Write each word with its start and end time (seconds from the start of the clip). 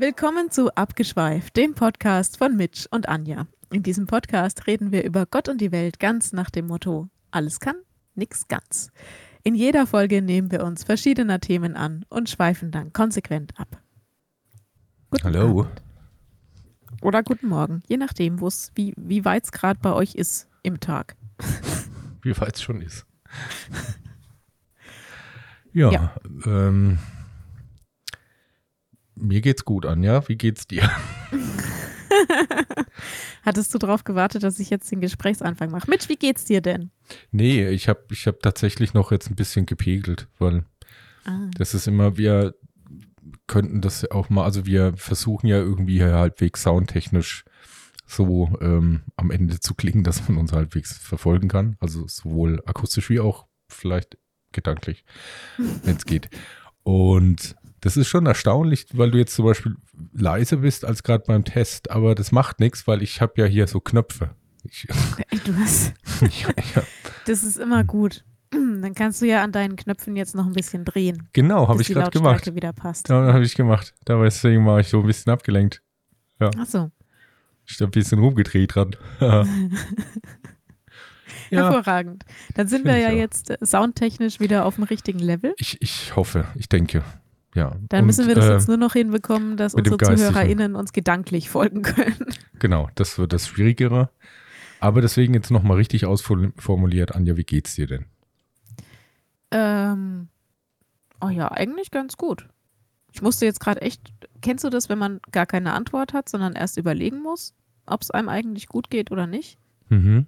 Willkommen 0.00 0.52
zu 0.52 0.72
Abgeschweift, 0.76 1.56
dem 1.56 1.74
Podcast 1.74 2.38
von 2.38 2.56
Mitch 2.56 2.86
und 2.92 3.08
Anja. 3.08 3.48
In 3.72 3.82
diesem 3.82 4.06
Podcast 4.06 4.68
reden 4.68 4.92
wir 4.92 5.02
über 5.02 5.26
Gott 5.26 5.48
und 5.48 5.60
die 5.60 5.72
Welt 5.72 5.98
ganz 5.98 6.32
nach 6.32 6.50
dem 6.50 6.68
Motto: 6.68 7.08
alles 7.32 7.58
kann, 7.58 7.74
nix 8.14 8.46
ganz. 8.46 8.92
In 9.42 9.56
jeder 9.56 9.88
Folge 9.88 10.22
nehmen 10.22 10.52
wir 10.52 10.62
uns 10.62 10.84
verschiedener 10.84 11.40
Themen 11.40 11.74
an 11.74 12.04
und 12.10 12.30
schweifen 12.30 12.70
dann 12.70 12.92
konsequent 12.92 13.58
ab. 13.58 13.82
Guten 15.10 15.24
Hallo. 15.24 15.62
Abend. 15.62 15.82
Oder 17.02 17.24
guten 17.24 17.48
Morgen, 17.48 17.82
je 17.88 17.96
nachdem, 17.96 18.40
wo's, 18.40 18.70
wie, 18.76 18.94
wie 18.96 19.24
weit 19.24 19.46
es 19.46 19.50
gerade 19.50 19.80
bei 19.82 19.92
euch 19.92 20.14
ist 20.14 20.48
im 20.62 20.78
Tag. 20.78 21.16
Wie 22.22 22.38
weit 22.38 22.54
es 22.54 22.62
schon 22.62 22.82
ist. 22.82 23.04
ja, 25.72 25.90
ja. 25.90 26.14
Ähm, 26.46 26.98
mir 29.20 29.40
geht's 29.40 29.64
gut, 29.64 29.86
Anja. 29.86 30.26
Wie 30.28 30.36
geht's 30.36 30.66
dir? 30.66 30.90
Hattest 33.42 33.74
du 33.74 33.78
darauf 33.78 34.04
gewartet, 34.04 34.42
dass 34.42 34.58
ich 34.58 34.70
jetzt 34.70 34.90
den 34.90 35.00
Gesprächsanfang 35.00 35.70
mache? 35.70 35.90
Mitch, 35.90 36.08
wie 36.08 36.16
geht's 36.16 36.44
dir 36.44 36.60
denn? 36.60 36.90
Nee, 37.30 37.68
ich 37.68 37.88
habe 37.88 38.02
ich 38.10 38.26
hab 38.26 38.40
tatsächlich 38.40 38.94
noch 38.94 39.12
jetzt 39.12 39.30
ein 39.30 39.36
bisschen 39.36 39.66
gepegelt, 39.66 40.28
weil 40.38 40.64
ah. 41.24 41.48
das 41.56 41.74
ist 41.74 41.86
immer, 41.86 42.16
wir 42.16 42.54
könnten 43.46 43.80
das 43.80 44.10
auch 44.10 44.30
mal, 44.30 44.44
also 44.44 44.66
wir 44.66 44.94
versuchen 44.96 45.46
ja 45.46 45.58
irgendwie 45.58 46.02
halbwegs 46.02 46.62
soundtechnisch 46.62 47.44
so 48.06 48.50
ähm, 48.60 49.02
am 49.16 49.30
Ende 49.30 49.60
zu 49.60 49.74
klingen, 49.74 50.02
dass 50.02 50.28
man 50.28 50.38
uns 50.38 50.52
halbwegs 50.52 50.96
verfolgen 50.96 51.48
kann. 51.48 51.76
Also 51.80 52.06
sowohl 52.08 52.62
akustisch 52.64 53.10
wie 53.10 53.20
auch 53.20 53.46
vielleicht 53.68 54.16
gedanklich, 54.52 55.04
wenn 55.56 55.96
es 55.96 56.06
geht. 56.06 56.30
Und 56.82 57.54
das 57.80 57.96
ist 57.96 58.08
schon 58.08 58.26
erstaunlich, 58.26 58.86
weil 58.92 59.10
du 59.10 59.18
jetzt 59.18 59.34
zum 59.34 59.44
Beispiel 59.44 59.76
leise 60.12 60.58
bist 60.58 60.84
als 60.84 61.02
gerade 61.02 61.24
beim 61.26 61.44
Test, 61.44 61.90
aber 61.90 62.14
das 62.14 62.32
macht 62.32 62.60
nichts, 62.60 62.86
weil 62.86 63.02
ich 63.02 63.20
habe 63.20 63.34
ja 63.36 63.46
hier 63.46 63.66
so 63.66 63.80
Knöpfe. 63.80 64.30
Ich, 64.64 64.86
du 65.44 65.56
hast. 65.56 65.94
ja, 66.20 66.48
ja. 66.74 66.82
Das 67.26 67.42
ist 67.42 67.56
immer 67.56 67.84
gut. 67.84 68.24
Dann 68.50 68.94
kannst 68.94 69.22
du 69.22 69.26
ja 69.26 69.42
an 69.42 69.52
deinen 69.52 69.76
Knöpfen 69.76 70.16
jetzt 70.16 70.34
noch 70.34 70.46
ein 70.46 70.52
bisschen 70.52 70.84
drehen. 70.84 71.28
Genau, 71.32 71.68
habe 71.68 71.82
ich 71.82 71.88
gerade 71.88 72.10
gemacht. 72.10 72.54
wieder 72.54 72.72
passt. 72.72 73.08
Ja, 73.08 73.32
habe 73.32 73.44
ich 73.44 73.54
gemacht. 73.54 73.94
Da 74.04 74.20
deswegen 74.22 74.66
war 74.66 74.80
ich 74.80 74.88
so 74.88 75.00
ein 75.00 75.06
bisschen 75.06 75.32
abgelenkt. 75.32 75.82
Ja. 76.40 76.50
Ach 76.58 76.66
so. 76.66 76.90
Ich 77.66 77.74
habe 77.80 77.88
ein 77.88 77.90
bisschen 77.90 78.18
rumgedreht 78.18 78.74
dran. 78.74 78.96
Ja. 81.50 81.62
Hervorragend. 81.64 82.24
Dann 82.54 82.68
sind 82.68 82.84
wir 82.84 82.98
ja 82.98 83.10
jetzt 83.10 83.50
äh, 83.50 83.56
soundtechnisch 83.64 84.38
wieder 84.38 84.66
auf 84.66 84.74
dem 84.74 84.84
richtigen 84.84 85.18
Level. 85.18 85.54
Ich, 85.56 85.80
ich 85.80 86.14
hoffe, 86.14 86.46
ich 86.56 86.68
denke. 86.68 87.02
Ja. 87.58 87.76
Dann 87.88 88.02
und, 88.02 88.06
müssen 88.06 88.28
wir 88.28 88.36
das 88.36 88.44
äh, 88.44 88.52
jetzt 88.52 88.68
nur 88.68 88.76
noch 88.76 88.92
hinbekommen, 88.92 89.56
dass 89.56 89.74
unsere 89.74 89.98
ZuhörerInnen 89.98 90.76
uns 90.76 90.92
gedanklich 90.92 91.50
folgen 91.50 91.82
können. 91.82 92.16
Genau, 92.60 92.88
das 92.96 93.18
wird 93.18 93.32
das 93.32 93.46
Schwierigere. 93.46 94.10
Aber 94.80 95.00
deswegen 95.00 95.32
jetzt 95.32 95.52
nochmal 95.52 95.76
richtig 95.76 96.06
ausformuliert, 96.06 97.14
Anja, 97.14 97.36
wie 97.36 97.44
geht's 97.44 97.76
dir 97.76 97.86
denn? 97.86 98.06
Ähm, 99.52 100.26
oh 101.20 101.28
ja, 101.28 101.52
eigentlich 101.52 101.92
ganz 101.92 102.16
gut. 102.16 102.48
Ich 103.12 103.22
musste 103.22 103.44
jetzt 103.44 103.60
gerade 103.60 103.82
echt, 103.82 104.12
kennst 104.40 104.64
du 104.64 104.70
das, 104.70 104.88
wenn 104.88 104.98
man 104.98 105.20
gar 105.30 105.46
keine 105.46 105.72
Antwort 105.72 106.12
hat, 106.12 106.28
sondern 106.28 106.54
erst 106.54 106.78
überlegen 106.78 107.22
muss, 107.22 107.54
ob 107.86 108.02
es 108.02 108.10
einem 108.10 108.28
eigentlich 108.28 108.66
gut 108.66 108.90
geht 108.90 109.12
oder 109.12 109.28
nicht? 109.28 109.56
Mhm. 109.88 110.26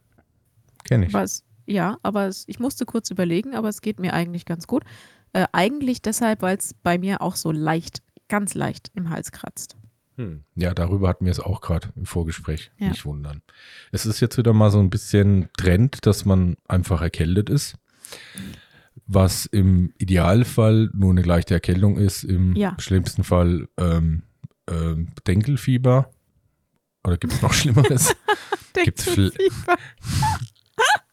Kenn 0.84 1.03
ich. 1.03 1.12
Es, 1.12 1.42
ja, 1.67 1.98
aber 2.05 2.28
es, 2.28 2.44
ich 2.47 2.61
musste 2.61 2.87
kurz 2.87 3.11
überlegen, 3.11 3.56
aber 3.56 3.69
es 3.69 3.81
geht 3.81 3.98
mir 3.98 4.15
eigentlich 4.15 4.44
ganz 4.44 4.69
gut. 4.69 4.84
Äh, 5.33 5.47
eigentlich 5.53 6.03
deshalb, 6.03 6.42
weil 6.42 6.56
es 6.56 6.75
bei 6.75 6.98
mir 6.98 7.20
auch 7.20 7.36
so 7.36 7.53
leicht, 7.53 8.03
ganz 8.28 8.54
leicht 8.54 8.91
im 8.94 9.10
Hals 9.10 9.32
kratzt. 9.32 9.77
Hm. 10.16 10.44
Ja, 10.54 10.75
darüber 10.75 11.09
hatten 11.09 11.25
wir 11.25 11.32
es 11.32 11.41
auch 11.41 11.60
gerade 11.60 11.88
im 11.97 12.04
Vorgespräch. 12.04 12.71
Ja. 12.78 12.88
Nicht 12.88 13.04
wundern. 13.04 13.43
Es 13.93 14.06
ist 14.06 14.21
jetzt 14.21 14.37
wieder 14.37 14.53
mal 14.53 14.71
so 14.71 14.78
ein 14.81 14.91
bisschen 14.91 15.49
Trend, 15.56 16.04
dass 16.04 16.25
man 16.25 16.56
einfach 16.69 17.00
erkältet 17.00 17.49
ist. 17.49 17.77
Was 19.06 19.47
im 19.47 19.93
Idealfall 19.99 20.91
nur 20.93 21.10
eine 21.10 21.22
leichte 21.22 21.54
Erkältung 21.54 21.97
ist, 21.97 22.25
im 22.25 22.54
ja. 22.54 22.77
schlimmsten 22.78 23.25
Fall 23.25 23.69
ähm, 23.78 24.22
ähm, 24.69 25.09
Denkelfieber. 25.27 26.10
Oder 27.04 27.16
gibt 27.16 27.33
es 27.33 27.43
noch 27.43 27.53
Schlimmeres? 27.53 28.15
Denkelfieber. 28.77 29.77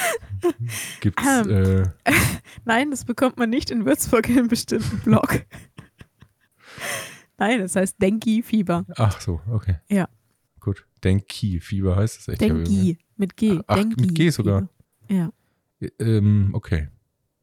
Gibt's, 1.00 1.22
ähm, 1.26 1.50
äh, 1.50 2.12
Nein, 2.64 2.90
das 2.90 3.04
bekommt 3.04 3.36
man 3.36 3.50
nicht 3.50 3.70
in 3.70 3.84
Würzburg 3.84 4.28
in 4.28 4.38
einem 4.38 4.48
bestimmten 4.48 4.98
Blog. 5.00 5.44
Nein, 7.38 7.60
das 7.60 7.76
heißt 7.76 8.00
Denki-Fieber. 8.00 8.84
Ach 8.96 9.20
so, 9.20 9.40
okay. 9.50 9.76
Ja. 9.88 10.08
Gut. 10.60 10.86
Denki-Fieber 11.04 11.96
heißt 11.96 12.20
es 12.20 12.28
echt. 12.28 12.40
Denki, 12.40 12.98
mit 13.16 13.36
G. 13.36 13.60
Ach, 13.66 13.76
Denki 13.76 14.00
mit 14.00 14.14
G 14.14 14.30
sogar. 14.30 14.68
Ja. 15.08 15.30
Ähm, 15.98 16.50
okay. 16.52 16.88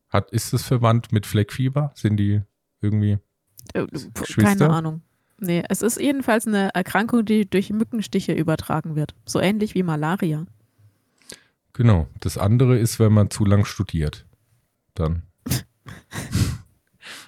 Hat, 0.10 0.32
ist 0.32 0.54
das 0.54 0.64
verwandt 0.64 1.12
mit 1.12 1.26
Fleckfieber? 1.26 1.92
Sind 1.96 2.18
die 2.18 2.42
irgendwie 2.82 3.20
äh, 3.74 3.86
Keine 4.38 4.70
Ahnung. 4.70 5.02
Nee, 5.42 5.64
es 5.70 5.82
ist 5.82 6.00
jedenfalls 6.00 6.48
eine 6.48 6.74
Erkrankung, 6.74 7.24
die 7.26 7.50
durch 7.50 7.70
Mückenstiche 7.70 8.34
übertragen 8.34 8.96
wird. 8.96 9.16
So 9.26 9.40
ähnlich 9.40 9.76
wie 9.76 9.84
Malaria. 9.84 10.46
Genau. 11.80 12.10
Das 12.20 12.38
andere 12.38 12.78
ist, 12.78 13.00
wenn 13.00 13.14
man 13.14 13.30
zu 13.30 13.46
lang 13.46 13.64
studiert. 13.64 14.26
Dann. 14.96 15.24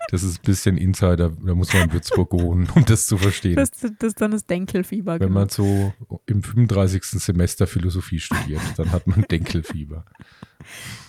Das 0.09 0.23
ist 0.23 0.39
ein 0.39 0.45
bisschen 0.45 0.75
Insider, 0.77 1.29
da 1.29 1.55
muss 1.55 1.73
man 1.73 1.83
in 1.83 1.93
Würzburg 1.93 2.33
wohnen, 2.33 2.67
um 2.75 2.83
das 2.83 3.07
zu 3.07 3.17
verstehen. 3.17 3.55
Das, 3.55 3.71
das 3.71 3.93
ist 4.01 4.19
dann 4.19 4.31
das 4.31 4.45
Denkelfieber. 4.45 5.13
Wenn 5.21 5.29
genau. 5.29 5.39
man 5.39 5.47
so 5.47 5.93
im 6.25 6.43
35. 6.43 7.01
Semester 7.01 7.65
Philosophie 7.65 8.19
studiert, 8.19 8.59
dann 8.75 8.91
hat 8.91 9.07
man 9.07 9.21
Denkelfieber. 9.21 10.03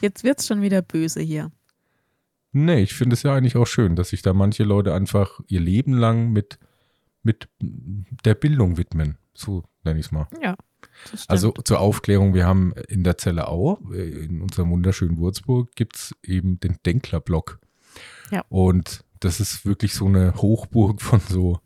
Jetzt 0.01 0.23
wird 0.23 0.39
es 0.39 0.47
schon 0.47 0.63
wieder 0.63 0.81
böse 0.81 1.21
hier. 1.21 1.51
Nee, 2.53 2.83
ich 2.83 2.95
finde 2.95 3.15
es 3.15 3.25
ja 3.25 3.35
eigentlich 3.35 3.57
auch 3.57 3.67
schön, 3.67 3.97
dass 3.97 4.11
sich 4.11 4.23
da 4.23 4.33
manche 4.35 4.63
Leute 4.63 4.95
einfach 4.95 5.41
ihr 5.49 5.61
Leben 5.61 5.95
lang 5.95 6.31
mit, 6.31 6.61
mit 7.25 7.49
der 7.59 8.37
Bildung 8.37 8.77
widmen. 8.77 9.19
So 9.35 9.65
nenne 9.83 9.99
ich 9.99 10.07
es 10.07 10.13
mal. 10.13 10.29
Ja, 10.41 10.55
also 11.29 11.53
zur 11.53 11.81
Aufklärung, 11.81 12.35
wir 12.35 12.47
haben 12.47 12.73
in 12.89 13.05
der 13.05 13.19
Zelle 13.19 13.49
Au, 13.49 13.77
in 13.93 14.41
unserem 14.43 14.71
wunderschönen 14.71 15.19
Würzburg, 15.19 15.75
gibt 15.75 15.97
es 15.97 16.15
eben 16.23 16.61
den 16.61 16.79
Denklerblock. 16.85 17.59
Ja. 18.31 18.45
Und 18.49 19.05
das 19.21 19.41
ist 19.41 19.67
wirklich 19.67 19.95
so 19.95 20.07
eine 20.07 20.35
Hochburg 20.35 21.01
von 21.03 21.21
so, 21.21 21.61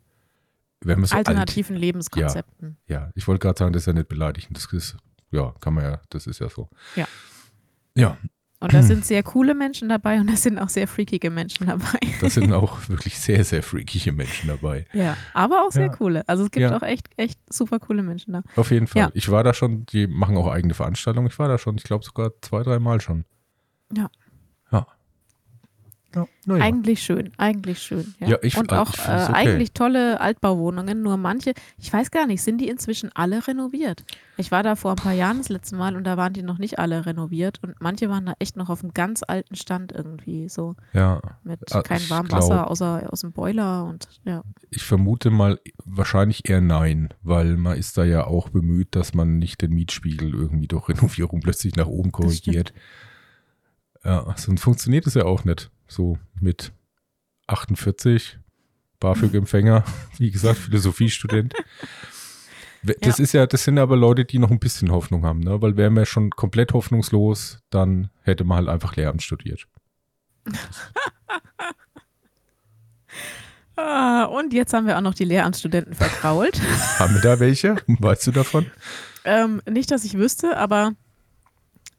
wenn 0.81 0.99
man 0.99 1.07
so 1.07 1.15
alternativen 1.15 1.75
alt, 1.75 1.81
Lebenskonzepten. 1.81 2.77
Ja, 2.87 3.01
ja. 3.01 3.11
ich 3.15 3.27
wollte 3.27 3.39
gerade 3.39 3.57
sagen, 3.57 3.73
das 3.73 3.83
ist 3.83 3.87
ja 3.87 3.93
nicht 3.93 4.09
beleidigend. 4.09 4.57
Das 4.57 4.71
ist, 4.71 4.97
ja, 5.31 5.53
kann 5.59 5.73
man 5.73 5.83
ja, 5.83 6.01
das 6.09 6.27
ist 6.27 6.39
ja 6.39 6.49
so. 6.49 6.69
Ja. 6.95 7.07
Ja, 7.95 8.17
und 8.59 8.73
da 8.73 8.81
sind 8.81 9.05
sehr 9.05 9.23
coole 9.23 9.53
Menschen 9.53 9.89
dabei 9.89 10.19
und 10.19 10.29
da 10.29 10.35
sind 10.35 10.57
auch 10.59 10.69
sehr 10.69 10.87
freakige 10.87 11.29
Menschen 11.29 11.67
dabei. 11.67 11.99
Da 12.21 12.29
sind 12.29 12.51
auch 12.53 12.89
wirklich 12.89 13.19
sehr, 13.19 13.43
sehr 13.43 13.61
freakige 13.61 14.11
Menschen 14.11 14.47
dabei. 14.47 14.85
Ja, 14.93 15.15
aber 15.33 15.65
auch 15.65 15.71
sehr 15.71 15.87
ja. 15.87 15.91
coole. 15.95 16.27
Also 16.27 16.45
es 16.45 16.51
gibt 16.51 16.63
ja. 16.63 16.75
auch 16.75 16.83
echt, 16.83 17.07
echt 17.17 17.39
super 17.53 17.79
coole 17.79 18.03
Menschen 18.03 18.33
da. 18.33 18.41
Auf 18.55 18.71
jeden 18.71 18.87
Fall. 18.87 19.03
Ja. 19.03 19.09
Ich 19.13 19.29
war 19.29 19.43
da 19.43 19.53
schon, 19.53 19.85
die 19.85 20.07
machen 20.07 20.37
auch 20.37 20.47
eigene 20.47 20.73
Veranstaltungen. 20.73 21.27
Ich 21.27 21.37
war 21.37 21.47
da 21.47 21.57
schon, 21.57 21.77
ich 21.77 21.83
glaube 21.83 22.03
sogar 22.03 22.31
zwei, 22.41 22.63
drei 22.63 22.79
Mal 22.79 23.01
schon. 23.01 23.25
Ja. 23.95 24.03
Ja. 24.03 24.09
Ja, 26.17 26.55
ja. 26.55 26.63
Eigentlich 26.63 27.03
schön, 27.03 27.31
eigentlich 27.37 27.79
schön. 27.79 28.15
Ja, 28.19 28.29
ja 28.29 28.37
ich 28.41 28.57
Und 28.57 28.73
auch 28.73 28.93
ich 28.93 28.99
äh, 28.99 29.23
okay. 29.23 29.33
eigentlich 29.33 29.71
tolle 29.73 30.19
Altbauwohnungen, 30.19 31.01
nur 31.01 31.17
manche, 31.17 31.53
ich 31.77 31.91
weiß 31.91 32.11
gar 32.11 32.25
nicht, 32.25 32.41
sind 32.41 32.59
die 32.59 32.67
inzwischen 32.67 33.11
alle 33.13 33.47
renoviert? 33.47 34.03
Ich 34.37 34.51
war 34.51 34.63
da 34.63 34.75
vor 34.75 34.91
ein 34.91 34.97
paar 34.97 35.13
Jahren 35.13 35.37
das 35.37 35.49
letzte 35.49 35.75
Mal 35.75 35.95
und 35.95 36.03
da 36.03 36.17
waren 36.17 36.33
die 36.33 36.43
noch 36.43 36.57
nicht 36.57 36.79
alle 36.79 37.05
renoviert 37.05 37.61
und 37.63 37.75
manche 37.79 38.09
waren 38.09 38.25
da 38.25 38.33
echt 38.39 38.55
noch 38.55 38.69
auf 38.69 38.83
einem 38.83 38.93
ganz 38.93 39.23
alten 39.27 39.55
Stand 39.55 39.91
irgendwie 39.91 40.49
so. 40.49 40.75
Ja. 40.93 41.21
Mit 41.43 41.59
also 41.71 41.83
kein 41.83 42.09
Warmwasser 42.09 42.55
glaub, 42.55 42.67
außer 42.67 43.09
aus 43.11 43.21
dem 43.21 43.31
Boiler 43.31 43.85
und 43.85 44.07
ja. 44.23 44.43
Ich 44.69 44.83
vermute 44.83 45.29
mal 45.29 45.59
wahrscheinlich 45.85 46.49
eher 46.49 46.61
nein, 46.61 47.09
weil 47.21 47.57
man 47.57 47.77
ist 47.77 47.97
da 47.97 48.03
ja 48.03 48.25
auch 48.25 48.49
bemüht, 48.49 48.95
dass 48.95 49.13
man 49.13 49.37
nicht 49.37 49.61
den 49.61 49.73
Mietspiegel 49.73 50.33
irgendwie 50.33 50.67
durch 50.67 50.89
Renovierung 50.89 51.41
plötzlich 51.41 51.75
nach 51.75 51.87
oben 51.87 52.11
korrigiert. 52.11 52.73
Ja, 54.03 54.33
sonst 54.37 54.61
funktioniert 54.61 55.05
es 55.05 55.15
ja 55.15 55.25
auch 55.25 55.43
nicht 55.43 55.69
so 55.87 56.17
mit 56.39 56.71
48, 57.47 58.39
BAföG-Empfänger, 58.99 59.83
wie 60.17 60.31
gesagt, 60.31 60.57
Philosophiestudent. 60.57 61.53
Das 62.83 63.17
ja. 63.17 63.23
ist 63.23 63.33
ja, 63.33 63.47
das 63.47 63.63
sind 63.63 63.79
aber 63.79 63.97
Leute, 63.97 64.23
die 64.25 64.39
noch 64.39 64.51
ein 64.51 64.59
bisschen 64.59 64.91
Hoffnung 64.91 65.25
haben, 65.25 65.39
ne? 65.39 65.61
Weil 65.61 65.77
wären 65.77 65.95
wir 65.95 66.05
schon 66.05 66.29
komplett 66.29 66.73
hoffnungslos, 66.73 67.59
dann 67.69 68.09
hätte 68.21 68.43
man 68.43 68.57
halt 68.57 68.69
einfach 68.69 68.95
Lehramt 68.95 69.23
studiert. 69.23 69.67
ah, 73.75 74.25
und 74.25 74.53
jetzt 74.53 74.73
haben 74.73 74.87
wir 74.87 74.97
auch 74.97 75.01
noch 75.01 75.15
die 75.15 75.25
Lehramtsstudenten 75.25 75.93
verkrault. 75.95 76.61
haben 76.99 77.15
wir 77.15 77.21
da 77.21 77.39
welche? 77.39 77.75
Weißt 77.87 78.27
du 78.27 78.31
davon? 78.31 78.67
Ähm, 79.25 79.61
nicht, 79.69 79.91
dass 79.91 80.05
ich 80.05 80.17
wüsste, 80.17 80.57
aber 80.57 80.93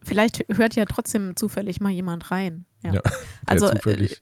vielleicht 0.02 0.46
hört 0.48 0.74
ja 0.76 0.86
trotzdem 0.86 1.36
zufällig 1.36 1.80
mal 1.80 1.90
jemand 1.90 2.30
rein. 2.30 2.64
Ja. 2.82 2.94
ja 2.94 3.02
also, 3.46 3.68
zufällig. 3.70 4.20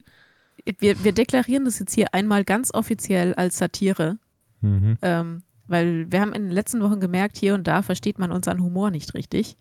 wir, 0.79 1.03
wir 1.03 1.11
deklarieren 1.11 1.65
das 1.65 1.79
jetzt 1.79 1.93
hier 1.93 2.13
einmal 2.13 2.43
ganz 2.43 2.73
offiziell 2.73 3.33
als 3.33 3.57
Satire. 3.57 4.17
Mhm. 4.61 4.97
Ähm, 5.01 5.43
weil 5.67 6.11
wir 6.11 6.21
haben 6.21 6.33
in 6.33 6.43
den 6.43 6.51
letzten 6.51 6.81
Wochen 6.81 6.99
gemerkt, 6.99 7.37
hier 7.37 7.53
und 7.53 7.67
da 7.67 7.81
versteht 7.81 8.19
man 8.19 8.31
unseren 8.31 8.61
Humor 8.61 8.89
nicht 8.89 9.13
richtig. 9.13 9.57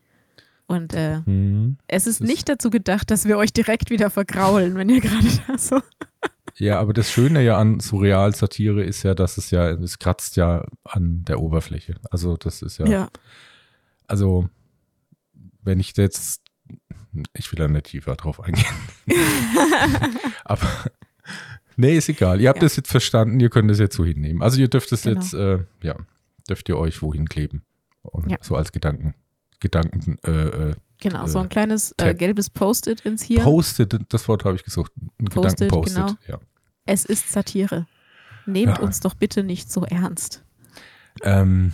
Und 0.67 0.95
äh, 0.95 1.21
mhm. 1.25 1.79
es 1.87 2.07
ist 2.07 2.21
nicht 2.21 2.49
dazu 2.49 2.71
gedacht, 2.71 3.11
dass 3.11 3.25
wir 3.25 3.39
euch 3.39 3.53
direkt 3.53 3.91
wieder 3.91 4.11
vergraulen, 4.11 4.75
wenn 4.75 4.89
ihr 4.89 5.01
gerade 5.01 5.29
da 5.47 5.59
so. 5.59 5.81
Ja, 6.59 6.81
aber 6.81 6.93
das 6.93 7.11
Schöne 7.11 7.43
ja 7.43 7.59
an 7.59 7.81
Surreal-Satire 7.81 8.83
ist 8.83 9.03
ja, 9.03 9.15
dass 9.15 9.37
es 9.37 9.51
ja, 9.51 9.71
es 9.71 9.99
kratzt 9.99 10.37
ja 10.37 10.65
an 10.85 11.25
der 11.25 11.41
Oberfläche. 11.41 11.97
Also 12.11 12.37
das 12.37 12.63
ist 12.63 12.79
ja. 12.79 12.87
ja. 12.87 13.09
Also, 14.07 14.49
wenn 15.63 15.81
ich 15.81 15.97
jetzt, 15.97 16.43
ich 17.35 17.51
will 17.53 17.59
da 17.59 17.69
nicht 17.69 17.87
tiefer 17.87 18.17
drauf 18.17 18.41
eingehen. 18.41 18.65
aber 20.45 20.69
nee, 21.77 21.97
ist 21.97 22.09
egal. 22.09 22.41
Ihr 22.41 22.49
habt 22.49 22.59
ja. 22.59 22.67
das 22.67 22.77
jetzt 22.77 22.91
verstanden, 22.91 23.41
ihr 23.41 23.51
könnt 23.51 23.71
es 23.71 23.79
jetzt 23.79 23.97
so 23.97 24.05
hinnehmen. 24.05 24.43
Also 24.43 24.61
ihr 24.61 24.69
dürft 24.69 24.93
es 24.93 25.03
genau. 25.03 25.21
jetzt, 25.21 25.35
äh, 25.35 25.59
ja, 25.83 25.97
dürft 26.49 26.69
ihr 26.69 26.79
euch 26.79 27.03
wohin 27.03 27.29
kleben. 27.29 27.63
Und 28.03 28.31
ja. 28.31 28.39
So 28.41 28.57
als 28.57 28.73
Gedanken. 28.73 29.15
Gedanken. 29.61 30.19
Äh, 30.25 30.31
äh 30.31 30.75
genau, 31.01 31.25
äh, 31.25 31.29
so 31.29 31.39
ein 31.39 31.49
kleines 31.49 31.95
äh, 31.99 32.15
gelbes 32.15 32.51
Post-it 32.51 33.01
ins 33.01 33.23
Hier. 33.23 33.43
Post-it, 33.43 33.99
das 34.09 34.29
Wort 34.29 34.45
habe 34.45 34.57
ich 34.57 34.65
gesucht. 34.65 34.93
Ein 35.19 35.27
Gedanken-Post-it, 35.27 35.95
genau. 35.95 36.15
ja. 36.29 36.39
Es 36.85 37.05
ist 37.05 37.31
Satire. 37.33 37.87
Nehmt 38.47 38.79
ja. 38.79 38.83
uns 38.83 39.01
doch 39.01 39.15
bitte 39.15 39.43
nicht 39.43 39.73
so 39.73 39.85
ernst. 39.85 40.45
Ähm, 41.23 41.73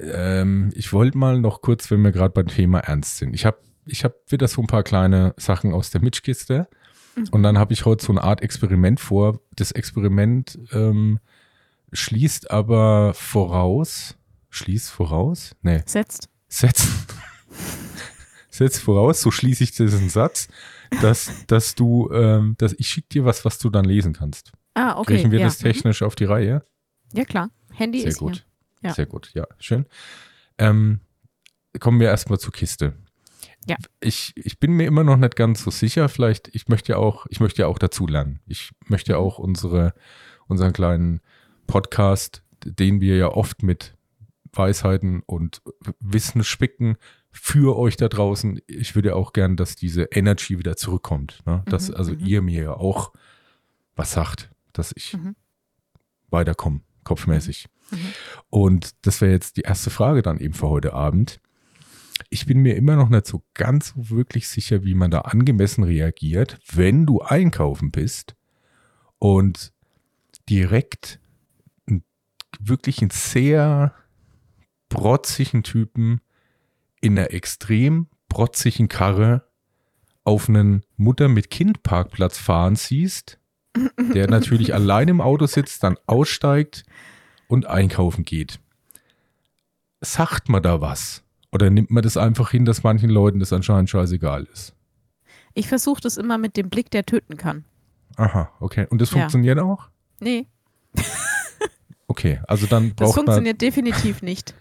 ähm, 0.00 0.72
ich 0.74 0.92
wollte 0.92 1.16
mal 1.16 1.40
noch 1.40 1.60
kurz, 1.60 1.90
wenn 1.90 2.02
wir 2.02 2.12
gerade 2.12 2.32
beim 2.32 2.48
Thema 2.48 2.80
ernst 2.80 3.18
sind. 3.18 3.34
Ich 3.34 3.44
habe 3.44 3.58
ich 3.86 4.04
hab 4.04 4.14
wieder 4.30 4.48
so 4.48 4.60
ein 4.60 4.66
paar 4.66 4.82
kleine 4.82 5.34
Sachen 5.36 5.72
aus 5.72 5.90
der 5.90 6.02
Mitschkiste. 6.02 6.68
Mhm. 7.16 7.28
Und 7.30 7.42
dann 7.42 7.58
habe 7.58 7.72
ich 7.72 7.84
heute 7.84 8.04
so 8.04 8.12
eine 8.12 8.22
Art 8.22 8.42
Experiment 8.42 9.00
vor. 9.00 9.40
Das 9.54 9.72
Experiment 9.72 10.58
ähm, 10.72 11.18
schließt 11.92 12.50
aber 12.50 13.14
voraus. 13.14 14.16
Schließt 14.50 14.90
voraus? 14.90 15.56
Nee. 15.62 15.82
Setzt 15.86 16.28
setzt, 16.52 16.88
setzt 18.50 18.80
voraus, 18.80 19.20
so 19.20 19.30
schließe 19.30 19.64
ich 19.64 19.72
diesen 19.72 20.08
Satz, 20.08 20.48
dass, 21.00 21.46
dass 21.46 21.74
du, 21.74 22.10
ähm, 22.12 22.54
dass 22.58 22.74
ich 22.74 22.88
schicke 22.88 23.08
dir 23.08 23.24
was, 23.24 23.44
was 23.44 23.58
du 23.58 23.70
dann 23.70 23.84
lesen 23.84 24.12
kannst. 24.12 24.52
Ah, 24.74 24.98
okay. 24.98 25.16
Kriegen 25.16 25.30
wir 25.32 25.40
ja. 25.40 25.46
das 25.46 25.58
technisch 25.58 26.02
mhm. 26.02 26.06
auf 26.06 26.14
die 26.14 26.24
Reihe? 26.24 26.64
Ja, 27.12 27.24
klar. 27.24 27.50
Handy 27.72 28.00
Sehr 28.00 28.08
ist 28.08 28.18
gut. 28.18 28.44
Hier. 28.80 28.90
Ja. 28.90 28.94
Sehr 28.94 29.06
gut, 29.06 29.30
ja, 29.34 29.46
schön. 29.58 29.86
Ähm, 30.58 31.00
kommen 31.80 32.00
wir 32.00 32.08
erstmal 32.08 32.38
zur 32.38 32.52
Kiste. 32.52 32.94
Ja. 33.66 33.76
Ich, 34.00 34.32
ich 34.36 34.58
bin 34.58 34.72
mir 34.72 34.86
immer 34.86 35.04
noch 35.04 35.16
nicht 35.16 35.36
ganz 35.36 35.62
so 35.62 35.70
sicher. 35.70 36.08
Vielleicht, 36.08 36.48
ich 36.54 36.68
möchte 36.68 36.92
ja 36.92 36.98
auch, 36.98 37.26
ich 37.28 37.40
möchte 37.40 37.62
ja 37.62 37.68
auch 37.68 37.78
dazu 37.78 38.06
lernen. 38.06 38.40
Ich 38.46 38.72
möchte 38.86 39.12
ja 39.12 39.18
auch 39.18 39.38
unsere, 39.38 39.94
unseren 40.48 40.72
kleinen 40.72 41.20
Podcast, 41.66 42.42
den 42.64 43.00
wir 43.00 43.16
ja 43.16 43.28
oft 43.28 43.62
mit 43.62 43.96
Weisheiten 44.52 45.22
und 45.26 45.62
Wissen 46.00 46.44
spicken 46.44 46.96
für 47.30 47.78
euch 47.78 47.96
da 47.96 48.08
draußen. 48.08 48.60
Ich 48.66 48.94
würde 48.94 49.16
auch 49.16 49.32
gern, 49.32 49.56
dass 49.56 49.76
diese 49.76 50.02
Energy 50.04 50.58
wieder 50.58 50.76
zurückkommt. 50.76 51.40
Ne? 51.46 51.62
Dass 51.66 51.88
mhm, 51.88 51.94
also 51.94 52.12
mhm. 52.12 52.26
ihr 52.26 52.42
mir 52.42 52.62
ja 52.64 52.74
auch 52.74 53.12
was 53.96 54.12
sagt, 54.12 54.50
dass 54.72 54.92
ich 54.94 55.14
mhm. 55.14 55.34
weiterkomme, 56.30 56.80
kopfmäßig. 57.04 57.66
Mhm. 57.90 57.98
Mhm. 57.98 58.12
Und 58.50 59.06
das 59.06 59.20
wäre 59.20 59.32
jetzt 59.32 59.56
die 59.56 59.62
erste 59.62 59.90
Frage 59.90 60.22
dann 60.22 60.38
eben 60.38 60.54
für 60.54 60.68
heute 60.68 60.92
Abend. 60.92 61.40
Ich 62.30 62.46
bin 62.46 62.58
mir 62.58 62.76
immer 62.76 62.96
noch 62.96 63.08
nicht 63.08 63.26
so 63.26 63.42
ganz 63.54 63.92
wirklich 63.96 64.48
sicher, 64.48 64.84
wie 64.84 64.94
man 64.94 65.10
da 65.10 65.20
angemessen 65.20 65.84
reagiert, 65.84 66.58
wenn 66.72 67.06
du 67.06 67.20
einkaufen 67.20 67.90
bist 67.90 68.34
und 69.18 69.72
direkt 70.48 71.20
wirklich 72.58 73.02
ein 73.02 73.10
sehr 73.10 73.94
protzigen 74.88 75.62
Typen 75.62 76.20
in 77.00 77.18
einer 77.18 77.32
extrem 77.32 78.08
protzigen 78.28 78.88
Karre 78.88 79.48
auf 80.24 80.48
einen 80.48 80.82
Mutter 80.96 81.28
mit 81.28 81.50
Kind 81.50 81.82
Parkplatz 81.82 82.38
fahren 82.38 82.76
siehst, 82.76 83.38
der 83.98 84.28
natürlich 84.28 84.74
allein 84.74 85.08
im 85.08 85.20
Auto 85.20 85.46
sitzt, 85.46 85.82
dann 85.82 85.96
aussteigt 86.06 86.84
und 87.48 87.66
einkaufen 87.66 88.24
geht. 88.24 88.60
Sagt 90.00 90.48
man 90.48 90.62
da 90.62 90.80
was? 90.80 91.24
Oder 91.52 91.70
nimmt 91.70 91.90
man 91.90 92.02
das 92.02 92.16
einfach 92.16 92.50
hin, 92.50 92.64
dass 92.64 92.82
manchen 92.82 93.10
Leuten 93.10 93.38
das 93.38 93.52
anscheinend 93.52 93.90
scheißegal 93.90 94.44
ist? 94.52 94.74
Ich 95.54 95.68
versuche 95.68 96.00
das 96.00 96.16
immer 96.16 96.38
mit 96.38 96.56
dem 96.56 96.70
Blick, 96.70 96.90
der 96.90 97.04
töten 97.04 97.36
kann. 97.36 97.64
Aha, 98.16 98.50
okay. 98.60 98.86
Und 98.88 99.00
das 99.00 99.10
ja. 99.10 99.18
funktioniert 99.18 99.58
auch? 99.58 99.88
Nee. 100.18 100.46
okay, 102.06 102.40
also 102.48 102.66
dann 102.66 102.94
braucht 102.94 102.98
man. 102.98 103.06
Das 103.06 103.14
funktioniert 103.14 103.60
man 103.60 103.68
definitiv 103.68 104.22
nicht. 104.22 104.54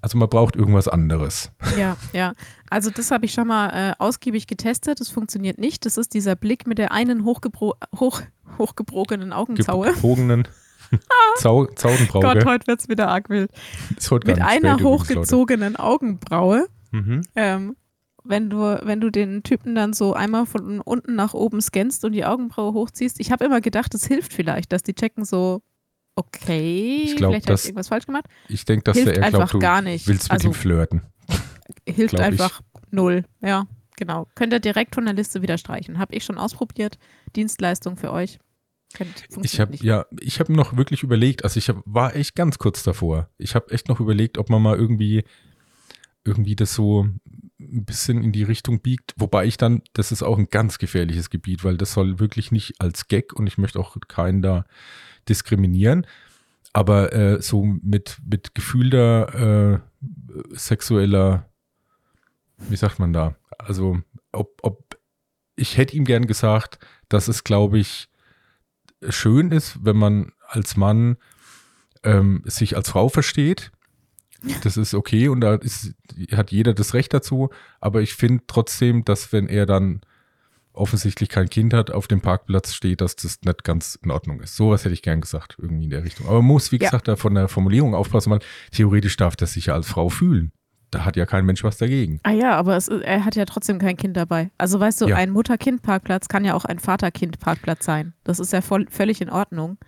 Also 0.00 0.16
man 0.16 0.28
braucht 0.28 0.54
irgendwas 0.56 0.86
anderes. 0.86 1.50
Ja, 1.76 1.96
ja. 2.12 2.32
Also 2.70 2.90
das 2.90 3.10
habe 3.10 3.26
ich 3.26 3.32
schon 3.32 3.48
mal 3.48 3.70
äh, 3.70 3.94
ausgiebig 3.98 4.46
getestet. 4.46 5.00
Das 5.00 5.08
funktioniert 5.08 5.58
nicht. 5.58 5.84
Das 5.84 5.96
ist 5.96 6.14
dieser 6.14 6.36
Blick 6.36 6.66
mit 6.66 6.78
der 6.78 6.92
einen 6.92 7.24
hochgebro 7.24 7.74
hoch, 7.98 8.22
hochgebrogenen 8.58 9.32
Augenzaue. 9.32 9.92
Gebogenen 9.92 10.46
Zau 11.38 11.66
Zaugenbraue. 11.66 12.22
Gott, 12.22 12.44
heute 12.44 12.66
wird 12.66 12.80
es 12.80 12.88
wieder 12.88 13.08
arg 13.08 13.28
wild. 13.30 13.50
Mit 14.24 14.40
einer 14.40 14.80
hochgezogenen 14.80 15.76
Augenbraue. 15.76 16.66
Mhm. 16.90 17.22
Ähm, 17.36 17.76
wenn 18.24 18.50
du, 18.50 18.58
wenn 18.58 19.00
du 19.00 19.10
den 19.10 19.42
Typen 19.42 19.74
dann 19.74 19.92
so 19.92 20.12
einmal 20.12 20.46
von 20.46 20.80
unten 20.80 21.14
nach 21.14 21.34
oben 21.34 21.60
scannst 21.60 22.04
und 22.04 22.12
die 22.12 22.24
Augenbraue 22.24 22.74
hochziehst. 22.74 23.20
Ich 23.20 23.32
habe 23.32 23.44
immer 23.44 23.60
gedacht, 23.60 23.94
das 23.94 24.06
hilft 24.06 24.32
vielleicht, 24.32 24.72
dass 24.72 24.82
die 24.82 24.94
checken 24.94 25.24
so, 25.24 25.62
okay, 26.14 27.02
ich 27.04 27.16
glaub, 27.16 27.32
vielleicht 27.32 27.46
habe 27.46 27.58
ich 27.58 27.64
irgendwas 27.64 27.88
falsch 27.88 28.06
gemacht. 28.06 28.26
Ich 28.48 28.64
denke, 28.64 28.84
dass 28.84 28.96
hilft 28.96 29.16
der 29.16 29.22
eher 29.24 29.30
glaubt, 29.30 29.54
du 29.54 29.58
gar 29.58 29.82
nicht. 29.82 30.06
willst 30.06 30.24
mit 30.24 30.32
also, 30.32 30.48
ihm 30.48 30.54
flirten. 30.54 31.02
Hilft 31.86 32.20
einfach 32.20 32.60
ich. 32.60 32.92
null, 32.92 33.24
ja, 33.40 33.66
genau. 33.96 34.26
Könnt 34.34 34.52
ihr 34.52 34.60
direkt 34.60 34.94
von 34.94 35.04
der 35.04 35.14
Liste 35.14 35.40
wieder 35.42 35.56
streichen. 35.56 35.98
Habe 35.98 36.14
ich 36.14 36.24
schon 36.24 36.38
ausprobiert. 36.38 36.98
Dienstleistung 37.34 37.96
für 37.96 38.12
euch. 38.12 38.38
Ich 39.42 39.60
habe 39.60 39.76
ja, 39.76 40.06
ich 40.20 40.40
habe 40.40 40.52
noch 40.52 40.76
wirklich 40.76 41.02
überlegt, 41.02 41.44
also 41.44 41.58
ich 41.58 41.68
hab, 41.68 41.82
war 41.84 42.16
echt 42.16 42.34
ganz 42.34 42.58
kurz 42.58 42.82
davor. 42.82 43.28
Ich 43.38 43.54
habe 43.54 43.70
echt 43.70 43.88
noch 43.88 44.00
überlegt, 44.00 44.38
ob 44.38 44.50
man 44.50 44.62
mal 44.62 44.76
irgendwie 44.76 45.24
irgendwie 46.24 46.56
das 46.56 46.74
so 46.74 47.04
ein 47.60 47.84
bisschen 47.84 48.22
in 48.22 48.32
die 48.32 48.42
Richtung 48.42 48.80
biegt, 48.80 49.14
wobei 49.16 49.46
ich 49.46 49.56
dann, 49.56 49.82
das 49.94 50.12
ist 50.12 50.22
auch 50.22 50.38
ein 50.38 50.48
ganz 50.48 50.78
gefährliches 50.78 51.30
Gebiet, 51.30 51.64
weil 51.64 51.76
das 51.76 51.92
soll 51.92 52.20
wirklich 52.20 52.52
nicht 52.52 52.80
als 52.80 53.08
Gag 53.08 53.32
und 53.32 53.46
ich 53.46 53.58
möchte 53.58 53.80
auch 53.80 53.96
keinen 54.06 54.42
da 54.42 54.64
diskriminieren, 55.28 56.06
aber 56.72 57.12
äh, 57.12 57.42
so 57.42 57.64
mit, 57.64 58.18
mit 58.24 58.54
gefühlter 58.54 59.74
äh, 59.74 59.80
sexueller, 60.52 61.48
wie 62.58 62.76
sagt 62.76 62.98
man 62.98 63.12
da? 63.12 63.36
Also, 63.58 64.00
ob, 64.32 64.60
ob 64.62 64.98
ich 65.56 65.76
hätte 65.76 65.96
ihm 65.96 66.04
gern 66.04 66.26
gesagt, 66.26 66.78
dass 67.08 67.28
es, 67.28 67.42
glaube 67.42 67.78
ich, 67.78 68.08
schön 69.08 69.50
ist, 69.50 69.84
wenn 69.84 69.96
man 69.96 70.32
als 70.46 70.76
Mann 70.76 71.16
ähm, 72.02 72.42
sich 72.44 72.76
als 72.76 72.90
Frau 72.90 73.08
versteht. 73.08 73.70
Das 74.62 74.76
ist 74.76 74.94
okay 74.94 75.28
und 75.28 75.40
da 75.40 75.56
ist, 75.56 75.94
hat 76.32 76.52
jeder 76.52 76.72
das 76.72 76.94
Recht 76.94 77.12
dazu. 77.12 77.50
Aber 77.80 78.02
ich 78.02 78.14
finde 78.14 78.44
trotzdem, 78.46 79.04
dass 79.04 79.32
wenn 79.32 79.48
er 79.48 79.66
dann 79.66 80.00
offensichtlich 80.72 81.28
kein 81.28 81.50
Kind 81.50 81.74
hat, 81.74 81.90
auf 81.90 82.06
dem 82.06 82.20
Parkplatz 82.20 82.72
steht, 82.72 83.00
dass 83.00 83.16
das 83.16 83.40
nicht 83.42 83.64
ganz 83.64 83.98
in 84.02 84.10
Ordnung 84.10 84.40
ist. 84.40 84.54
Sowas 84.54 84.84
hätte 84.84 84.94
ich 84.94 85.02
gern 85.02 85.20
gesagt, 85.20 85.56
irgendwie 85.58 85.84
in 85.84 85.90
der 85.90 86.04
Richtung. 86.04 86.26
Aber 86.26 86.36
man 86.36 86.46
muss, 86.46 86.70
wie 86.70 86.78
gesagt, 86.78 87.08
da 87.08 87.16
von 87.16 87.34
der 87.34 87.48
Formulierung 87.48 87.94
aufpassen, 87.94 88.30
weil 88.30 88.40
theoretisch 88.70 89.16
darf 89.16 89.34
das 89.34 89.54
sich 89.54 89.66
ja 89.66 89.74
als 89.74 89.88
Frau 89.88 90.08
fühlen. 90.08 90.52
Da 90.90 91.04
hat 91.04 91.16
ja 91.16 91.26
kein 91.26 91.44
Mensch 91.44 91.64
was 91.64 91.76
dagegen. 91.76 92.20
Ah 92.22 92.32
ja, 92.32 92.56
aber 92.56 92.76
es, 92.76 92.88
er 92.88 93.24
hat 93.24 93.36
ja 93.36 93.44
trotzdem 93.44 93.78
kein 93.78 93.96
Kind 93.96 94.16
dabei. 94.16 94.50
Also 94.58 94.80
weißt 94.80 95.00
du, 95.02 95.08
ja. 95.08 95.16
ein 95.16 95.30
Mutter-Kind-Parkplatz 95.30 96.28
kann 96.28 96.44
ja 96.44 96.54
auch 96.54 96.64
ein 96.64 96.78
Vater-Kind-Parkplatz 96.78 97.84
sein. 97.84 98.14
Das 98.24 98.38
ist 98.38 98.52
ja 98.52 98.60
voll, 98.60 98.86
völlig 98.90 99.20
in 99.20 99.30
Ordnung. 99.30 99.78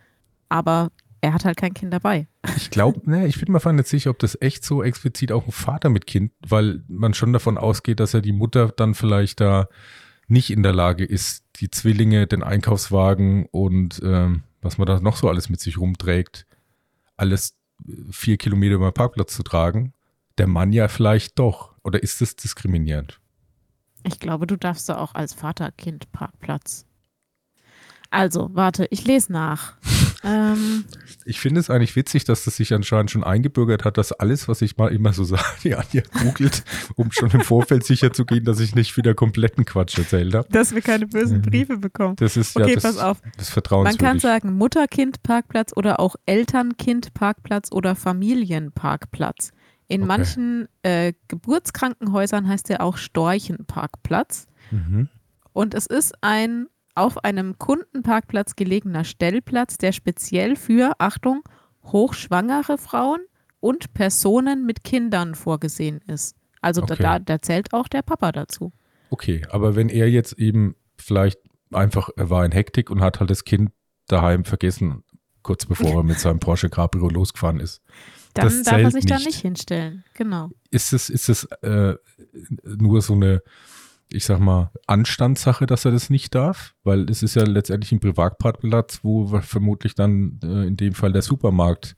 Aber 0.49 0.91
er 1.21 1.35
hat 1.35 1.45
halt 1.45 1.57
kein 1.57 1.75
Kind 1.75 1.93
dabei. 1.93 2.27
Ich 2.57 2.71
glaube, 2.71 3.09
ne, 3.09 3.27
ich 3.27 3.39
bin 3.39 3.53
mir 3.53 3.61
fand 3.61 3.77
nicht 3.77 3.89
sicher, 3.89 4.11
ob 4.11 4.19
das 4.19 4.39
echt 4.41 4.65
so 4.65 4.83
explizit 4.83 5.33
auch 5.33 5.47
ein 5.47 5.53
Vater 5.53 5.91
mit 5.91 6.07
Kind, 6.07 6.33
weil 6.47 6.83
man 6.89 7.15
schon 7.15 7.33
davon 7.33 7.59
ausgeht, 7.59 8.01
dass 8.01 8.15
er 8.15 8.21
die 8.21 8.33
Mutter 8.33 8.69
dann 8.69 8.95
vielleicht 8.95 9.41
da 9.41 9.69
nicht 10.29 10.51
in 10.51 10.63
der 10.63 10.73
Lage 10.73 11.05
ist, 11.05 11.45
die 11.57 11.71
Zwillinge, 11.71 12.27
den 12.27 12.43
Einkaufswagen 12.43 13.47
und 13.51 14.01
ähm, 14.05 14.45
was 14.63 14.79
man 14.79 14.87
da 14.87 15.01
noch 15.01 15.17
so 15.17 15.29
alles 15.29 15.49
mit 15.49 15.61
sich 15.61 15.79
rumträgt, 15.79 16.47
alles 17.17 17.57
vier 18.11 18.37
Kilometer 18.37 18.77
über 18.77 18.91
den 18.91 18.95
Parkplatz 18.95 19.35
zu 19.35 19.43
tragen. 19.43 19.93
Der 20.41 20.47
Mann 20.47 20.73
ja 20.73 20.89
vielleicht 20.89 21.39
doch. 21.39 21.75
Oder 21.85 22.03
ist 22.03 22.23
das 22.23 22.35
diskriminierend? 22.35 23.21
Ich 24.05 24.21
glaube, 24.21 24.47
du 24.47 24.57
darfst 24.57 24.89
da 24.89 24.97
auch 24.97 25.15
als 25.15 25.35
Vater-Kind-Parkplatz. 25.35 26.87
Also, 28.09 28.49
warte, 28.55 28.87
ich 28.91 29.05
lese 29.05 29.33
nach. 29.33 29.75
Ähm, 30.23 30.85
ich 31.25 31.41
finde 31.41 31.61
es 31.61 31.71
eigentlich 31.71 31.97
witzig, 31.97 32.25
dass 32.25 32.45
das 32.45 32.57
sich 32.57 32.75
anscheinend 32.75 33.11
schon 33.11 33.25
eingebürgert 33.25 33.87
hat, 33.87 33.97
dass 33.97 34.13
alles, 34.13 34.49
was 34.49 34.61
ich 34.61 34.77
mal 34.77 34.93
immer 34.93 35.15
so 35.15 35.25
sage, 35.25 35.43
die 35.65 35.75
Anja 35.75 36.03
googelt, 36.13 36.63
um 36.95 37.11
schon 37.11 37.31
im 37.31 37.41
Vorfeld 37.41 37.87
sicher 37.87 38.13
zu 38.13 38.27
gehen, 38.27 38.45
dass 38.45 38.61
ich 38.61 38.75
nicht 38.75 38.99
wieder 38.99 39.15
kompletten 39.15 39.65
Quatsch 39.65 39.97
erzählt 39.97 40.35
habe. 40.35 40.47
Dass 40.51 40.75
wir 40.75 40.83
keine 40.83 41.07
bösen 41.07 41.39
mhm. 41.39 41.43
Briefe 41.43 41.79
bekommen. 41.79 42.17
Das 42.17 42.37
ist 42.37 42.55
okay, 42.55 42.69
ja 42.69 42.75
das, 42.75 42.83
pass 42.83 42.99
auf. 42.99 43.23
das. 43.39 43.57
Man 43.71 43.97
kann 43.97 44.19
sagen 44.19 44.59
Mutter-Kind-Parkplatz 44.59 45.73
oder 45.75 46.01
auch 46.01 46.17
Eltern-Kind-Parkplatz 46.27 47.73
oder 47.73 47.97
Familienparkplatz. 47.97 49.53
In 49.91 50.03
okay. 50.03 50.09
manchen 50.09 50.69
äh, 50.85 51.15
Geburtskrankenhäusern 51.27 52.47
heißt 52.47 52.71
er 52.71 52.81
auch 52.81 52.97
Storchenparkplatz. 52.97 54.47
Mhm. 54.71 55.09
Und 55.53 55.75
es 55.75 55.87
ist 55.87 56.15
ein 56.21 56.69
auf 56.95 57.25
einem 57.25 57.59
Kundenparkplatz 57.59 58.55
gelegener 58.55 59.03
Stellplatz, 59.03 59.79
der 59.79 59.91
speziell 59.91 60.55
für, 60.55 60.93
Achtung, 60.99 61.43
hochschwangere 61.83 62.79
Frauen 62.79 63.19
und 63.59 63.93
Personen 63.93 64.65
mit 64.65 64.85
Kindern 64.85 65.35
vorgesehen 65.35 66.01
ist. 66.07 66.37
Also 66.61 66.85
okay. 66.85 66.97
da, 66.97 67.19
da 67.19 67.43
zählt 67.43 67.73
auch 67.73 67.89
der 67.89 68.03
Papa 68.03 68.31
dazu. 68.31 68.73
Okay, 69.11 69.43
aber 69.51 69.75
wenn 69.75 69.89
er 69.89 70.09
jetzt 70.09 70.35
eben 70.35 70.77
vielleicht 70.99 71.41
einfach, 71.73 72.11
er 72.15 72.31
war 72.31 72.45
in 72.45 72.53
Hektik 72.53 72.91
und 72.91 73.01
hat 73.01 73.19
halt 73.19 73.31
das 73.31 73.45
Kind 73.45 73.73
daheim 74.07 74.45
vergessen, 74.45 75.03
kurz 75.43 75.67
bevor 75.67 75.97
er 75.97 76.03
mit 76.05 76.21
seinem 76.21 76.39
Porsche 76.39 76.71
Cabrio 76.71 77.09
losgefahren 77.09 77.59
ist. 77.59 77.83
Dann 78.35 78.45
das 78.47 78.63
darf 78.63 78.79
er 78.81 78.91
sich 78.91 79.05
nicht. 79.05 79.11
da 79.11 79.19
nicht 79.19 79.41
hinstellen, 79.41 80.05
genau. 80.15 80.51
Ist 80.71 80.93
es, 80.93 81.11
ist 81.11 81.29
es 81.29 81.45
äh, 81.63 81.95
nur 82.63 83.03
so 83.03 83.15
eine 83.15 83.43
ich 84.13 84.25
sag 84.25 84.41
mal, 84.41 84.71
Anstandssache, 84.87 85.67
dass 85.67 85.85
er 85.85 85.93
das 85.93 86.11
nicht 86.11 86.35
darf, 86.35 86.75
weil 86.83 87.09
es 87.09 87.23
ist 87.23 87.37
ja 87.37 87.45
letztendlich 87.45 87.93
ein 87.93 88.01
Privatparkplatz, 88.01 89.01
wo 89.03 89.27
vermutlich 89.41 89.95
dann 89.95 90.41
äh, 90.43 90.67
in 90.67 90.77
dem 90.77 90.95
Fall 90.95 91.13
der 91.13 91.23
Supermarkt 91.23 91.97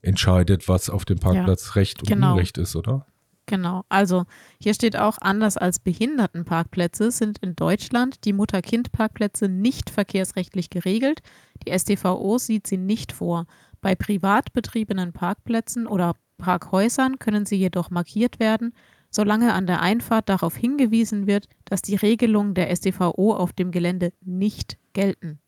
entscheidet, 0.00 0.68
was 0.68 0.90
auf 0.90 1.04
dem 1.04 1.18
Parkplatz 1.18 1.66
ja, 1.68 1.72
Recht 1.72 2.00
und 2.00 2.08
genau. 2.08 2.32
Unrecht 2.32 2.58
ist, 2.58 2.74
oder? 2.74 3.06
Genau. 3.46 3.84
Also 3.88 4.24
hier 4.60 4.72
steht 4.72 4.96
auch, 4.96 5.18
anders 5.20 5.56
als 5.56 5.78
Behindertenparkplätze 5.78 7.10
sind 7.10 7.38
in 7.38 7.54
Deutschland 7.54 8.24
die 8.24 8.32
Mutter-Kind-Parkplätze 8.32 9.48
nicht 9.48 9.90
verkehrsrechtlich 9.90 10.70
geregelt. 10.70 11.20
Die 11.66 11.76
StVO 11.76 12.38
sieht 12.38 12.66
sie 12.66 12.78
nicht 12.78 13.12
vor. 13.12 13.46
Bei 13.82 13.94
privat 13.94 14.54
betriebenen 14.54 15.12
Parkplätzen 15.12 15.86
oder 15.86 16.14
Parkhäusern 16.38 17.18
können 17.18 17.44
sie 17.44 17.56
jedoch 17.56 17.90
markiert 17.90 18.40
werden, 18.40 18.72
solange 19.10 19.52
an 19.52 19.66
der 19.66 19.82
Einfahrt 19.82 20.28
darauf 20.28 20.56
hingewiesen 20.56 21.26
wird, 21.26 21.48
dass 21.66 21.82
die 21.82 21.96
Regelungen 21.96 22.54
der 22.54 22.74
StVO 22.74 23.34
auf 23.34 23.52
dem 23.52 23.72
Gelände 23.72 24.12
nicht 24.22 24.78
gelten. 24.94 25.40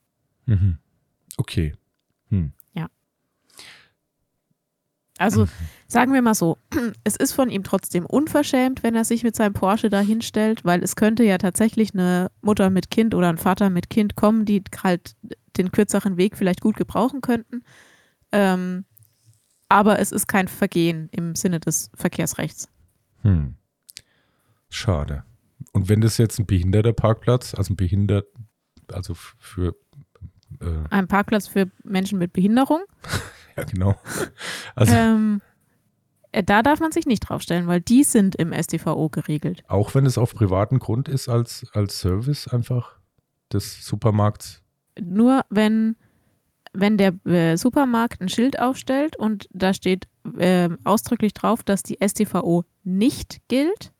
Mhm. 0.46 0.78
Okay. 1.36 1.74
Hm. 2.28 2.52
Ja. 2.74 2.88
Also 5.18 5.44
mhm. 5.44 5.50
sagen 5.86 6.12
wir 6.12 6.20
mal 6.20 6.34
so, 6.34 6.58
es 7.04 7.14
ist 7.14 7.32
von 7.32 7.50
ihm 7.50 7.62
trotzdem 7.62 8.04
unverschämt, 8.04 8.82
wenn 8.82 8.96
er 8.96 9.04
sich 9.04 9.22
mit 9.22 9.36
seinem 9.36 9.54
Porsche 9.54 9.90
da 9.90 10.00
hinstellt, 10.00 10.64
weil 10.64 10.82
es 10.82 10.96
könnte 10.96 11.22
ja 11.22 11.38
tatsächlich 11.38 11.94
eine 11.94 12.32
Mutter 12.42 12.68
mit 12.68 12.90
Kind 12.90 13.14
oder 13.14 13.28
ein 13.28 13.38
Vater 13.38 13.70
mit 13.70 13.90
Kind 13.90 14.16
kommen, 14.16 14.44
die 14.44 14.62
halt 14.82 15.14
den 15.56 15.70
kürzeren 15.70 16.16
Weg 16.16 16.36
vielleicht 16.36 16.60
gut 16.60 16.76
gebrauchen 16.76 17.20
könnten. 17.20 17.62
Ähm, 18.34 18.84
aber 19.68 20.00
es 20.00 20.10
ist 20.10 20.26
kein 20.26 20.48
Vergehen 20.48 21.08
im 21.12 21.36
Sinne 21.36 21.60
des 21.60 21.90
Verkehrsrechts. 21.94 22.68
Hm. 23.22 23.54
Schade. 24.68 25.22
Und 25.72 25.88
wenn 25.88 26.00
das 26.00 26.18
jetzt 26.18 26.38
ein 26.38 26.46
behinderter 26.46 26.92
Parkplatz, 26.92 27.54
also 27.54 27.72
ein 27.72 27.76
behindert, 27.76 28.26
also 28.92 29.14
für 29.14 29.76
äh 30.60 30.84
ein 30.90 31.06
Parkplatz 31.06 31.46
für 31.46 31.70
Menschen 31.84 32.18
mit 32.18 32.32
Behinderung. 32.32 32.80
ja, 33.56 33.64
genau. 33.64 33.96
Also 34.74 34.94
ähm, 34.94 35.40
äh, 36.32 36.42
da 36.42 36.62
darf 36.62 36.80
man 36.80 36.90
sich 36.90 37.06
nicht 37.06 37.20
draufstellen, 37.20 37.68
weil 37.68 37.80
die 37.80 38.02
sind 38.02 38.34
im 38.34 38.52
StVO 38.52 39.08
geregelt. 39.10 39.62
Auch 39.68 39.94
wenn 39.94 40.06
es 40.06 40.18
auf 40.18 40.34
privaten 40.34 40.80
Grund 40.80 41.08
ist 41.08 41.28
als, 41.28 41.66
als 41.72 42.00
Service 42.00 42.48
einfach 42.48 42.98
des 43.52 43.86
Supermarkts? 43.86 44.62
Nur 45.00 45.44
wenn, 45.50 45.96
wenn 46.74 46.98
der 46.98 47.14
äh, 47.24 47.56
Supermarkt 47.56 48.20
ein 48.20 48.28
Schild 48.28 48.58
aufstellt 48.58 49.16
und 49.16 49.48
da 49.52 49.72
steht 49.72 50.06
äh, 50.38 50.68
ausdrücklich 50.84 51.32
drauf, 51.32 51.62
dass 51.62 51.82
die 51.82 51.98
StVO 52.06 52.64
nicht 52.82 53.40
gilt, 53.48 53.92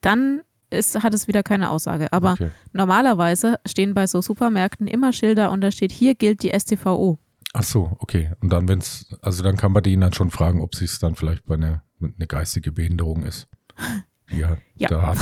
dann 0.00 0.42
ist, 0.70 1.02
hat 1.02 1.14
es 1.14 1.28
wieder 1.28 1.42
keine 1.42 1.70
Aussage. 1.70 2.12
Aber 2.12 2.32
okay. 2.32 2.50
normalerweise 2.72 3.56
stehen 3.66 3.94
bei 3.94 4.06
so 4.06 4.20
Supermärkten 4.22 4.86
immer 4.86 5.12
Schilder 5.12 5.50
und 5.50 5.60
da 5.60 5.70
steht, 5.70 5.92
hier 5.92 6.14
gilt 6.14 6.42
die 6.42 6.52
StVO. 6.58 7.18
Ach 7.52 7.62
so, 7.62 7.96
okay. 8.00 8.32
Und 8.40 8.50
dann, 8.50 8.68
wenn 8.68 8.78
es, 8.78 9.14
also 9.22 9.42
dann 9.42 9.56
kann 9.56 9.72
man 9.72 9.82
denen 9.82 10.00
dann 10.00 10.12
schon 10.12 10.30
fragen, 10.30 10.60
ob 10.60 10.74
es 10.74 10.98
dann 10.98 11.14
vielleicht 11.14 11.44
bei 11.46 11.54
einer 11.54 11.82
eine 12.00 12.26
geistige 12.26 12.72
Behinderung 12.72 13.24
ist. 13.24 13.48
Ja, 14.30 14.56
ja. 14.74 14.88
Da 14.88 15.02
haben. 15.02 15.20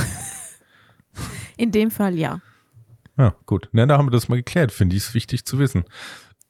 In 1.57 1.71
dem 1.71 1.91
Fall 1.91 2.17
ja. 2.17 2.39
Ja, 3.17 3.35
gut. 3.45 3.69
Na, 3.71 3.85
da 3.85 3.97
haben 3.97 4.07
wir 4.07 4.11
das 4.11 4.29
mal 4.29 4.37
geklärt. 4.37 4.71
Finde 4.71 4.95
ich 4.95 5.03
es 5.03 5.13
wichtig 5.13 5.45
zu 5.45 5.59
wissen. 5.59 5.85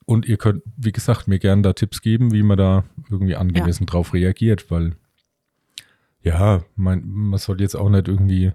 Und 0.06 0.26
ihr 0.26 0.38
könnt, 0.38 0.64
wie 0.76 0.92
gesagt, 0.92 1.28
mir 1.28 1.40
gerne 1.40 1.62
da 1.62 1.74
Tipps 1.74 2.02
geben, 2.02 2.34
wie 2.34 2.44
man 2.44 2.58
da 2.58 2.84
irgendwie 3.10 3.36
angemessen 3.36 3.84
ja. 3.84 3.88
drauf 3.88 4.14
reagiert, 4.14 4.70
weil 4.70 4.96
ja, 6.22 6.64
mein, 6.76 7.04
man 7.06 7.40
soll 7.40 7.62
jetzt 7.62 7.76
auch 7.76 7.90
nicht 7.90 8.08
irgendwie 8.08 8.54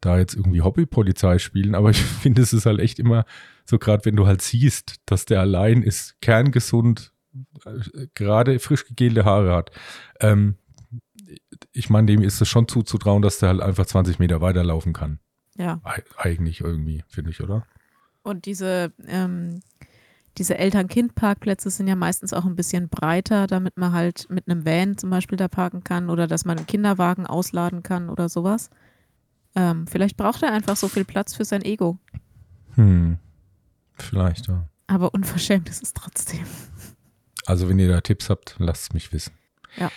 da 0.00 0.18
jetzt 0.18 0.34
irgendwie 0.34 0.62
Hobbypolizei 0.62 1.38
spielen, 1.38 1.74
aber 1.74 1.90
ich 1.90 2.02
finde, 2.02 2.42
es 2.42 2.52
ist 2.52 2.66
halt 2.66 2.80
echt 2.80 2.98
immer 2.98 3.24
so, 3.64 3.78
gerade 3.78 4.04
wenn 4.04 4.16
du 4.16 4.26
halt 4.26 4.42
siehst, 4.42 4.96
dass 5.06 5.24
der 5.24 5.40
allein 5.40 5.82
ist, 5.82 6.20
kerngesund, 6.20 7.12
äh, 7.64 8.08
gerade 8.14 8.58
frisch 8.58 8.86
gegelte 8.86 9.24
Haare 9.24 9.54
hat. 9.54 9.70
Ähm, 10.20 10.56
ich 11.72 11.88
meine, 11.88 12.06
dem 12.06 12.22
ist 12.22 12.40
es 12.40 12.48
schon 12.48 12.68
zuzutrauen, 12.68 13.22
dass 13.22 13.38
der 13.38 13.50
halt 13.50 13.60
einfach 13.60 13.86
20 13.86 14.18
Meter 14.18 14.40
weiterlaufen 14.40 14.92
kann. 14.92 15.20
Ja. 15.56 15.80
E 15.84 16.02
eigentlich 16.16 16.60
irgendwie, 16.60 17.04
finde 17.08 17.30
ich, 17.30 17.42
oder? 17.42 17.66
Und 18.22 18.46
diese 18.46 18.92
ähm, 19.06 19.62
diese 20.38 20.56
Eltern-Kind-Parkplätze 20.56 21.70
sind 21.70 21.88
ja 21.88 21.96
meistens 21.96 22.32
auch 22.32 22.46
ein 22.46 22.56
bisschen 22.56 22.88
breiter, 22.88 23.46
damit 23.46 23.76
man 23.76 23.92
halt 23.92 24.30
mit 24.30 24.48
einem 24.48 24.64
Van 24.64 24.96
zum 24.96 25.10
Beispiel 25.10 25.36
da 25.36 25.48
parken 25.48 25.84
kann 25.84 26.08
oder 26.08 26.26
dass 26.26 26.44
man 26.44 26.56
einen 26.56 26.66
Kinderwagen 26.66 27.26
ausladen 27.26 27.82
kann 27.82 28.08
oder 28.08 28.28
sowas. 28.28 28.70
Ähm, 29.54 29.86
vielleicht 29.86 30.16
braucht 30.16 30.42
er 30.42 30.52
einfach 30.52 30.76
so 30.76 30.88
viel 30.88 31.04
Platz 31.04 31.34
für 31.34 31.44
sein 31.44 31.62
Ego. 31.62 31.98
Hm, 32.76 33.18
vielleicht, 33.98 34.46
ja. 34.46 34.66
Aber 34.86 35.12
unverschämt 35.12 35.68
ist 35.68 35.82
es 35.82 35.92
trotzdem. 35.92 36.44
Also, 37.44 37.68
wenn 37.68 37.78
ihr 37.78 37.88
da 37.88 38.00
Tipps 38.00 38.30
habt, 38.30 38.56
lasst 38.58 38.84
es 38.84 38.92
mich 38.94 39.12
wissen. 39.12 39.32
Ja. 39.76 39.90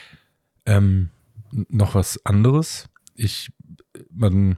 Ähm, 0.66 1.12
noch 1.52 1.96
was 1.96 2.26
anderes. 2.26 2.90
Ich, 3.14 3.52
man, 4.10 4.58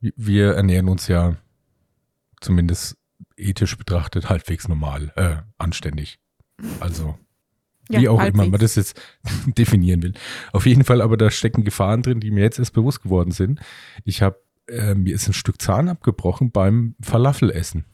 wir 0.00 0.52
ernähren 0.54 0.88
uns 0.88 1.08
ja 1.08 1.36
zumindest 2.40 2.96
ethisch 3.36 3.76
betrachtet 3.76 4.28
halbwegs 4.28 4.68
normal, 4.68 5.12
äh, 5.16 5.36
anständig. 5.58 6.18
Also, 6.78 7.18
wie 7.88 8.02
ja, 8.02 8.10
auch 8.10 8.18
halbwegs. 8.18 8.42
immer 8.42 8.50
man 8.50 8.60
das 8.60 8.76
jetzt 8.76 9.00
definieren 9.46 10.02
will. 10.02 10.14
Auf 10.52 10.66
jeden 10.66 10.84
Fall, 10.84 11.00
aber 11.00 11.16
da 11.16 11.30
stecken 11.30 11.64
Gefahren 11.64 12.02
drin, 12.02 12.20
die 12.20 12.30
mir 12.30 12.42
jetzt 12.42 12.58
erst 12.58 12.72
bewusst 12.72 13.02
geworden 13.02 13.32
sind. 13.32 13.60
Ich 14.04 14.22
habe, 14.22 14.40
äh, 14.68 14.94
mir 14.94 15.14
ist 15.14 15.28
ein 15.28 15.32
Stück 15.32 15.60
Zahn 15.60 15.88
abgebrochen 15.88 16.50
beim 16.50 16.94
Falafelessen. 17.00 17.84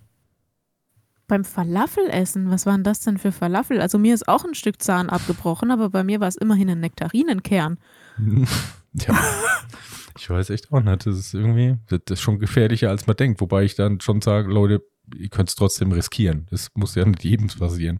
Beim 1.28 1.44
Falafelessen? 1.44 2.50
Was 2.50 2.66
waren 2.66 2.84
das 2.84 3.00
denn 3.00 3.18
für 3.18 3.32
Falafel? 3.32 3.80
Also 3.80 3.98
mir 3.98 4.14
ist 4.14 4.28
auch 4.28 4.44
ein 4.44 4.54
Stück 4.54 4.80
Zahn 4.80 5.10
abgebrochen, 5.10 5.72
aber 5.72 5.90
bei 5.90 6.04
mir 6.04 6.20
war 6.20 6.28
es 6.28 6.36
immerhin 6.36 6.70
ein 6.70 6.80
Nektarinenkern. 6.80 7.78
ja. 8.92 9.18
Ich 10.16 10.30
weiß 10.30 10.50
echt 10.50 10.72
auch 10.72 10.80
nicht. 10.80 11.06
Das 11.06 11.16
ist 11.16 11.34
irgendwie, 11.34 11.76
das 11.88 12.00
ist 12.08 12.20
schon 12.20 12.38
gefährlicher, 12.38 12.90
als 12.90 13.06
man 13.06 13.16
denkt. 13.16 13.40
Wobei 13.40 13.64
ich 13.64 13.74
dann 13.74 14.00
schon 14.00 14.20
sage, 14.20 14.50
Leute, 14.50 14.82
ihr 15.14 15.28
könnt 15.28 15.48
es 15.48 15.54
trotzdem 15.54 15.92
riskieren. 15.92 16.46
Das 16.50 16.70
muss 16.74 16.94
ja 16.94 17.04
nicht 17.04 17.24
jedem 17.24 17.48
passieren. 17.48 17.98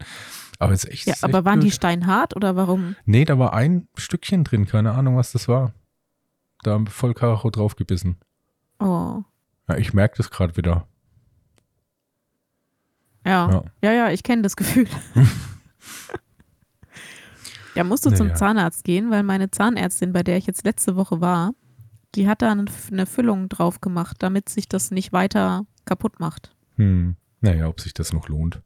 Aber 0.59 0.73
es 0.73 0.85
ist 0.85 0.91
echt. 0.91 1.07
Ja, 1.07 1.15
ist 1.15 1.25
aber 1.25 1.39
echt 1.39 1.45
waren 1.45 1.61
blöd. 1.61 1.73
die 1.73 1.77
steinhart 1.77 2.35
oder 2.35 2.57
warum? 2.57 2.97
Nee, 3.05 3.25
da 3.25 3.39
war 3.39 3.53
ein 3.53 3.89
Stückchen 3.97 4.45
drin, 4.45 4.67
keine 4.67 4.93
Ahnung, 4.93 5.17
was 5.17 5.33
das 5.33 5.49
war. 5.49 5.73
Da 6.63 6.73
haben 6.73 6.87
wir 6.87 6.91
voll 6.91 7.15
Karacho 7.15 7.51
draufgebissen. 7.51 8.17
Oh. 8.79 9.23
Ja, 9.69 9.77
ich 9.77 9.93
merke 9.93 10.17
das 10.17 10.31
gerade 10.31 10.57
wieder. 10.57 10.87
Ja. 13.25 13.51
ja, 13.51 13.65
ja, 13.83 13.93
ja 13.93 14.11
ich 14.11 14.23
kenne 14.23 14.43
das 14.43 14.57
Gefühl. 14.57 14.87
ja, 17.75 17.85
musst 17.85 18.07
du 18.07 18.11
naja. 18.11 18.19
zum 18.19 18.35
Zahnarzt 18.35 18.85
gehen, 18.85 19.11
weil 19.11 19.23
meine 19.23 19.51
Zahnärztin, 19.51 20.13
bei 20.13 20.23
der 20.23 20.37
ich 20.39 20.47
jetzt 20.47 20.65
letzte 20.65 20.97
Woche 20.97 21.21
war, 21.21 21.53
die 22.17 22.29
hat 22.29 22.43
da 22.43 22.51
eine 22.51 23.07
Füllung 23.07 23.49
drauf 23.49 23.81
gemacht, 23.81 24.17
damit 24.21 24.49
sich 24.49 24.69
das 24.69 24.91
nicht 24.91 25.13
weiter 25.13 25.67
kaputt 25.85 26.19
macht. 26.19 26.55
Hm. 26.77 27.17
Naja, 27.41 27.69
ob 27.69 27.81
sich 27.81 27.95
das 27.95 28.13
noch 28.13 28.29
lohnt. 28.29 28.61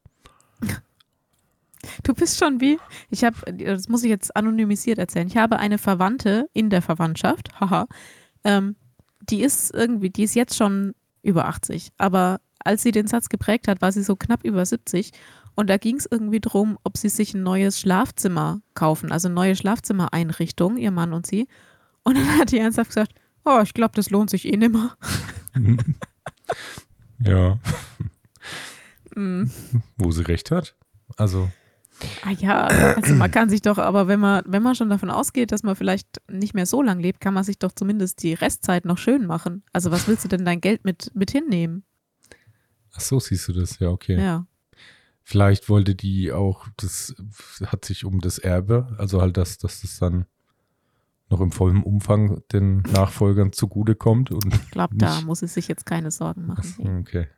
Du 2.03 2.15
bist 2.15 2.39
schon 2.39 2.61
wie, 2.61 2.79
ich 3.09 3.25
habe, 3.25 3.37
das 3.53 3.89
muss 3.89 4.05
ich 4.05 4.11
jetzt 4.11 4.37
anonymisiert 4.37 4.99
erzählen. 4.99 5.27
Ich 5.27 5.37
habe 5.37 5.59
eine 5.59 5.79
Verwandte 5.79 6.49
in 6.53 6.71
der 6.71 6.83
Verwandtschaft, 6.83 7.49
haha, 7.61 7.87
ähm, 8.45 8.77
die 9.21 9.43
ist 9.43 9.75
irgendwie, 9.75 10.11
die 10.11 10.25
ist 10.25 10.35
jetzt 10.35 10.57
schon 10.57 10.95
über 11.23 11.47
80, 11.47 11.93
aber 11.99 12.41
als 12.63 12.83
sie 12.83 12.93
den 12.93 13.07
Satz 13.07 13.29
geprägt 13.29 13.69
hat, 13.69 13.81
war 13.81 13.93
sie 13.93 14.03
so 14.03 14.17
knapp 14.17 14.45
über 14.45 14.65
70 14.65 15.13
Und 15.55 15.71
da 15.71 15.79
ging 15.79 15.97
es 15.97 16.07
irgendwie 16.11 16.41
darum, 16.41 16.79
ob 16.85 16.99
sie 16.99 17.09
sich 17.09 17.35
ein 17.35 17.43
neues 17.43 17.81
Schlafzimmer 17.81 18.61
kaufen, 18.75 19.11
also 19.13 19.29
eine 19.29 19.35
neue 19.35 19.57
Schlafzimmereinrichtung, 19.57 20.77
ihr 20.77 20.91
Mann 20.91 21.13
und 21.13 21.27
sie. 21.27 21.49
Und 22.03 22.19
dann 22.19 22.39
hat 22.39 22.53
die 22.53 22.59
ernsthaft 22.59 22.91
gesagt, 22.91 23.15
oh, 23.51 23.63
ich 23.63 23.75
glaube, 23.75 23.93
das 23.95 24.11
lohnt 24.11 24.31
sich 24.31 24.47
eh 24.47 24.57
nimmer. 24.57 24.97
ja. 27.21 27.59
Mm. 29.15 29.45
Wo 29.97 30.11
sie 30.11 30.27
recht 30.27 30.51
hat. 30.51 30.77
Also. 31.17 31.51
Ah 32.25 32.31
ja, 32.31 32.67
also 32.67 33.15
man 33.15 33.31
kann 33.31 33.51
sich 33.51 33.61
doch, 33.61 33.77
aber 33.77 34.09
wenn 34.09 34.21
man, 34.21 34.43
wenn 34.47 34.63
man 34.63 34.75
schon 34.75 34.89
davon 34.89 35.11
ausgeht, 35.11 35.53
dass 35.53 35.63
man 35.63 35.77
vielleicht 35.77 36.23
nicht 36.31 36.55
mehr 36.55 36.65
so 36.65 36.81
lange 36.81 37.03
lebt, 37.03 37.21
kann 37.21 37.35
man 37.35 37.45
sich 37.45 37.59
doch 37.59 37.73
zumindest 37.73 38.23
die 38.23 38.33
Restzeit 38.33 38.87
noch 38.87 38.97
schön 38.97 39.27
machen. 39.27 39.65
Also 39.75 39.91
was 39.91 40.09
willst 40.09 40.25
du 40.25 40.29
denn 40.29 40.47
dein 40.47 40.63
Geld 40.63 40.85
mit, 40.85 41.11
mit 41.15 41.31
hinnehmen? 41.31 41.85
Ach 42.95 43.01
so, 43.01 43.21
siehst 43.21 43.49
du 43.49 43.53
das, 43.53 43.79
ja, 43.81 43.89
okay. 43.89 44.19
Ja. 44.19 44.47
Vielleicht 45.23 45.69
wollte 45.69 45.95
die 45.95 46.33
auch, 46.33 46.67
das 46.77 47.15
hat 47.67 47.85
sich 47.85 48.05
um 48.05 48.21
das 48.21 48.39
Erbe, 48.39 48.97
also 48.99 49.21
halt, 49.21 49.37
dass, 49.37 49.59
dass 49.59 49.83
das 49.83 49.99
dann 49.99 50.25
noch 51.31 51.41
im 51.41 51.53
vollen 51.53 51.83
Umfang 51.83 52.43
den 52.53 52.83
Nachfolgern 52.83 53.53
zugutekommt. 53.53 54.31
Und 54.31 54.55
ich 54.55 54.71
glaube, 54.71 54.97
da 54.97 55.21
muss 55.23 55.43
es 55.43 55.55
sich 55.55 55.69
jetzt 55.69 55.87
keine 55.87 56.11
Sorgen 56.11 56.47
machen. 56.47 56.99
Okay. 57.01 57.29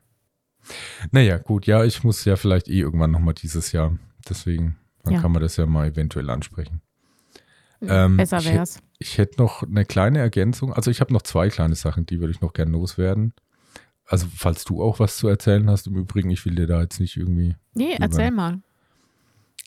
Naja, 1.11 1.39
gut, 1.39 1.67
ja, 1.67 1.85
ich 1.85 2.05
muss 2.05 2.25
ja 2.25 2.37
vielleicht 2.37 2.69
eh 2.69 2.81
irgendwann 2.81 3.11
nochmal 3.11 3.35
dieses 3.35 3.73
Jahr. 3.73 3.97
Deswegen, 4.29 4.77
dann 5.03 5.15
ja. 5.15 5.21
kann 5.21 5.33
man 5.33 5.43
das 5.43 5.57
ja 5.57 5.67
mal 5.67 5.89
eventuell 5.89 6.31
ansprechen. 6.31 6.81
Ähm, 7.83 8.17
Besser 8.17 8.45
wär's. 8.45 8.81
Ich, 8.99 9.11
ich 9.11 9.19
hätte 9.19 9.43
noch 9.43 9.63
eine 9.63 9.85
kleine 9.85 10.21
Ergänzung. 10.21 10.73
Also 10.73 10.91
ich 10.91 11.01
habe 11.01 11.13
noch 11.13 11.23
zwei 11.23 11.49
kleine 11.49 11.75
Sachen, 11.75 12.07
die 12.07 12.21
würde 12.21 12.33
ich 12.33 12.41
noch 12.41 12.53
gerne 12.53 12.71
loswerden. 12.71 13.35
Also, 14.05 14.27
falls 14.35 14.65
du 14.65 14.83
auch 14.83 14.99
was 14.99 15.17
zu 15.17 15.29
erzählen 15.29 15.69
hast, 15.71 15.87
im 15.87 15.97
Übrigen, 15.97 16.31
ich 16.31 16.45
will 16.45 16.55
dir 16.55 16.67
da 16.67 16.83
jetzt 16.83 17.01
nicht 17.01 17.17
irgendwie. 17.17 17.57
Nee, 17.75 17.97
erzähl 17.99 18.31
mal. 18.31 18.61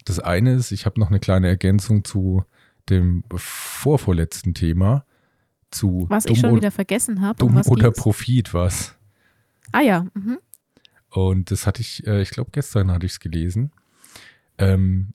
Das 0.03 0.19
eine 0.19 0.53
ist, 0.53 0.71
ich 0.71 0.85
habe 0.85 0.99
noch 0.99 1.09
eine 1.09 1.19
kleine 1.19 1.47
Ergänzung 1.47 2.03
zu 2.03 2.45
dem 2.89 3.23
vorvorletzten 3.35 4.53
Thema. 4.53 5.05
Zu 5.71 6.05
was 6.09 6.25
ich 6.25 6.39
schon 6.39 6.55
wieder 6.55 6.71
vergessen 6.71 7.21
habe. 7.21 7.37
Dumm 7.39 7.57
oder 7.65 7.91
ging's? 7.91 7.97
Profit 7.97 8.53
was. 8.53 8.95
Ah 9.71 9.81
ja. 9.81 10.05
Mhm. 10.13 10.39
Und 11.09 11.51
das 11.51 11.65
hatte 11.65 11.81
ich, 11.81 12.05
äh, 12.07 12.21
ich 12.21 12.29
glaube, 12.29 12.51
gestern 12.53 12.91
hatte 12.91 13.05
ich 13.05 13.13
es 13.13 13.19
gelesen. 13.19 13.71
Ähm, 14.57 15.13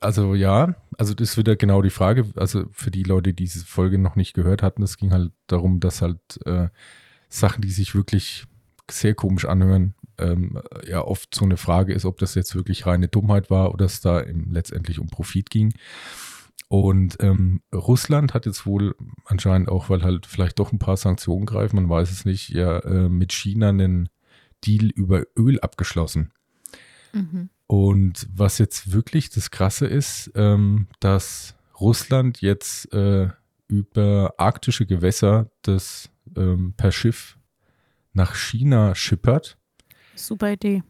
also 0.00 0.34
ja, 0.34 0.74
also 0.96 1.14
das 1.14 1.30
ist 1.30 1.36
wieder 1.36 1.56
genau 1.56 1.82
die 1.82 1.90
Frage. 1.90 2.26
Also 2.36 2.66
für 2.72 2.90
die 2.90 3.02
Leute, 3.02 3.32
die 3.32 3.44
diese 3.44 3.64
Folge 3.64 3.98
noch 3.98 4.16
nicht 4.16 4.34
gehört 4.34 4.62
hatten, 4.62 4.82
es 4.82 4.96
ging 4.96 5.12
halt 5.12 5.32
darum, 5.46 5.80
dass 5.80 6.02
halt 6.02 6.20
äh, 6.46 6.68
Sachen, 7.28 7.62
die 7.62 7.70
sich 7.70 7.94
wirklich 7.94 8.46
sehr 8.90 9.14
komisch 9.14 9.44
anhören, 9.44 9.94
ähm, 10.18 10.60
ja 10.86 11.02
oft 11.02 11.34
so 11.34 11.44
eine 11.44 11.56
Frage 11.56 11.92
ist, 11.92 12.04
ob 12.04 12.18
das 12.18 12.34
jetzt 12.34 12.54
wirklich 12.54 12.86
reine 12.86 13.08
Dummheit 13.08 13.50
war 13.50 13.72
oder 13.72 13.84
es 13.86 14.00
da 14.00 14.20
im, 14.20 14.52
letztendlich 14.52 14.98
um 14.98 15.08
Profit 15.08 15.50
ging. 15.50 15.72
Und 16.68 17.16
ähm, 17.20 17.62
Russland 17.74 18.34
hat 18.34 18.44
jetzt 18.44 18.66
wohl 18.66 18.94
anscheinend 19.24 19.70
auch, 19.70 19.88
weil 19.88 20.02
halt 20.02 20.26
vielleicht 20.26 20.58
doch 20.58 20.70
ein 20.70 20.78
paar 20.78 20.98
Sanktionen 20.98 21.46
greifen, 21.46 21.76
man 21.76 21.88
weiß 21.88 22.10
es 22.10 22.24
nicht, 22.26 22.50
ja 22.50 22.78
äh, 22.80 23.08
mit 23.08 23.32
China 23.32 23.70
einen 23.70 24.10
Deal 24.66 24.90
über 24.90 25.22
Öl 25.36 25.60
abgeschlossen. 25.60 26.32
Mhm. 27.12 27.48
Und 27.66 28.28
was 28.34 28.58
jetzt 28.58 28.92
wirklich 28.92 29.30
das 29.30 29.50
Krasse 29.50 29.86
ist, 29.86 30.30
ähm, 30.34 30.88
dass 31.00 31.54
Russland 31.80 32.40
jetzt 32.40 32.92
äh, 32.92 33.28
über 33.68 34.34
arktische 34.38 34.86
Gewässer 34.86 35.50
das 35.62 36.10
ähm, 36.36 36.74
per 36.76 36.92
Schiff 36.92 37.38
nach 38.12 38.34
China 38.34 38.94
schippert. 38.94 39.58
Super 40.14 40.52
Idee. 40.52 40.82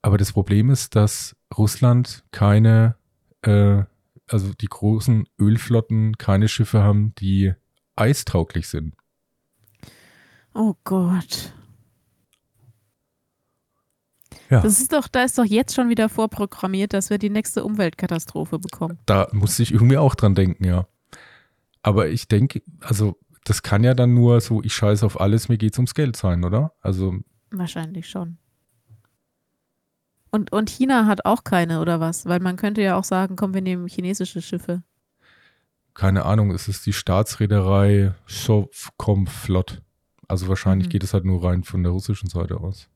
Aber 0.00 0.18
das 0.18 0.32
Problem 0.32 0.70
ist, 0.70 0.96
dass 0.96 1.36
Russland 1.56 2.24
keine, 2.30 2.96
äh, 3.42 3.82
also 4.28 4.52
die 4.54 4.68
großen 4.68 5.26
Ölflotten 5.38 6.16
keine 6.18 6.48
Schiffe 6.48 6.82
haben, 6.82 7.14
die 7.16 7.54
eistauglich 7.96 8.68
sind. 8.68 8.94
Oh 10.54 10.74
Gott. 10.84 11.54
Ja. 14.50 14.60
Das 14.60 14.80
ist 14.80 14.92
doch, 14.92 15.08
da 15.08 15.24
ist 15.24 15.38
doch 15.38 15.44
jetzt 15.44 15.74
schon 15.74 15.88
wieder 15.88 16.08
vorprogrammiert, 16.08 16.92
dass 16.92 17.08
wir 17.08 17.16
die 17.16 17.30
nächste 17.30 17.64
Umweltkatastrophe 17.64 18.58
bekommen. 18.58 18.98
Da 19.06 19.28
muss 19.32 19.58
ich 19.58 19.72
irgendwie 19.72 19.96
auch 19.96 20.14
dran 20.14 20.34
denken, 20.34 20.64
ja. 20.64 20.86
Aber 21.82 22.08
ich 22.08 22.28
denke, 22.28 22.62
also 22.80 23.16
das 23.44 23.62
kann 23.62 23.82
ja 23.82 23.94
dann 23.94 24.14
nur 24.14 24.40
so, 24.40 24.62
ich 24.62 24.74
scheiße 24.74 25.04
auf 25.06 25.20
alles, 25.20 25.48
mir 25.48 25.58
geht's 25.58 25.78
ums 25.78 25.94
Geld 25.94 26.16
sein, 26.16 26.44
oder? 26.44 26.74
Also. 26.80 27.14
Wahrscheinlich 27.50 28.08
schon. 28.08 28.38
Und, 30.32 30.50
und 30.50 30.70
China 30.70 31.06
hat 31.06 31.26
auch 31.26 31.44
keine, 31.44 31.80
oder 31.80 32.00
was? 32.00 32.24
Weil 32.24 32.40
man 32.40 32.56
könnte 32.56 32.80
ja 32.80 32.96
auch 32.96 33.04
sagen, 33.04 33.36
komm, 33.36 33.52
wir 33.52 33.60
nehmen 33.60 33.86
chinesische 33.86 34.40
Schiffe. 34.40 34.82
Keine 35.92 36.24
Ahnung, 36.24 36.50
es 36.52 36.68
ist 36.68 36.86
die 36.86 36.94
Staatsreederei 36.94 38.14
Sovcomflot. 38.26 39.82
Also 40.26 40.48
wahrscheinlich 40.48 40.88
mhm. 40.88 40.92
geht 40.92 41.04
es 41.04 41.12
halt 41.12 41.26
nur 41.26 41.44
rein 41.44 41.64
von 41.64 41.82
der 41.82 41.92
russischen 41.92 42.30
Seite 42.30 42.58
aus. 42.58 42.88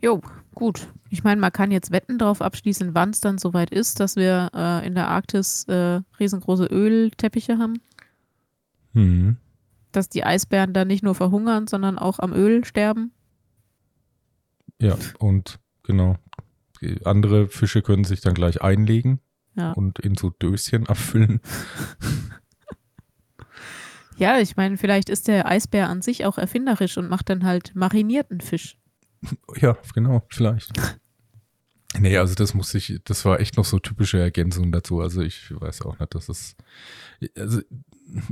Jo, 0.00 0.22
gut. 0.54 0.88
Ich 1.10 1.22
meine, 1.22 1.38
man 1.38 1.52
kann 1.52 1.70
jetzt 1.70 1.92
Wetten 1.92 2.16
darauf 2.16 2.40
abschließen, 2.40 2.94
wann 2.94 3.10
es 3.10 3.20
dann 3.20 3.36
soweit 3.36 3.70
ist, 3.70 4.00
dass 4.00 4.16
wir 4.16 4.50
äh, 4.54 4.86
in 4.86 4.94
der 4.94 5.08
Arktis 5.08 5.64
äh, 5.64 6.00
riesengroße 6.18 6.64
Ölteppiche 6.64 7.58
haben. 7.58 7.82
Mhm. 8.94 9.36
Dass 9.92 10.08
die 10.08 10.24
Eisbären 10.24 10.72
dann 10.72 10.88
nicht 10.88 11.04
nur 11.04 11.14
verhungern, 11.14 11.66
sondern 11.66 11.98
auch 11.98 12.18
am 12.18 12.32
Öl 12.32 12.64
sterben. 12.64 13.12
Ja, 14.82 14.98
und 15.18 15.60
genau. 15.84 16.16
Andere 17.04 17.46
Fische 17.46 17.82
können 17.82 18.02
sich 18.02 18.20
dann 18.20 18.34
gleich 18.34 18.60
einlegen 18.60 19.20
ja. 19.54 19.72
und 19.72 20.00
in 20.00 20.16
so 20.16 20.30
Döschen 20.30 20.88
abfüllen. 20.88 21.40
ja, 24.16 24.40
ich 24.40 24.56
meine, 24.56 24.76
vielleicht 24.76 25.08
ist 25.08 25.28
der 25.28 25.46
Eisbär 25.46 25.88
an 25.88 26.02
sich 26.02 26.24
auch 26.24 26.38
erfinderisch 26.38 26.98
und 26.98 27.08
macht 27.08 27.30
dann 27.30 27.44
halt 27.44 27.76
marinierten 27.76 28.40
Fisch. 28.40 28.76
Ja, 29.56 29.76
genau, 29.94 30.24
vielleicht. 30.28 30.72
Nee, 31.98 32.16
also 32.16 32.34
das 32.34 32.54
muss 32.54 32.74
ich, 32.74 33.00
das 33.04 33.26
war 33.26 33.38
echt 33.38 33.58
noch 33.58 33.66
so 33.66 33.78
typische 33.78 34.18
Ergänzung 34.18 34.72
dazu. 34.72 35.02
Also 35.02 35.20
ich 35.20 35.52
weiß 35.54 35.82
auch 35.82 35.98
nicht, 35.98 36.14
dass 36.14 36.30
es, 36.30 36.56
also 37.36 37.60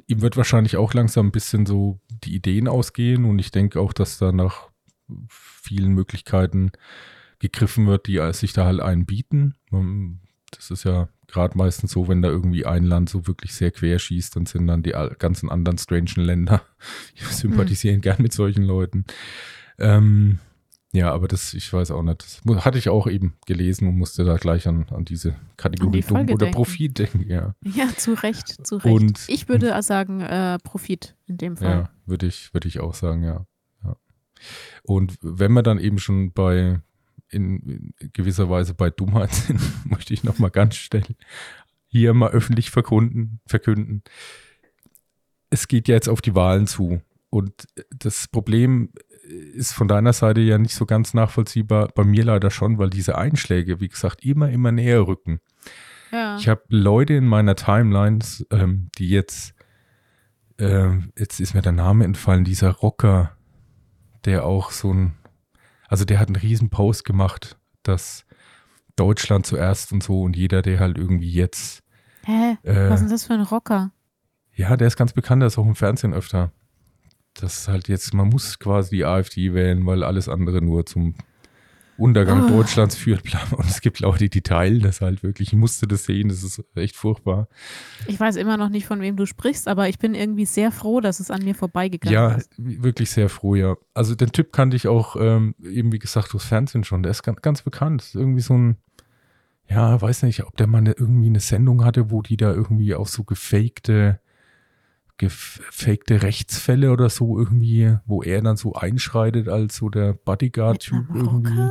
ihm 0.06 0.22
wird 0.22 0.38
wahrscheinlich 0.38 0.78
auch 0.78 0.94
langsam 0.94 1.26
ein 1.26 1.30
bisschen 1.30 1.66
so 1.66 2.00
die 2.08 2.34
Ideen 2.34 2.68
ausgehen 2.68 3.26
und 3.26 3.38
ich 3.38 3.50
denke 3.50 3.78
auch, 3.78 3.92
dass 3.92 4.16
da 4.16 4.32
nach 4.32 4.69
vielen 5.28 5.92
Möglichkeiten 5.92 6.72
gegriffen 7.38 7.86
wird, 7.86 8.06
die 8.06 8.20
sich 8.32 8.52
da 8.52 8.66
halt 8.66 8.80
einbieten. 8.80 9.54
Das 10.50 10.70
ist 10.70 10.84
ja 10.84 11.08
gerade 11.26 11.56
meistens 11.56 11.92
so, 11.92 12.08
wenn 12.08 12.22
da 12.22 12.28
irgendwie 12.28 12.66
ein 12.66 12.84
Land 12.84 13.08
so 13.08 13.26
wirklich 13.26 13.54
sehr 13.54 13.70
quer 13.70 13.98
schießt, 13.98 14.36
dann 14.36 14.46
sind 14.46 14.66
dann 14.66 14.82
die 14.82 14.94
ganzen 15.18 15.48
anderen 15.48 15.78
strangen 15.78 16.24
Länder, 16.24 16.62
die 17.18 17.24
sympathisieren 17.24 17.96
mhm. 17.96 18.02
gern 18.02 18.22
mit 18.22 18.32
solchen 18.32 18.64
Leuten. 18.64 19.04
Ähm, 19.78 20.38
ja, 20.92 21.12
aber 21.12 21.28
das, 21.28 21.54
ich 21.54 21.72
weiß 21.72 21.92
auch 21.92 22.02
nicht. 22.02 22.42
Das 22.44 22.64
hatte 22.64 22.78
ich 22.78 22.88
auch 22.88 23.06
eben 23.06 23.34
gelesen 23.46 23.86
und 23.86 23.96
musste 23.96 24.24
da 24.24 24.36
gleich 24.38 24.66
an, 24.66 24.86
an 24.90 25.04
diese 25.04 25.36
Kategorie 25.56 26.00
die 26.00 26.06
Dumm 26.06 26.28
oder. 26.28 26.50
Profit 26.50 26.98
denken, 26.98 27.28
ja. 27.28 27.54
Ja, 27.62 27.88
zu 27.96 28.14
Recht, 28.14 28.66
zu 28.66 28.76
Recht. 28.76 28.86
Und, 28.86 29.24
ich 29.28 29.48
würde 29.48 29.80
sagen, 29.82 30.20
äh, 30.20 30.58
Profit 30.58 31.14
in 31.26 31.38
dem 31.38 31.56
Fall. 31.56 31.70
Ja, 31.70 31.90
würde 32.06 32.26
ich, 32.26 32.52
würde 32.52 32.66
ich 32.66 32.80
auch 32.80 32.94
sagen, 32.94 33.22
ja. 33.22 33.46
Und 34.82 35.18
wenn 35.22 35.52
wir 35.52 35.62
dann 35.62 35.78
eben 35.78 35.98
schon 35.98 36.32
bei, 36.32 36.80
in, 37.28 37.92
in 37.98 38.10
gewisser 38.12 38.50
Weise 38.50 38.74
bei 38.74 38.90
Dummheit 38.90 39.32
sind, 39.34 39.60
möchte 39.88 40.14
ich 40.14 40.24
nochmal 40.24 40.50
ganz 40.50 40.76
schnell 40.76 41.04
hier 41.86 42.14
mal 42.14 42.30
öffentlich 42.30 42.70
verkunden, 42.70 43.40
verkünden. 43.46 44.02
Es 45.50 45.66
geht 45.66 45.88
ja 45.88 45.96
jetzt 45.96 46.08
auf 46.08 46.22
die 46.22 46.36
Wahlen 46.36 46.66
zu. 46.68 47.02
Und 47.30 47.66
das 47.90 48.28
Problem 48.28 48.90
ist 49.54 49.72
von 49.72 49.88
deiner 49.88 50.12
Seite 50.12 50.40
ja 50.40 50.58
nicht 50.58 50.74
so 50.74 50.86
ganz 50.86 51.14
nachvollziehbar, 51.14 51.88
bei 51.94 52.04
mir 52.04 52.24
leider 52.24 52.50
schon, 52.50 52.78
weil 52.78 52.90
diese 52.90 53.16
Einschläge, 53.16 53.80
wie 53.80 53.88
gesagt, 53.88 54.24
immer, 54.24 54.50
immer 54.50 54.72
näher 54.72 55.06
rücken. 55.06 55.40
Ja. 56.12 56.36
Ich 56.36 56.48
habe 56.48 56.62
Leute 56.68 57.14
in 57.14 57.26
meiner 57.26 57.54
Timeline, 57.54 58.18
ähm, 58.50 58.90
die 58.98 59.08
jetzt, 59.08 59.54
äh, 60.58 60.90
jetzt 61.16 61.40
ist 61.40 61.54
mir 61.54 61.62
der 61.62 61.72
Name 61.72 62.04
entfallen, 62.04 62.44
dieser 62.44 62.70
Rocker, 62.70 63.36
der 64.24 64.44
auch 64.44 64.70
so 64.70 64.92
ein, 64.92 65.14
also 65.88 66.04
der 66.04 66.18
hat 66.18 66.28
einen 66.28 66.36
riesen 66.36 66.70
Post 66.70 67.04
gemacht, 67.04 67.58
dass 67.82 68.24
Deutschland 68.96 69.46
zuerst 69.46 69.92
und 69.92 70.02
so 70.02 70.22
und 70.22 70.36
jeder, 70.36 70.62
der 70.62 70.80
halt 70.80 70.98
irgendwie 70.98 71.30
jetzt. 71.30 71.82
Hä? 72.24 72.56
Äh, 72.62 72.90
Was 72.90 73.02
ist 73.02 73.12
das 73.12 73.24
für 73.24 73.34
ein 73.34 73.42
Rocker? 73.42 73.92
Ja, 74.54 74.76
der 74.76 74.88
ist 74.88 74.96
ganz 74.96 75.12
bekannt, 75.12 75.42
der 75.42 75.46
ist 75.46 75.58
auch 75.58 75.66
im 75.66 75.76
Fernsehen 75.76 76.12
öfter 76.12 76.52
das 77.34 77.60
ist 77.60 77.68
halt 77.68 77.88
jetzt, 77.88 78.12
man 78.14 78.28
muss 78.28 78.58
quasi 78.58 78.96
die 78.96 79.04
AfD 79.04 79.54
wählen, 79.54 79.84
weil 79.86 80.04
alles 80.04 80.28
andere 80.28 80.62
nur 80.62 80.86
zum 80.86 81.14
Untergang 82.00 82.46
oh. 82.46 82.48
Deutschlands 82.48 82.96
führt. 82.96 83.22
Und 83.52 83.66
es 83.66 83.80
gibt 83.80 84.00
Leute, 84.00 84.28
die 84.28 84.40
teilen 84.40 84.80
das 84.80 85.00
halt 85.00 85.22
wirklich. 85.22 85.48
Ich 85.48 85.54
musste 85.54 85.86
das 85.86 86.04
sehen, 86.04 86.28
das 86.28 86.42
ist 86.42 86.62
echt 86.74 86.96
furchtbar. 86.96 87.48
Ich 88.06 88.18
weiß 88.18 88.36
immer 88.36 88.56
noch 88.56 88.70
nicht, 88.70 88.86
von 88.86 89.00
wem 89.00 89.16
du 89.16 89.26
sprichst, 89.26 89.68
aber 89.68 89.88
ich 89.88 89.98
bin 89.98 90.14
irgendwie 90.14 90.46
sehr 90.46 90.72
froh, 90.72 91.00
dass 91.00 91.20
es 91.20 91.30
an 91.30 91.44
mir 91.44 91.54
vorbeigegangen 91.54 92.12
ja, 92.14 92.32
ist. 92.32 92.50
Ja, 92.58 92.82
wirklich 92.82 93.10
sehr 93.10 93.28
froh, 93.28 93.54
ja. 93.54 93.76
Also 93.94 94.14
den 94.14 94.32
Typ 94.32 94.52
kannte 94.52 94.76
ich 94.76 94.88
auch 94.88 95.16
ähm, 95.18 95.54
eben, 95.62 95.92
wie 95.92 95.98
gesagt, 95.98 96.32
durchs 96.32 96.46
Fernsehen 96.46 96.84
schon. 96.84 97.02
Der 97.02 97.10
ist 97.10 97.22
ganz, 97.22 97.42
ganz 97.42 97.62
bekannt. 97.62 98.02
Ist 98.02 98.14
irgendwie 98.14 98.40
so 98.40 98.54
ein, 98.54 98.76
ja, 99.68 100.00
weiß 100.00 100.22
nicht, 100.24 100.44
ob 100.44 100.56
der 100.56 100.66
mal 100.66 100.78
eine, 100.78 100.92
irgendwie 100.92 101.28
eine 101.28 101.40
Sendung 101.40 101.84
hatte, 101.84 102.10
wo 102.10 102.22
die 102.22 102.36
da 102.36 102.52
irgendwie 102.52 102.94
auch 102.94 103.08
so 103.08 103.24
gefakte 103.24 104.20
gefakte 105.20 106.22
Rechtsfälle 106.22 106.90
oder 106.92 107.10
so 107.10 107.38
irgendwie, 107.38 107.94
wo 108.06 108.22
er 108.22 108.40
dann 108.40 108.56
so 108.56 108.72
einschreitet 108.72 109.48
als 109.48 109.76
so 109.76 109.90
der 109.90 110.14
Bodyguard-Typ 110.14 111.04
irgendwie. 111.14 111.70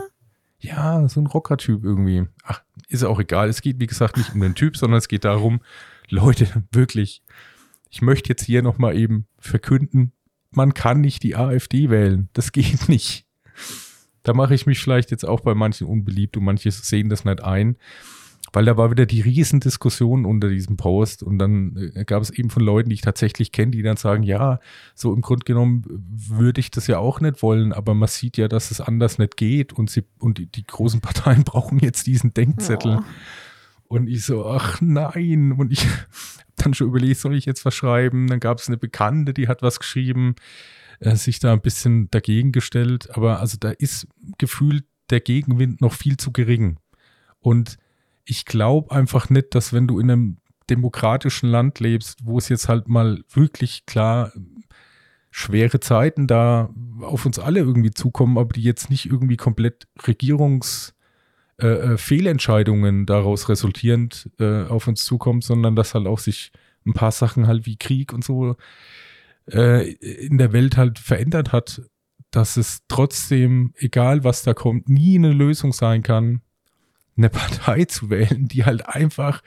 Ja, 0.59 1.07
so 1.07 1.21
ein 1.21 1.27
Rocker-Typ 1.27 1.83
irgendwie. 1.83 2.27
Ach, 2.43 2.61
ist 2.89 3.03
auch 3.03 3.19
egal. 3.19 3.49
Es 3.49 3.61
geht, 3.61 3.79
wie 3.79 3.87
gesagt, 3.87 4.17
nicht 4.17 4.33
um 4.33 4.41
den 4.41 4.55
Typ, 4.55 4.75
sondern 4.75 4.97
es 4.97 5.07
geht 5.07 5.23
darum, 5.25 5.61
Leute, 6.09 6.63
wirklich, 6.71 7.23
ich 7.89 8.01
möchte 8.01 8.29
jetzt 8.29 8.43
hier 8.43 8.61
nochmal 8.61 8.97
eben 8.97 9.25
verkünden, 9.37 10.11
man 10.51 10.73
kann 10.73 11.01
nicht 11.01 11.23
die 11.23 11.35
AfD 11.35 11.89
wählen. 11.89 12.29
Das 12.33 12.51
geht 12.51 12.89
nicht. 12.89 13.25
Da 14.23 14.33
mache 14.33 14.53
ich 14.53 14.65
mich 14.65 14.79
vielleicht 14.79 15.11
jetzt 15.11 15.25
auch 15.25 15.39
bei 15.41 15.55
manchen 15.55 15.87
unbeliebt 15.87 16.35
und 16.37 16.43
manche 16.43 16.71
sehen 16.71 17.09
das 17.09 17.23
nicht 17.23 17.41
ein. 17.43 17.77
Weil 18.53 18.65
da 18.65 18.77
war 18.77 18.91
wieder 18.91 19.05
die 19.05 19.21
Riesendiskussion 19.21 20.25
unter 20.25 20.49
diesem 20.49 20.77
Post 20.77 21.23
und 21.23 21.37
dann 21.39 21.91
äh, 21.95 22.05
gab 22.05 22.21
es 22.21 22.29
eben 22.29 22.49
von 22.49 22.63
Leuten, 22.63 22.89
die 22.89 22.95
ich 22.95 23.01
tatsächlich 23.01 23.51
kenne, 23.51 23.71
die 23.71 23.81
dann 23.81 23.97
sagen, 23.97 24.23
ja, 24.23 24.59
so 24.95 25.13
im 25.13 25.21
Grunde 25.21 25.45
genommen 25.45 25.83
würde 25.87 26.59
ich 26.59 26.71
das 26.71 26.87
ja 26.87 26.97
auch 26.97 27.21
nicht 27.21 27.41
wollen, 27.43 27.73
aber 27.73 27.93
man 27.93 28.07
sieht 28.07 28.37
ja, 28.37 28.47
dass 28.47 28.71
es 28.71 28.81
anders 28.81 29.17
nicht 29.17 29.37
geht 29.37 29.73
und, 29.73 29.89
sie, 29.89 30.03
und 30.19 30.37
die, 30.37 30.47
die 30.47 30.65
großen 30.65 31.01
Parteien 31.01 31.43
brauchen 31.43 31.79
jetzt 31.79 32.07
diesen 32.07 32.33
Denkzettel. 32.33 32.93
Ja. 32.93 33.05
Und 33.89 34.07
ich 34.07 34.23
so, 34.23 34.45
ach 34.45 34.79
nein. 34.81 35.51
Und 35.51 35.71
ich 35.71 35.83
habe 35.87 35.97
dann 36.57 36.73
schon 36.73 36.87
überlegt, 36.87 37.19
soll 37.19 37.35
ich 37.35 37.45
jetzt 37.45 37.65
was 37.65 37.75
schreiben? 37.75 38.27
Dann 38.27 38.39
gab 38.39 38.59
es 38.59 38.67
eine 38.67 38.77
Bekannte, 38.77 39.33
die 39.33 39.47
hat 39.47 39.61
was 39.61 39.79
geschrieben, 39.79 40.35
äh, 40.99 41.15
sich 41.15 41.39
da 41.39 41.53
ein 41.53 41.61
bisschen 41.61 42.09
dagegen 42.11 42.51
gestellt. 42.51 43.09
Aber 43.15 43.39
also 43.39 43.57
da 43.59 43.71
ist 43.71 44.07
gefühlt 44.37 44.85
der 45.09 45.21
Gegenwind 45.21 45.81
noch 45.81 45.93
viel 45.93 46.17
zu 46.17 46.31
gering. 46.31 46.77
Und 47.39 47.77
ich 48.29 48.45
glaube 48.45 48.95
einfach 48.95 49.29
nicht, 49.29 49.53
dass 49.55 49.73
wenn 49.73 49.87
du 49.87 49.99
in 49.99 50.11
einem 50.11 50.37
demokratischen 50.69 51.49
Land 51.49 51.79
lebst, 51.79 52.19
wo 52.23 52.37
es 52.37 52.47
jetzt 52.47 52.69
halt 52.69 52.87
mal 52.87 53.23
wirklich 53.29 53.87
klar 53.87 54.31
schwere 55.31 55.79
Zeiten 55.79 56.27
da 56.27 56.69
auf 57.01 57.25
uns 57.25 57.39
alle 57.39 57.59
irgendwie 57.59 57.89
zukommen, 57.91 58.37
aber 58.37 58.53
die 58.53 58.61
jetzt 58.61 58.91
nicht 58.91 59.07
irgendwie 59.07 59.37
komplett 59.37 59.87
Regierungsfehlentscheidungen 60.07 62.99
äh, 62.99 63.01
äh 63.01 63.05
daraus 63.05 63.49
resultierend 63.49 64.29
äh, 64.39 64.65
auf 64.65 64.87
uns 64.87 65.03
zukommen, 65.03 65.41
sondern 65.41 65.75
dass 65.75 65.95
halt 65.95 66.05
auch 66.05 66.19
sich 66.19 66.51
ein 66.85 66.93
paar 66.93 67.11
Sachen 67.11 67.47
halt 67.47 67.65
wie 67.65 67.77
Krieg 67.77 68.13
und 68.13 68.23
so 68.23 68.55
äh, 69.51 69.91
in 69.91 70.37
der 70.37 70.53
Welt 70.53 70.77
halt 70.77 70.99
verändert 70.99 71.51
hat, 71.51 71.81
dass 72.31 72.57
es 72.57 72.83
trotzdem, 72.87 73.73
egal 73.77 74.23
was 74.23 74.43
da 74.43 74.53
kommt, 74.53 74.87
nie 74.87 75.17
eine 75.17 75.31
Lösung 75.31 75.73
sein 75.73 76.03
kann, 76.03 76.41
eine 77.19 77.29
Partei 77.29 77.85
zu 77.85 78.09
wählen, 78.09 78.47
die 78.47 78.65
halt 78.65 78.87
einfach 78.87 79.41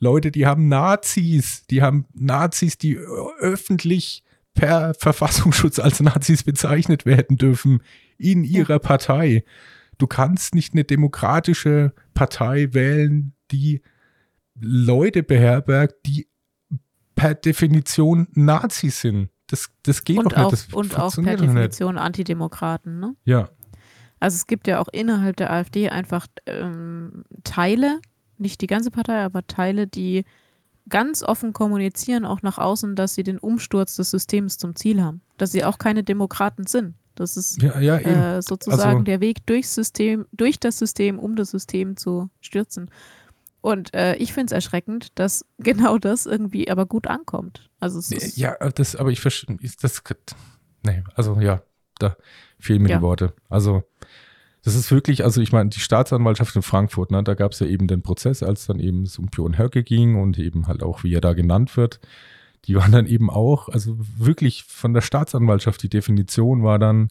Leute, 0.00 0.30
die 0.30 0.46
haben 0.46 0.68
Nazis, 0.68 1.66
die 1.66 1.82
haben 1.82 2.06
Nazis, 2.14 2.78
die 2.78 2.96
öffentlich 2.96 4.24
per 4.54 4.94
Verfassungsschutz 4.94 5.78
als 5.78 6.00
Nazis 6.00 6.42
bezeichnet 6.42 7.06
werden 7.06 7.36
dürfen 7.36 7.82
in 8.16 8.44
ihrer 8.44 8.78
Partei. 8.78 9.44
Du 9.98 10.06
kannst 10.06 10.54
nicht 10.54 10.72
eine 10.72 10.84
demokratische 10.84 11.92
Partei 12.14 12.72
wählen, 12.72 13.34
die 13.50 13.82
Leute 14.58 15.22
beherbergt, 15.22 16.06
die 16.06 16.28
per 17.14 17.34
Definition 17.34 18.28
Nazis 18.32 19.02
sind. 19.02 19.28
Das, 19.46 19.70
das 19.82 20.04
geht 20.04 20.18
und 20.18 20.32
doch 20.32 20.36
auch, 20.36 20.50
nicht. 20.52 20.68
Das 20.68 20.74
und 20.74 20.98
auch 20.98 21.14
per 21.14 21.36
Definition 21.36 21.94
nicht. 21.94 22.02
Antidemokraten, 22.02 23.00
ne? 23.00 23.16
Ja. 23.24 23.50
Also 24.20 24.36
es 24.36 24.46
gibt 24.46 24.66
ja 24.66 24.80
auch 24.80 24.88
innerhalb 24.92 25.36
der 25.36 25.50
AfD 25.50 25.88
einfach 25.88 26.26
ähm, 26.46 27.24
Teile, 27.42 28.00
nicht 28.38 28.60
die 28.60 28.66
ganze 28.66 28.90
Partei, 28.90 29.22
aber 29.22 29.46
Teile, 29.46 29.86
die 29.86 30.24
ganz 30.88 31.22
offen 31.22 31.52
kommunizieren, 31.52 32.24
auch 32.24 32.42
nach 32.42 32.58
außen, 32.58 32.96
dass 32.96 33.14
sie 33.14 33.22
den 33.22 33.38
Umsturz 33.38 33.96
des 33.96 34.10
Systems 34.10 34.58
zum 34.58 34.76
Ziel 34.76 35.02
haben. 35.02 35.22
Dass 35.38 35.52
sie 35.52 35.64
auch 35.64 35.78
keine 35.78 36.04
Demokraten 36.04 36.66
sind. 36.66 36.94
Das 37.14 37.36
ist 37.36 37.60
ja, 37.62 37.78
ja, 37.80 37.98
äh, 37.98 38.42
sozusagen 38.42 38.82
also, 38.82 39.02
der 39.02 39.20
Weg 39.20 39.44
durchs 39.46 39.74
System, 39.74 40.26
durch 40.32 40.58
das 40.58 40.78
System, 40.78 41.18
um 41.18 41.36
das 41.36 41.50
System 41.50 41.96
zu 41.96 42.30
stürzen. 42.40 42.90
Und 43.60 43.92
äh, 43.94 44.16
ich 44.16 44.32
finde 44.32 44.46
es 44.46 44.52
erschreckend, 44.52 45.18
dass 45.18 45.44
genau 45.58 45.98
das 45.98 46.26
irgendwie 46.26 46.70
aber 46.70 46.86
gut 46.86 47.06
ankommt. 47.06 47.70
Also 47.78 48.00
ja, 48.36 48.56
das, 48.70 48.96
aber 48.96 49.10
ich 49.10 49.20
verstehe, 49.20 49.56
das, 49.80 50.02
nee, 50.84 51.02
also 51.14 51.38
ja, 51.40 51.62
da 51.98 52.16
fehlen 52.58 52.82
mir 52.82 52.90
ja. 52.90 52.96
die 52.98 53.02
Worte. 53.02 53.34
Also 53.48 53.82
das 54.62 54.74
ist 54.74 54.90
wirklich, 54.90 55.24
also 55.24 55.40
ich 55.40 55.52
meine, 55.52 55.70
die 55.70 55.80
Staatsanwaltschaft 55.80 56.54
in 56.54 56.62
Frankfurt, 56.62 57.10
ne, 57.10 57.22
da 57.22 57.34
gab 57.34 57.52
es 57.52 57.60
ja 57.60 57.66
eben 57.66 57.86
den 57.86 58.02
Prozess, 58.02 58.42
als 58.42 58.66
dann 58.66 58.78
eben 58.78 59.04
es 59.04 59.18
um 59.18 59.26
Björn 59.26 59.58
Höcke 59.58 59.82
ging 59.82 60.20
und 60.20 60.38
eben 60.38 60.66
halt 60.66 60.82
auch, 60.82 61.02
wie 61.02 61.14
er 61.14 61.20
da 61.20 61.32
genannt 61.32 61.76
wird. 61.76 62.00
Die 62.66 62.74
waren 62.74 62.92
dann 62.92 63.06
eben 63.06 63.30
auch, 63.30 63.68
also 63.68 63.96
wirklich 63.98 64.64
von 64.64 64.92
der 64.92 65.00
Staatsanwaltschaft, 65.00 65.82
die 65.82 65.88
Definition 65.88 66.62
war 66.62 66.78
dann, 66.78 67.08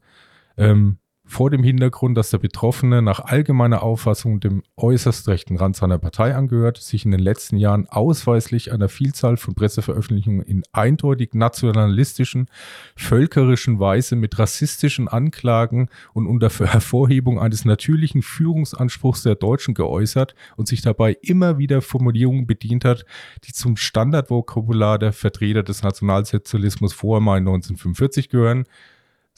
ähm, 0.57 0.97
vor 1.29 1.51
dem 1.51 1.63
Hintergrund, 1.63 2.17
dass 2.17 2.31
der 2.31 2.39
Betroffene 2.39 3.03
nach 3.03 3.19
allgemeiner 3.19 3.83
Auffassung 3.83 4.39
dem 4.39 4.63
äußerst 4.77 5.27
rechten 5.27 5.57
Rand 5.57 5.75
seiner 5.75 5.99
Partei 5.99 6.33
angehört, 6.35 6.77
sich 6.77 7.05
in 7.05 7.11
den 7.11 7.19
letzten 7.19 7.57
Jahren 7.57 7.87
ausweislich 7.87 8.71
einer 8.71 8.89
Vielzahl 8.89 9.37
von 9.37 9.53
Presseveröffentlichungen 9.53 10.41
in 10.41 10.63
eindeutig 10.71 11.35
nationalistischen, 11.35 12.47
völkerischen 12.95 13.79
Weise 13.79 14.15
mit 14.15 14.39
rassistischen 14.39 15.07
Anklagen 15.07 15.89
und 16.13 16.25
unter 16.25 16.49
Hervorhebung 16.49 17.39
eines 17.39 17.63
natürlichen 17.63 18.23
Führungsanspruchs 18.23 19.21
der 19.21 19.35
Deutschen 19.35 19.75
geäußert 19.75 20.33
und 20.57 20.67
sich 20.67 20.81
dabei 20.81 21.15
immer 21.21 21.59
wieder 21.59 21.83
Formulierungen 21.83 22.47
bedient 22.47 22.83
hat, 22.83 23.05
die 23.43 23.53
zum 23.53 23.77
Standardvokabular 23.77 24.97
der 24.97 25.13
Vertreter 25.13 25.61
des 25.61 25.83
Nationalsozialismus 25.83 26.93
vor 26.93 27.21
Mai 27.21 27.37
1945 27.37 28.29
gehören, 28.29 28.65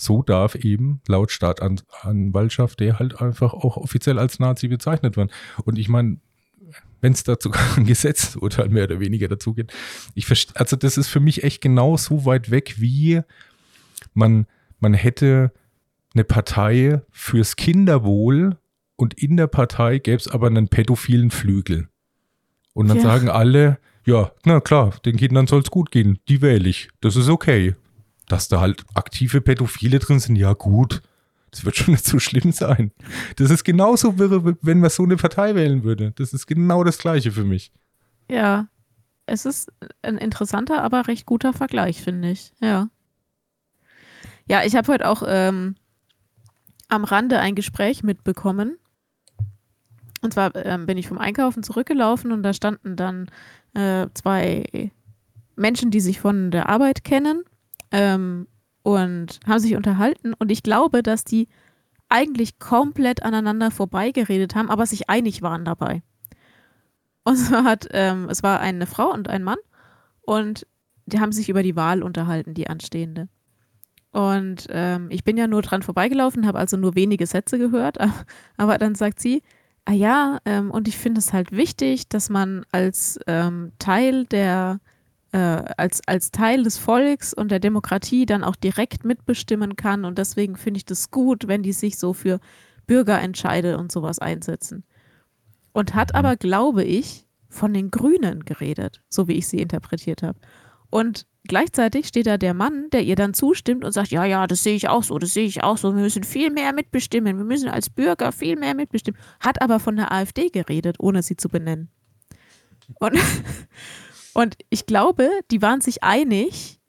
so 0.02 0.24
darf 0.24 0.56
eben 0.56 1.02
laut 1.08 1.32
Staatsanwaltschaft 1.32 2.80
der 2.80 3.00
halt 3.00 3.22
einfach 3.22 3.54
auch 3.54 3.78
offiziell 3.78 4.18
als 4.18 4.40
Nazi 4.40 4.68
bezeichnet 4.68 5.16
werden. 5.16 5.30
Und 5.64 5.78
ich 5.78 5.90
meine, 5.90 6.18
wenn 7.02 7.14
es 7.14 7.24
dazu 7.24 7.52
ein 7.78 7.86
Gesetzurteil 7.86 8.70
mehr 8.70 8.86
oder 8.86 9.00
weniger 9.00 9.28
dazu 9.28 9.54
geht, 9.54 9.72
ich 10.16 10.28
also 10.56 10.76
das 10.76 10.98
ist 10.98 11.08
für 11.08 11.20
mich 11.20 11.44
echt 11.44 11.62
genau 11.62 11.98
so 11.98 12.26
weit 12.26 12.50
weg, 12.50 12.76
wie 12.80 13.22
man, 14.14 14.48
man 14.80 14.94
hätte 14.94 15.52
eine 16.14 16.24
Partei 16.24 17.02
fürs 17.12 17.56
Kinderwohl 17.56 18.58
und 18.96 19.14
in 19.14 19.38
der 19.38 19.48
Partei 19.48 20.00
gäbe 20.00 20.18
es 20.18 20.28
aber 20.28 20.48
einen 20.48 20.68
pädophilen 20.68 21.32
Flügel. 21.32 21.88
Und 22.74 22.88
dann 22.88 22.98
ja. 22.98 23.04
sagen 23.04 23.30
alle, 23.30 23.78
ja, 24.06 24.32
na 24.46 24.62
klar, 24.62 24.96
den 25.06 25.18
Kindern 25.18 25.48
soll 25.48 25.62
es 25.62 25.72
gut 25.72 25.92
gehen, 25.92 26.20
die 26.28 26.42
wähle 26.42 26.68
ich, 26.68 26.90
das 27.02 27.16
ist 27.16 27.30
okay 27.30 27.76
dass 28.32 28.48
da 28.48 28.62
halt 28.62 28.84
aktive 28.94 29.42
Pädophile 29.42 30.00
drin 30.00 30.20
sind, 30.20 30.36
ja 30.36 30.54
gut, 30.54 31.02
das 31.52 31.66
wird 31.66 31.76
schon 31.76 31.94
nicht 31.94 32.06
so 32.06 32.18
schlimm 32.20 32.52
sein. 32.52 32.92
Das 33.36 33.52
ist 33.52 33.64
genauso 33.64 34.18
wirre, 34.18 34.58
wenn 34.62 34.80
man 34.80 34.90
so 34.90 35.04
eine 35.04 35.18
Partei 35.18 35.54
wählen 35.54 35.84
würde. 35.84 36.12
Das 36.12 36.32
ist 36.32 36.48
genau 36.48 36.84
das 36.84 36.98
Gleiche 36.98 37.32
für 37.32 37.44
mich. 37.44 37.72
Ja, 38.30 38.68
es 39.26 39.46
ist 39.46 39.72
ein 40.02 40.18
interessanter, 40.18 40.82
aber 40.82 41.08
recht 41.08 41.26
guter 41.26 41.52
Vergleich, 41.52 42.02
finde 42.02 42.32
ich. 42.32 42.54
Ja. 42.62 42.90
Ja, 44.48 44.64
ich 44.64 44.76
habe 44.76 44.92
heute 44.92 45.10
auch 45.10 45.24
ähm, 45.28 45.76
am 46.88 47.04
Rande 47.04 47.40
ein 47.40 47.56
Gespräch 47.56 48.02
mitbekommen. 48.02 48.78
Und 50.22 50.34
zwar 50.34 50.56
ähm, 50.56 50.86
bin 50.86 50.98
ich 50.98 51.08
vom 51.08 51.18
Einkaufen 51.18 51.64
zurückgelaufen 51.64 52.32
und 52.32 52.44
da 52.44 52.54
standen 52.54 52.96
dann 52.96 53.30
äh, 53.74 54.08
zwei 54.14 54.92
Menschen, 55.56 55.92
die 55.92 56.00
sich 56.00 56.22
von 56.22 56.52
der 56.52 56.70
Arbeit 56.70 57.04
kennen 57.04 57.44
ähm, 57.92 58.48
und 58.84 59.40
haben 59.48 59.60
sich 59.60 59.76
unterhalten. 59.76 60.34
Und 60.34 60.52
ich 60.52 60.64
glaube, 60.64 61.04
dass 61.04 61.24
die 61.24 61.48
eigentlich 62.10 62.60
komplett 62.60 63.24
aneinander 63.24 63.72
vorbeigeredet 63.72 64.56
haben, 64.56 64.70
aber 64.70 64.86
sich 64.86 65.10
einig 65.10 65.42
waren 65.42 65.66
dabei. 65.66 66.04
Und 67.24 67.36
zwar 67.38 67.64
hat, 67.64 67.88
ähm, 67.92 68.28
es 68.30 68.44
war 68.44 68.60
eine 68.60 68.86
Frau 68.86 69.12
und 69.12 69.30
ein 69.30 69.44
Mann 69.44 69.60
und 70.22 70.68
die 71.06 71.20
haben 71.20 71.32
sich 71.32 71.50
über 71.50 71.64
die 71.64 71.76
Wahl 71.76 72.04
unterhalten, 72.04 72.54
die 72.54 72.68
anstehende. 72.68 73.28
Und 74.12 74.68
ähm, 74.70 75.08
ich 75.10 75.24
bin 75.24 75.38
ja 75.38 75.48
nur 75.48 75.62
dran 75.62 75.84
vorbeigelaufen, 75.84 76.46
habe 76.46 76.60
also 76.60 76.76
nur 76.76 76.96
wenige 76.96 77.26
Sätze 77.26 77.58
gehört, 77.58 77.98
aber 78.58 78.78
dann 78.78 78.96
sagt 78.96 79.20
sie, 79.20 79.42
ah 79.86 79.94
ja, 79.94 80.40
ähm, 80.46 80.70
und 80.70 80.88
ich 80.88 80.98
finde 80.98 81.20
es 81.20 81.32
halt 81.34 81.52
wichtig, 81.52 82.10
dass 82.10 82.30
man 82.30 82.66
als 82.72 83.20
ähm, 83.28 83.72
Teil 83.80 84.26
der 84.26 84.80
äh, 85.32 85.38
als, 85.78 86.02
als 86.08 86.32
Teil 86.32 86.64
des 86.64 86.78
Volks 86.78 87.34
und 87.34 87.52
der 87.52 87.60
Demokratie 87.60 88.26
dann 88.26 88.44
auch 88.44 88.56
direkt 88.56 89.06
mitbestimmen 89.06 89.76
kann. 89.76 90.06
Und 90.06 90.18
deswegen 90.18 90.58
finde 90.58 90.80
ich 90.80 90.86
das 90.86 91.12
gut, 91.12 91.48
wenn 91.48 91.64
die 91.64 91.74
sich 91.74 91.98
so 91.98 92.14
für 92.14 92.40
Bürgerentscheide 92.88 93.78
und 93.78 93.92
sowas 93.92 94.20
einsetzen. 94.20 94.84
Und 95.74 95.96
hat 95.96 96.12
mhm. 96.12 96.18
aber, 96.18 96.36
glaube 96.36 96.84
ich, 96.84 97.26
von 97.50 97.74
den 97.74 97.92
Grünen 97.92 98.46
geredet, 98.46 99.02
so 99.10 99.28
wie 99.28 99.34
ich 99.34 99.48
sie 99.48 99.62
interpretiert 99.62 100.24
habe. 100.24 100.40
Und 100.90 101.26
gleichzeitig 101.48 102.08
steht 102.08 102.28
da 102.28 102.38
der 102.38 102.54
Mann, 102.54 102.90
der 102.92 103.04
ihr 103.04 103.16
dann 103.16 103.34
zustimmt 103.34 103.86
und 103.86 103.94
sagt, 103.94 104.12
ja, 104.12 104.26
ja, 104.26 104.48
das 104.48 104.64
sehe 104.64 104.76
ich 104.76 104.90
auch 104.90 105.04
so, 105.04 105.18
das 105.18 105.34
sehe 105.34 105.46
ich 105.46 105.64
auch 105.64 105.78
so, 105.78 105.96
wir 105.96 106.02
müssen 106.02 106.24
viel 106.24 106.50
mehr 106.50 106.74
mitbestimmen, 106.74 107.38
wir 107.38 107.46
müssen 107.46 107.70
als 107.70 107.90
Bürger 107.90 108.32
viel 108.32 108.58
mehr 108.58 108.76
mitbestimmen, 108.76 109.20
hat 109.40 109.62
aber 109.62 109.80
von 109.80 109.96
der 109.96 110.12
AfD 110.12 110.50
geredet, 110.50 110.98
ohne 111.00 111.24
sie 111.24 111.38
zu 111.38 111.48
benennen. 111.48 111.90
Und, 113.00 113.18
und 114.34 114.58
ich 114.70 114.86
glaube, 114.86 115.30
die 115.52 115.62
waren 115.62 115.82
sich 115.82 116.04
einig 116.04 116.80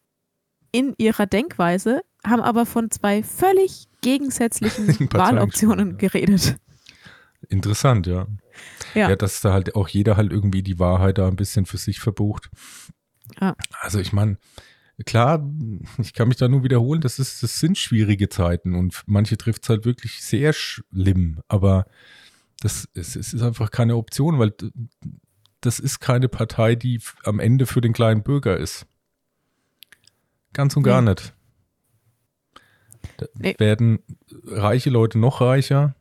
in 0.72 0.94
ihrer 0.98 1.26
Denkweise, 1.26 2.02
haben 2.24 2.42
aber 2.42 2.66
von 2.66 2.90
zwei 2.90 3.22
völlig 3.22 3.88
gegensätzlichen 4.00 4.88
Wahloptionen 5.12 5.98
geredet. 5.98 6.56
Interessant, 7.48 8.06
ja. 8.06 8.26
ja. 8.94 9.10
Ja, 9.10 9.16
dass 9.16 9.40
da 9.40 9.52
halt 9.52 9.74
auch 9.74 9.88
jeder 9.88 10.16
halt 10.16 10.32
irgendwie 10.32 10.62
die 10.62 10.78
Wahrheit 10.78 11.18
da 11.18 11.28
ein 11.28 11.36
bisschen 11.36 11.66
für 11.66 11.78
sich 11.78 12.00
verbucht. 12.00 12.48
Ja. 13.40 13.54
Also 13.80 13.98
ich 13.98 14.12
meine, 14.12 14.38
klar, 15.04 15.44
ich 15.98 16.14
kann 16.14 16.28
mich 16.28 16.36
da 16.36 16.48
nur 16.48 16.62
wiederholen, 16.62 17.00
das, 17.00 17.18
ist, 17.18 17.42
das 17.42 17.58
sind 17.58 17.78
schwierige 17.78 18.28
Zeiten 18.28 18.74
und 18.74 19.02
manche 19.06 19.36
trifft 19.36 19.64
es 19.64 19.68
halt 19.68 19.84
wirklich 19.84 20.22
sehr 20.22 20.52
schlimm, 20.52 21.40
aber 21.48 21.86
das 22.60 22.88
es, 22.94 23.16
es 23.16 23.34
ist 23.34 23.42
einfach 23.42 23.70
keine 23.70 23.96
Option, 23.96 24.38
weil 24.38 24.54
das 25.62 25.78
ist 25.78 26.00
keine 26.00 26.28
Partei, 26.28 26.74
die 26.74 27.00
am 27.24 27.40
Ende 27.40 27.66
für 27.66 27.80
den 27.80 27.92
kleinen 27.92 28.22
Bürger 28.22 28.56
ist. 28.56 28.86
Ganz 30.52 30.76
und 30.76 30.82
gar 30.82 31.00
nee. 31.00 31.10
nicht. 31.10 31.34
Da 33.16 33.26
nee. 33.34 33.54
werden 33.58 34.00
reiche 34.44 34.90
Leute 34.90 35.18
noch 35.18 35.40
reicher. 35.40 35.94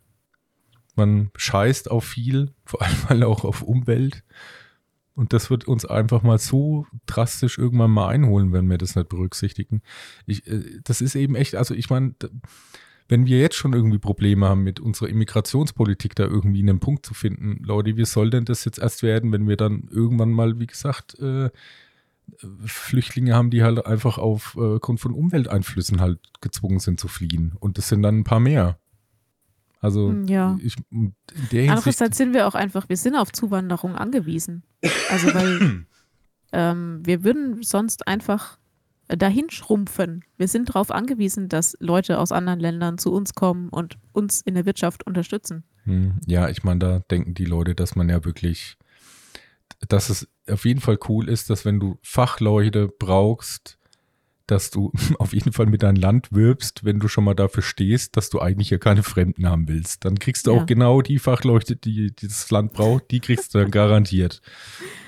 Man 0.96 1.32
scheißt 1.36 1.90
auf 1.90 2.04
viel, 2.04 2.54
vor 2.66 2.82
allem 2.82 3.24
auch 3.24 3.46
auf 3.46 3.62
Umwelt. 3.62 4.24
Und 5.14 5.34
das 5.34 5.50
wird 5.50 5.68
uns 5.68 5.86
einfach 5.86 6.24
mal 6.24 6.40
so 6.40 6.88
drastisch 7.06 7.58
irgendwann 7.58 7.92
mal 7.92 8.08
einholen, 8.08 8.54
wenn 8.54 8.70
wir 8.70 8.78
das 8.78 8.96
nicht 8.96 9.10
berücksichtigen. 9.10 9.82
Ich, 10.26 10.48
äh, 10.48 10.80
das 10.84 11.02
ist 11.02 11.16
eben 11.16 11.36
echt, 11.36 11.56
also 11.56 11.76
ich 11.76 11.90
meine, 11.90 12.16
wenn 13.12 13.26
wir 13.26 13.40
jetzt 13.40 13.58
schon 13.58 13.74
irgendwie 13.74 13.98
Probleme 13.98 14.48
haben 14.48 14.64
mit 14.64 14.80
unserer 14.80 15.10
Immigrationspolitik, 15.10 16.16
da 16.16 16.24
irgendwie 16.24 16.62
einen 16.62 16.80
Punkt 16.80 17.06
zu 17.06 17.14
finden, 17.14 17.62
Leute, 17.62 17.98
wie 17.98 18.06
soll 18.06 18.30
denn 18.30 18.46
das 18.46 18.64
jetzt 18.64 18.80
erst 18.80 19.04
werden, 19.04 19.34
wenn 19.34 19.50
wir 19.50 19.58
dann 19.58 19.90
irgendwann 19.92 20.32
mal, 20.32 20.60
wie 20.62 20.68
gesagt, 20.68 21.20
äh, 21.20 21.50
Flüchtlinge 22.64 23.36
haben, 23.36 23.50
die 23.50 23.64
halt 23.64 23.86
einfach 23.86 24.18
aufgrund 24.18 25.00
äh, 25.00 25.02
von 25.02 25.12
Umwelteinflüssen 25.12 26.00
halt 26.00 26.20
gezwungen 26.40 26.80
sind 26.80 27.02
zu 27.02 27.10
fliehen. 27.10 27.52
Und 27.60 27.78
das 27.78 27.90
sind 27.90 28.02
dann 28.02 28.20
ein 28.20 28.24
paar 28.24 28.40
mehr. 28.40 28.80
Also 29.82 30.08
hm, 30.08 30.28
ja. 30.28 30.58
ich, 30.64 30.78
in 30.90 31.14
der 31.52 31.64
Hinsicht 31.64 31.70
Andererseits 31.70 32.18
sind 32.18 32.34
wir 32.34 32.48
auch 32.48 32.56
einfach, 32.56 32.88
wir 32.88 32.96
sind 32.96 33.18
auf 33.18 33.34
Zuwanderung 33.34 33.94
angewiesen. 33.96 34.64
Also 35.10 35.34
weil 35.34 35.86
ähm, 36.54 37.02
wir 37.04 37.26
würden 37.26 37.62
sonst 37.62 38.08
einfach 38.08 38.58
dahin 39.18 39.50
schrumpfen. 39.50 40.24
Wir 40.38 40.48
sind 40.48 40.70
darauf 40.70 40.92
angewiesen, 40.92 41.50
dass 41.50 41.76
Leute 41.80 42.20
aus 42.20 42.32
anderen 42.32 42.60
Ländern 42.60 42.98
zu 42.98 43.12
uns 43.12 43.34
kommen 43.34 43.70
und 43.70 43.98
uns 44.14 44.42
in 44.42 44.56
der 44.56 44.66
Wirtschaft 44.66 45.06
unterstützen. 45.06 45.64
Hm, 45.84 46.20
ja, 46.28 46.50
ich 46.50 46.64
meine, 46.64 46.80
da 46.80 47.00
denken 47.12 47.34
die 47.34 47.46
Leute, 47.46 47.76
dass 47.76 47.96
man 47.96 48.10
ja 48.10 48.24
wirklich, 48.24 48.78
dass 49.88 50.10
es 50.10 50.28
auf 50.50 50.66
jeden 50.66 50.82
Fall 50.82 50.98
cool 51.10 51.30
ist, 51.30 51.50
dass 51.50 51.66
wenn 51.66 51.80
du 51.80 51.98
Fachleute 52.02 52.88
brauchst, 52.88 53.78
dass 54.48 54.72
du 54.72 54.92
auf 55.20 55.34
jeden 55.34 55.54
Fall 55.54 55.66
mit 55.66 55.84
deinem 55.84 55.96
Land 55.96 56.32
wirbst, 56.32 56.84
wenn 56.84 57.00
du 57.00 57.08
schon 57.08 57.24
mal 57.24 57.34
dafür 57.34 57.64
stehst, 57.64 58.18
dass 58.18 58.30
du 58.30 58.40
eigentlich 58.40 58.70
ja 58.70 58.78
keine 58.78 59.04
Fremden 59.04 59.48
haben 59.48 59.68
willst. 59.68 60.06
Dann 60.06 60.20
kriegst 60.20 60.48
du 60.48 60.54
ja. 60.54 60.62
auch 60.62 60.66
genau 60.66 61.02
die 61.02 61.20
Fachleute, 61.20 61.76
die, 61.76 62.14
die, 62.16 62.28
das 62.28 62.50
Land 62.52 62.74
braucht, 62.74 63.12
die 63.12 63.20
kriegst 63.20 63.54
du 63.54 63.60
dann 63.60 63.72
garantiert. 63.72 64.42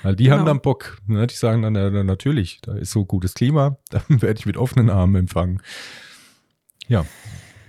Weil 0.02 0.16
die 0.16 0.24
genau. 0.24 0.38
haben 0.38 0.46
dann 0.46 0.60
Bock. 0.60 0.98
Ne? 1.06 1.26
Die 1.26 1.34
sagen 1.34 1.62
dann, 1.62 1.74
na, 1.74 2.04
natürlich, 2.04 2.60
da 2.62 2.74
ist 2.74 2.90
so 2.90 3.04
gutes 3.04 3.34
Klima, 3.34 3.78
da 3.90 4.02
werde 4.08 4.38
ich 4.38 4.46
mit 4.46 4.56
offenen 4.56 4.90
Armen 4.90 5.16
empfangen. 5.16 5.60
Ja. 6.88 7.04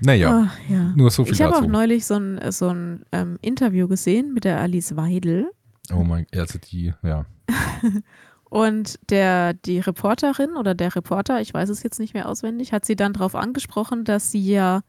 Naja, 0.01 0.49
oh, 0.69 0.73
ja. 0.73 0.93
nur 0.95 1.09
so 1.09 1.23
viel 1.23 1.33
Ich 1.33 1.41
habe 1.41 1.55
auch 1.55 1.65
neulich 1.65 2.05
so 2.05 2.15
ein, 2.15 2.51
so 2.51 2.67
ein 2.67 3.05
ähm, 3.13 3.39
Interview 3.41 3.87
gesehen 3.87 4.33
mit 4.33 4.43
der 4.43 4.59
Alice 4.59 4.97
Weidel. 4.97 5.49
Oh 5.93 6.03
mein, 6.03 6.27
also 6.35 6.59
die, 6.59 6.93
ja. 7.01 7.25
Und 8.55 8.99
der, 9.09 9.53
die 9.53 9.79
Reporterin 9.79 10.55
oder 10.55 10.75
der 10.75 10.95
Reporter, 10.95 11.41
ich 11.41 11.53
weiß 11.53 11.67
es 11.67 11.83
jetzt 11.83 11.99
nicht 11.99 12.13
mehr 12.13 12.29
auswendig, 12.29 12.71
hat 12.71 12.85
sie 12.85 12.95
dann 12.95 13.11
darauf 13.11 13.35
angesprochen, 13.35 14.05
dass 14.05 14.31
sie 14.31 14.49
ja 14.49 14.79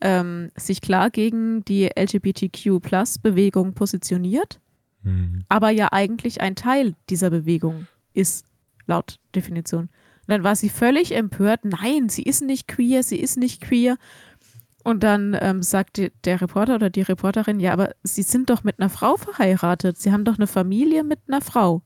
ähm, 0.00 0.52
sich 0.54 0.80
klar 0.80 1.10
gegen 1.10 1.64
die 1.64 1.90
LGBTQ-Plus-Bewegung 1.98 3.74
positioniert, 3.74 4.60
mhm. 5.02 5.44
aber 5.48 5.70
ja 5.70 5.88
eigentlich 5.90 6.40
ein 6.40 6.54
Teil 6.54 6.94
dieser 7.10 7.30
Bewegung 7.30 7.88
ist, 8.14 8.46
laut 8.86 9.18
Definition. 9.34 9.88
Und 9.88 10.28
dann 10.28 10.44
war 10.44 10.54
sie 10.54 10.68
völlig 10.68 11.12
empört, 11.12 11.64
nein, 11.64 12.08
sie 12.08 12.22
ist 12.22 12.42
nicht 12.42 12.68
queer, 12.68 13.02
sie 13.02 13.18
ist 13.18 13.36
nicht 13.36 13.60
queer. 13.60 13.96
Und 14.84 15.02
dann 15.02 15.36
ähm, 15.40 15.64
sagt 15.64 16.00
der 16.24 16.40
Reporter 16.40 16.76
oder 16.76 16.88
die 16.88 17.02
Reporterin, 17.02 17.58
ja, 17.58 17.72
aber 17.72 17.96
sie 18.04 18.22
sind 18.22 18.48
doch 18.48 18.62
mit 18.62 18.78
einer 18.78 18.90
Frau 18.90 19.16
verheiratet, 19.16 19.98
sie 19.98 20.12
haben 20.12 20.24
doch 20.24 20.36
eine 20.36 20.46
Familie 20.46 21.02
mit 21.02 21.18
einer 21.26 21.40
Frau. 21.40 21.82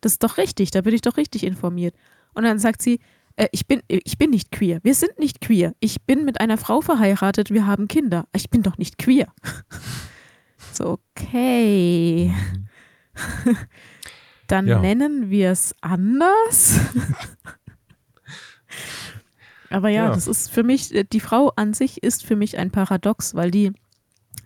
Das 0.00 0.12
ist 0.12 0.22
doch 0.22 0.36
richtig, 0.36 0.70
da 0.70 0.80
bin 0.80 0.94
ich 0.94 1.00
doch 1.00 1.16
richtig 1.16 1.44
informiert. 1.44 1.94
Und 2.34 2.44
dann 2.44 2.58
sagt 2.58 2.82
sie, 2.82 3.00
äh, 3.36 3.48
ich, 3.52 3.66
bin, 3.66 3.82
ich 3.88 4.18
bin 4.18 4.30
nicht 4.30 4.50
queer. 4.50 4.80
Wir 4.82 4.94
sind 4.94 5.18
nicht 5.18 5.40
queer. 5.40 5.74
Ich 5.80 6.02
bin 6.02 6.24
mit 6.24 6.40
einer 6.40 6.58
Frau 6.58 6.80
verheiratet, 6.80 7.50
wir 7.50 7.66
haben 7.66 7.88
Kinder. 7.88 8.26
Ich 8.34 8.50
bin 8.50 8.62
doch 8.62 8.78
nicht 8.78 8.98
queer. 8.98 9.32
so, 10.72 10.98
okay. 11.14 12.34
dann 14.46 14.66
ja. 14.66 14.80
nennen 14.80 15.30
wir 15.30 15.50
es 15.50 15.74
anders. 15.80 16.80
Aber 19.70 19.88
ja, 19.88 20.04
ja, 20.06 20.14
das 20.14 20.28
ist 20.28 20.50
für 20.50 20.62
mich, 20.62 20.94
äh, 20.94 21.04
die 21.04 21.20
Frau 21.20 21.52
an 21.56 21.74
sich 21.74 22.02
ist 22.02 22.24
für 22.24 22.36
mich 22.36 22.56
ein 22.58 22.70
Paradox, 22.70 23.34
weil 23.34 23.50
die, 23.50 23.72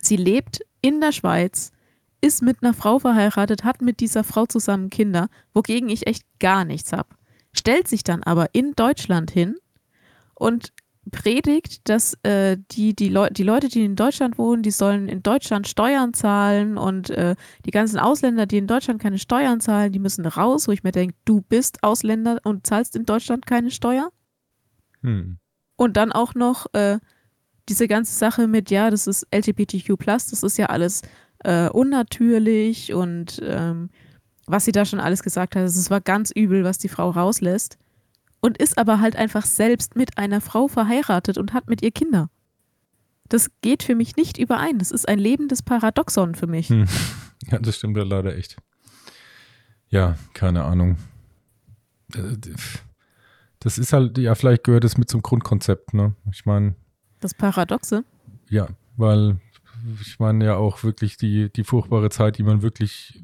sie 0.00 0.16
lebt 0.16 0.60
in 0.80 1.00
der 1.00 1.12
Schweiz, 1.12 1.72
ist 2.20 2.42
mit 2.42 2.62
einer 2.62 2.74
Frau 2.74 2.98
verheiratet, 2.98 3.64
hat 3.64 3.82
mit 3.82 4.00
dieser 4.00 4.24
Frau 4.24 4.46
zusammen 4.46 4.90
Kinder, 4.90 5.28
wogegen 5.54 5.88
ich 5.88 6.06
echt 6.06 6.24
gar 6.38 6.64
nichts 6.64 6.92
habe. 6.92 7.08
Stellt 7.52 7.88
sich 7.88 8.04
dann 8.04 8.22
aber 8.22 8.48
in 8.52 8.72
Deutschland 8.74 9.30
hin 9.30 9.56
und 10.34 10.72
predigt, 11.10 11.88
dass 11.88 12.14
äh, 12.22 12.58
die, 12.70 12.94
die, 12.94 13.08
Leu 13.08 13.28
die 13.30 13.42
Leute, 13.42 13.68
die 13.68 13.84
in 13.84 13.96
Deutschland 13.96 14.38
wohnen, 14.38 14.62
die 14.62 14.70
sollen 14.70 15.08
in 15.08 15.22
Deutschland 15.22 15.66
Steuern 15.66 16.14
zahlen 16.14 16.76
und 16.76 17.10
äh, 17.10 17.34
die 17.64 17.70
ganzen 17.70 17.98
Ausländer, 17.98 18.46
die 18.46 18.58
in 18.58 18.66
Deutschland 18.66 19.00
keine 19.00 19.18
Steuern 19.18 19.60
zahlen, 19.60 19.92
die 19.92 19.98
müssen 19.98 20.26
raus, 20.26 20.68
wo 20.68 20.72
ich 20.72 20.82
mir 20.82 20.92
denke, 20.92 21.14
du 21.24 21.40
bist 21.40 21.82
Ausländer 21.82 22.38
und 22.44 22.66
zahlst 22.66 22.96
in 22.96 23.06
Deutschland 23.06 23.46
keine 23.46 23.70
Steuer. 23.70 24.10
Hm. 25.02 25.38
Und 25.76 25.96
dann 25.96 26.12
auch 26.12 26.34
noch 26.34 26.66
äh, 26.74 26.98
diese 27.68 27.88
ganze 27.88 28.16
Sache 28.16 28.46
mit, 28.46 28.70
ja, 28.70 28.90
das 28.90 29.06
ist 29.06 29.26
LGBTQ, 29.34 29.94
das 30.04 30.42
ist 30.42 30.58
ja 30.58 30.66
alles 30.66 31.02
äh, 31.44 31.68
unnatürlich 31.68 32.92
und 32.92 33.40
ähm, 33.44 33.90
was 34.46 34.64
sie 34.64 34.72
da 34.72 34.84
schon 34.84 35.00
alles 35.00 35.22
gesagt 35.22 35.54
hat. 35.54 35.62
Also 35.62 35.78
es 35.78 35.90
war 35.90 36.00
ganz 36.00 36.30
übel, 36.30 36.64
was 36.64 36.78
die 36.78 36.88
Frau 36.88 37.10
rauslässt. 37.10 37.78
Und 38.42 38.56
ist 38.56 38.78
aber 38.78 39.00
halt 39.00 39.16
einfach 39.16 39.44
selbst 39.44 39.96
mit 39.96 40.16
einer 40.16 40.40
Frau 40.40 40.66
verheiratet 40.66 41.36
und 41.36 41.52
hat 41.52 41.68
mit 41.68 41.82
ihr 41.82 41.90
Kinder. 41.90 42.30
Das 43.28 43.50
geht 43.60 43.82
für 43.82 43.94
mich 43.94 44.16
nicht 44.16 44.38
überein. 44.38 44.78
Das 44.78 44.90
ist 44.90 45.06
ein 45.06 45.18
lebendes 45.18 45.62
Paradoxon 45.62 46.34
für 46.34 46.46
mich. 46.46 46.68
Hm. 46.68 46.86
Ja, 47.50 47.58
das 47.58 47.76
stimmt 47.76 47.96
ja 47.96 48.02
leider 48.02 48.36
echt. 48.36 48.56
Ja, 49.88 50.16
keine 50.34 50.64
Ahnung. 50.64 50.96
Äh, 52.14 52.36
das 53.60 53.78
ist 53.78 53.92
halt, 53.92 54.16
ja, 54.18 54.34
vielleicht 54.34 54.64
gehört 54.64 54.84
es 54.84 54.96
mit 54.96 55.10
zum 55.10 55.22
Grundkonzept, 55.22 55.94
ne? 55.94 56.14
Ich 56.32 56.46
meine. 56.46 56.74
Das 57.20 57.34
Paradoxe? 57.34 58.04
Ja, 58.48 58.68
weil 58.96 59.38
ich 60.00 60.18
meine 60.18 60.44
ja 60.44 60.56
auch 60.56 60.82
wirklich 60.82 61.16
die, 61.16 61.52
die 61.52 61.64
furchtbare 61.64 62.10
Zeit, 62.10 62.38
die 62.38 62.42
man 62.42 62.62
wirklich, 62.62 63.22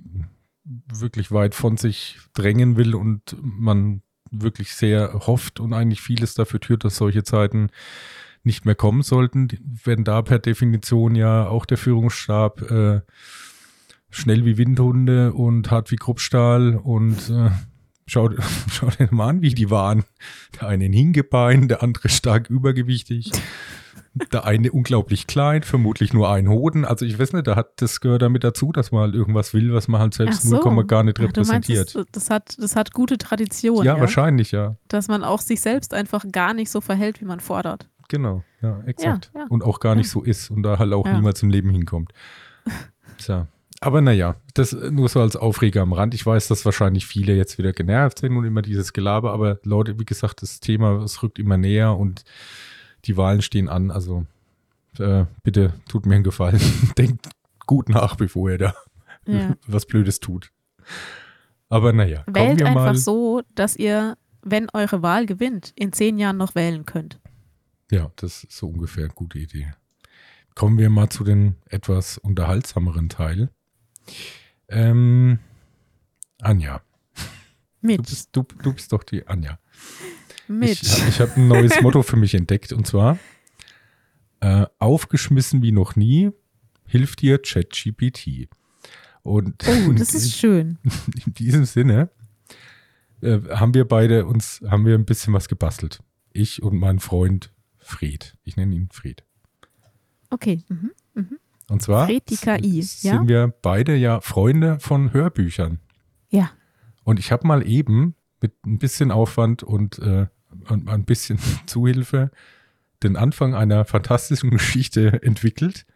wirklich 0.65 1.31
weit 1.33 1.55
von 1.55 1.77
sich 1.77 2.19
drängen 2.35 2.77
will 2.77 2.95
und 2.95 3.37
man 3.41 4.03
wirklich 4.31 4.75
sehr 4.75 5.13
hofft 5.27 5.61
und 5.61 5.73
eigentlich 5.73 6.01
vieles 6.01 6.35
dafür 6.35 6.61
tut, 6.61 6.85
dass 6.85 6.97
solche 6.97 7.23
Zeiten 7.23 7.69
nicht 8.43 8.65
mehr 8.65 8.75
kommen 8.75 9.03
sollten, 9.03 9.49
werden 9.85 10.05
da 10.05 10.23
per 10.23 10.39
Definition 10.39 11.15
ja 11.15 11.49
auch 11.49 11.67
der 11.67 11.79
Führungsstab 11.79 12.71
äh, 12.71 13.01
schnell 14.11 14.45
wie 14.45 14.57
Windhunde 14.57 15.33
und 15.33 15.71
hart 15.71 15.91
wie 15.91 15.97
Kruppstahl 15.97 16.77
und 16.77 17.29
äh, 17.29 17.51
schaut, 18.07 18.37
schaut 18.73 19.13
mal 19.13 19.29
an, 19.29 19.43
wie 19.43 19.55
die 19.55 19.71
waren. 19.71 20.05
Der 20.61 20.69
eine 20.69 20.85
Hingebein, 20.85 21.69
der 21.69 21.83
andere 21.83 22.09
stark 22.09 22.49
übergewichtig 22.49 23.33
der 24.33 24.45
eine 24.45 24.73
unglaublich 24.73 25.27
klein, 25.27 25.63
vermutlich 25.63 26.13
nur 26.13 26.31
ein 26.31 26.49
Hoden. 26.49 26.85
Also 26.85 27.05
ich 27.05 27.19
weiß 27.19 27.33
nicht, 27.35 27.47
da 27.47 27.57
hat 27.57 27.81
das 27.83 28.01
gehört 28.01 28.23
damit 28.23 28.45
dazu, 28.45 28.73
dass 28.73 28.91
man 28.91 29.03
halt 29.03 29.15
irgendwas 29.15 29.53
will, 29.53 29.75
was 29.75 29.89
man 29.89 30.01
halt 30.01 30.15
selbst 30.15 30.43
so. 30.43 30.57
0, 30.57 30.85
gar 30.87 31.03
nicht 31.03 31.19
repräsentiert. 31.19 31.95
Meinst, 31.95 32.17
das, 32.17 32.31
hat, 32.31 32.57
das 32.59 32.77
hat 32.77 32.93
gute 32.93 33.19
Tradition. 33.19 33.85
Ja, 33.85 33.95
ja, 33.95 34.01
wahrscheinlich, 34.01 34.53
ja. 34.53 34.77
Dass 34.89 35.09
man 35.09 35.23
auch 35.23 35.41
sich 35.41 35.61
selbst 35.61 35.93
einfach 35.93 36.25
gar 36.33 36.55
nicht 36.55 36.71
so 36.71 36.81
verhält, 36.81 37.21
wie 37.21 37.27
man 37.27 37.41
fordert. 37.41 37.89
Genau, 38.09 38.43
ja, 38.63 38.81
exakt. 38.87 39.31
Ja, 39.35 39.41
ja. 39.41 39.47
Und 39.49 39.65
auch 39.65 39.81
gar 39.81 39.95
nicht 39.95 40.09
so 40.09 40.23
ist 40.23 40.51
und 40.51 40.63
da 40.63 40.79
halt 40.79 40.93
auch 40.93 41.07
niemals 41.07 41.43
im 41.43 41.51
Leben 41.51 41.71
hinkommt. 41.71 42.13
Tja. 43.19 43.49
Aber 43.81 44.01
naja, 44.01 44.37
das 44.55 44.73
nur 44.73 45.09
so 45.09 45.21
als 45.21 45.37
Aufreger 45.37 45.83
am 45.83 45.93
Rand. 45.93 46.15
Ich 46.15 46.25
weiß, 46.25 46.49
dass 46.49 46.65
wahrscheinlich 46.65 47.07
viele 47.07 47.35
jetzt 47.35 47.59
wieder 47.59 47.73
genervt 47.73 48.21
sind 48.21 48.35
und 48.37 48.45
immer 48.45 48.63
dieses 48.63 48.93
Gelaber, 48.93 49.33
aber 49.33 49.59
Leute, 49.65 49.99
wie 50.01 50.07
gesagt, 50.07 50.41
das 50.41 50.61
Thema, 50.61 51.03
es 51.03 51.23
rückt 51.23 51.39
immer 51.39 51.59
näher 51.59 51.97
und 51.97 52.25
die 53.07 53.17
Wahlen 53.17 53.43
stehen 53.43 53.69
an. 53.69 53.91
Also 53.91 54.27
äh, 54.99 55.25
bitte 55.43 55.73
tut 55.89 56.07
mir 56.07 56.15
einen 56.17 56.25
Gefallen. 56.25 56.61
Denkt 56.99 57.29
gut 57.67 57.89
nach, 57.89 58.17
bevor 58.17 58.51
ihr 58.51 58.59
da 58.59 58.75
Ja. 59.27 59.57
was 59.67 59.87
Blödes 59.87 60.21
tut. 60.21 60.51
Aber 61.69 61.93
naja, 61.93 62.23
Wählt 62.27 62.63
einfach 62.63 62.85
mal. 62.87 62.97
so, 62.97 63.43
dass 63.55 63.75
ihr, 63.77 64.17
wenn 64.43 64.69
eure 64.73 65.03
Wahl 65.03 65.27
gewinnt, 65.27 65.73
in 65.75 65.93
zehn 65.93 66.19
Jahren 66.19 66.37
noch 66.37 66.55
wählen 66.55 66.85
könnt. 66.87 67.19
Ja, 67.91 68.11
das 68.17 68.45
ist 68.45 68.53
so 68.57 68.69
ungefähr 68.69 69.05
eine 69.05 69.15
gute 69.15 69.39
Idee. 69.39 69.73
Kommen 70.55 70.79
wir 70.79 70.91
mal 70.91 71.09
zu 71.09 71.25
den 71.25 71.57
etwas 71.67 72.19
unterhaltsameren 72.19 73.09
Teil. 73.09 73.51
Ähm, 74.69 75.39
Anja, 76.41 76.81
du 77.17 77.23
Mitch. 77.87 78.03
bist, 78.11 78.29
du, 78.33 78.43
du 78.63 78.73
bist 78.73 78.93
doch 78.93 79.03
die 79.05 79.27
Anja. 79.27 79.59
Mitch. 80.49 80.83
Ich, 80.83 81.09
ich 81.09 81.21
habe 81.21 81.33
ein 81.37 81.49
neues 81.49 81.81
Motto 81.83 82.03
für 82.03 82.17
mich 82.17 82.35
entdeckt 82.35 82.73
und 82.73 82.87
zwar 82.87 83.19
äh, 84.41 84.67
aufgeschmissen 84.79 85.63
wie 85.63 85.73
noch 85.73 85.97
nie 85.97 86.31
hilft 86.87 87.23
dir 87.23 87.39
ChatGPT. 87.39 88.49
Und 89.23 89.65
oh, 89.67 89.93
das 89.97 90.15
ist 90.15 90.37
schön. 90.37 90.79
in 91.27 91.35
diesem 91.35 91.65
Sinne 91.65 92.11
äh, 93.23 93.41
haben 93.51 93.75
wir 93.75 93.87
beide 93.87 94.27
uns, 94.27 94.63
haben 94.69 94.87
wir 94.87 94.95
ein 94.95 95.05
bisschen 95.07 95.33
was 95.33 95.49
gebastelt. 95.49 96.01
Ich 96.33 96.63
und 96.63 96.79
mein 96.79 96.99
Freund 97.01 97.53
Fred. 97.79 98.37
Ich 98.45 98.57
nenne 98.57 98.75
ihn 98.75 98.89
Fred. 98.93 99.25
Okay. 100.31 100.63
Mhm. 100.69 100.91
Und 101.69 101.83
zwar 101.83 102.07
Fred 102.07 102.29
die 102.29 102.37
KI, 102.37 102.79
s- 102.81 103.03
ja? 103.03 103.13
sind 103.17 103.27
wir 103.29 103.53
beide 103.63 103.97
ja 103.97 104.21
Freunde 104.21 104.79
von 104.79 105.13
Hörbüchern. 105.13 105.81
Ja. 106.29 106.51
Und 107.03 107.19
ich 107.19 107.33
habe 107.33 107.47
mal 107.47 107.67
eben 107.67 108.15
mit 108.41 108.53
ein 108.67 108.79
bisschen 108.79 109.11
Aufwand 109.11 109.63
und 109.65 109.99
äh, 109.99 110.27
ein, 110.69 110.89
ein 110.89 111.05
bisschen 111.05 111.39
Zuhilfe 111.67 112.31
den 113.03 113.17
Anfang 113.17 113.55
einer 113.55 113.85
fantastischen 113.85 114.51
Geschichte 114.51 115.23
entwickelt, 115.23 115.87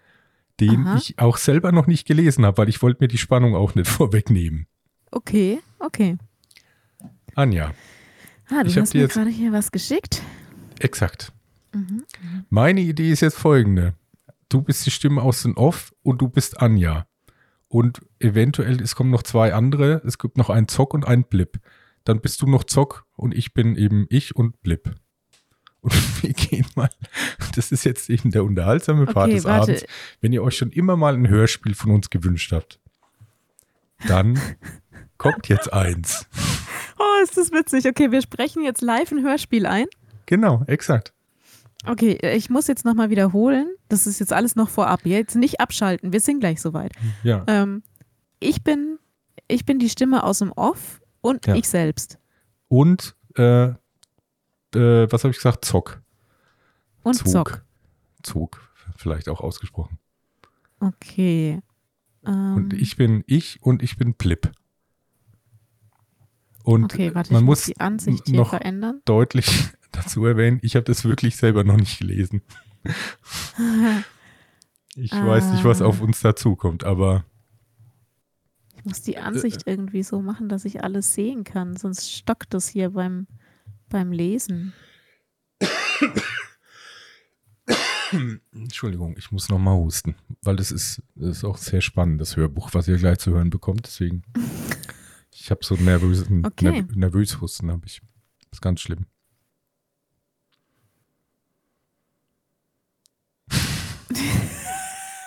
den 0.61 0.87
Aha. 0.87 0.97
ich 0.99 1.19
auch 1.19 1.39
selber 1.39 1.73
noch 1.73 1.87
nicht 1.87 2.07
gelesen 2.07 2.45
habe, 2.45 2.59
weil 2.59 2.69
ich 2.69 2.83
wollte 2.83 3.03
mir 3.03 3.09
die 3.09 3.19
Spannung 3.19 3.55
auch 3.55 3.75
nicht 3.75 3.89
vorwegnehmen. 3.89 4.67
Okay, 5.11 5.61
okay. 5.79 6.19
Anja, 7.35 7.73
Ah, 8.53 8.65
du 8.65 8.69
Ich 8.69 8.77
hast 8.79 8.95
mir 8.95 9.01
jetzt- 9.03 9.15
gerade 9.15 9.31
hier 9.31 9.53
was 9.53 9.71
geschickt. 9.71 10.23
exakt. 10.81 11.33
Mhm. 11.73 12.05
Meine 12.51 12.81
Idee 12.81 13.11
ist 13.13 13.21
jetzt 13.21 13.39
folgende. 13.39 13.95
Du 14.49 14.61
bist 14.61 14.85
die 14.87 14.91
Stimme 14.91 15.23
aus 15.23 15.43
dem 15.43 15.57
Off 15.57 15.95
und 16.03 16.21
du 16.21 16.29
bist 16.29 16.61
Anja. 16.61 17.07
Und 17.69 18.01
eventuell, 18.19 18.81
es 18.83 18.97
kommen 18.97 19.11
noch 19.11 19.23
zwei 19.23 19.55
andere. 19.55 20.03
Es 20.05 20.19
gibt 20.19 20.37
noch 20.37 20.51
einen 20.51 20.67
Zock 20.67 20.93
und 20.95 21.07
einen 21.07 21.23
Blip. 21.23 21.61
Dann 22.05 22.21
bist 22.21 22.41
du 22.43 22.47
noch 22.47 22.65
Zock 22.65 23.07
und 23.17 23.35
ich 23.35 23.53
bin 23.55 23.77
eben 23.77 24.07
ich 24.09 24.35
und 24.37 24.63
Blip. 24.63 24.95
Und 25.81 25.93
wir 26.23 26.33
gehen 26.33 26.67
mal, 26.75 26.91
das 27.55 27.73
ist 27.73 27.85
jetzt 27.85 28.11
eben 28.11 28.31
der 28.31 28.45
unterhaltsame 28.45 29.07
Part 29.07 29.29
Okay, 29.29 29.37
des 29.37 29.45
warte. 29.45 29.73
Abends. 29.73 29.87
Wenn 30.21 30.33
ihr 30.33 30.43
euch 30.43 30.57
schon 30.57 30.71
immer 30.71 30.97
mal 30.97 31.15
ein 31.15 31.29
Hörspiel 31.29 31.75
von 31.75 31.91
uns 31.91 32.11
gewünscht 32.11 32.53
habt, 32.53 32.81
dann 34.07 34.39
kommt 35.19 35.49
jetzt 35.49 35.73
eins. 35.73 36.27
Oh, 36.99 37.23
ist 37.23 37.37
das 37.37 37.51
witzig. 37.51 37.87
Okay, 37.87 38.13
wir 38.13 38.23
sprechen 38.23 38.63
jetzt 38.63 38.83
live 38.83 39.11
ein 39.13 39.23
Hörspiel 39.23 39.67
ein. 39.67 39.87
Genau, 40.27 40.63
exakt. 40.67 41.15
Okay, 41.87 42.19
ich 42.37 42.51
muss 42.51 42.67
jetzt 42.67 42.85
nochmal 42.85 43.09
wiederholen. 43.09 43.69
Das 43.89 44.07
ist 44.07 44.21
jetzt 44.21 44.33
alles 44.33 44.55
noch 44.55 44.69
vorab. 44.69 45.01
Jetzt 45.05 45.35
nicht 45.35 45.61
abschalten. 45.61 46.13
Wir 46.13 46.21
sind 46.21 46.41
gleich 46.41 46.61
soweit. 46.61 46.93
Ja. 47.23 47.43
Ähm, 47.47 47.83
ich, 48.39 48.63
bin, 48.63 48.99
ich 49.49 49.65
bin 49.65 49.79
die 49.79 49.89
Stimme 49.89 50.25
aus 50.25 50.41
dem 50.41 50.53
Off 50.53 51.01
und 51.21 51.47
Ja. 51.47 51.55
ich 51.55 51.69
selbst. 51.69 52.19
Und, 52.69 53.17
äh, 53.37 53.65
äh, 53.69 53.75
was 54.75 55.25
habe 55.25 55.31
ich 55.31 55.37
gesagt? 55.37 55.65
Zock. 55.65 56.01
Und 57.03 57.15
Zug. 57.15 57.27
Zock. 57.29 57.65
Zug, 58.23 58.61
vielleicht 58.97 59.29
auch 59.29 59.41
ausgesprochen. 59.41 59.99
Okay. 60.81 61.61
Ähm, 62.27 62.55
Und 62.55 62.73
ich 62.75 62.97
bin 62.97 63.25
ich 63.27 63.63
und 63.63 63.83
ich 63.83 63.97
bin 63.97 64.15
Blip. 64.15 64.51
Und 66.63 66.85
okay, 66.93 67.15
warte, 67.15 67.33
man 67.33 67.43
ich 67.43 67.47
muss 67.47 67.59
muss 67.61 67.67
die 67.67 67.81
Ansicht 67.81 68.27
hier 68.27 68.37
noch 68.37 68.51
verändern. 68.51 69.01
deutlich 69.07 69.69
dazu 69.93 70.25
erwähnen, 70.27 70.59
ich 70.63 70.77
habe 70.77 70.85
das 70.85 71.05
wirklich 71.05 71.37
selber 71.37 71.65
noch 71.65 71.77
nicht 71.77 71.99
gelesen. 71.99 72.43
Ich 74.97 75.13
weiß 75.13 75.53
nicht, 75.53 75.65
was 75.65 75.81
Ah. 75.81 75.87
auf 75.87 76.01
uns 76.01 76.21
dazukommt, 76.21 76.83
aber 76.83 77.25
muss 78.85 79.03
die 79.03 79.19
Ansicht 79.19 79.63
irgendwie 79.67 80.03
so 80.03 80.21
machen, 80.21 80.49
dass 80.49 80.65
ich 80.65 80.83
alles 80.83 81.15
sehen 81.15 81.45
kann, 81.45 81.77
sonst 81.77 82.11
stockt 82.13 82.55
das 82.55 82.69
hier 82.69 82.91
beim, 82.91 83.27
beim 83.89 84.13
Lesen. 84.13 84.73
Entschuldigung, 88.53 89.17
ich 89.17 89.31
muss 89.31 89.49
noch 89.49 89.59
mal 89.59 89.77
husten, 89.77 90.17
weil 90.43 90.57
das 90.57 90.73
ist, 90.73 91.03
das 91.15 91.39
ist 91.39 91.45
auch 91.45 91.57
sehr 91.57 91.81
spannend, 91.81 92.21
das 92.21 92.37
Hörbuch, 92.37 92.71
was 92.73 92.89
ihr 92.89 92.97
gleich 92.97 93.19
zu 93.19 93.31
hören 93.33 93.51
bekommt. 93.51 93.87
Deswegen, 93.87 94.23
ich 95.33 95.51
habe 95.51 95.65
so 95.65 95.77
nervösen, 95.77 96.45
Okay. 96.45 96.71
nerv 96.73 96.91
nervös 96.95 97.41
Husten, 97.41 97.71
habe 97.71 97.87
ich. 97.87 98.01
Das 98.51 98.59
ist 98.59 98.63
ganz 98.63 98.81
schlimm. 98.81 99.07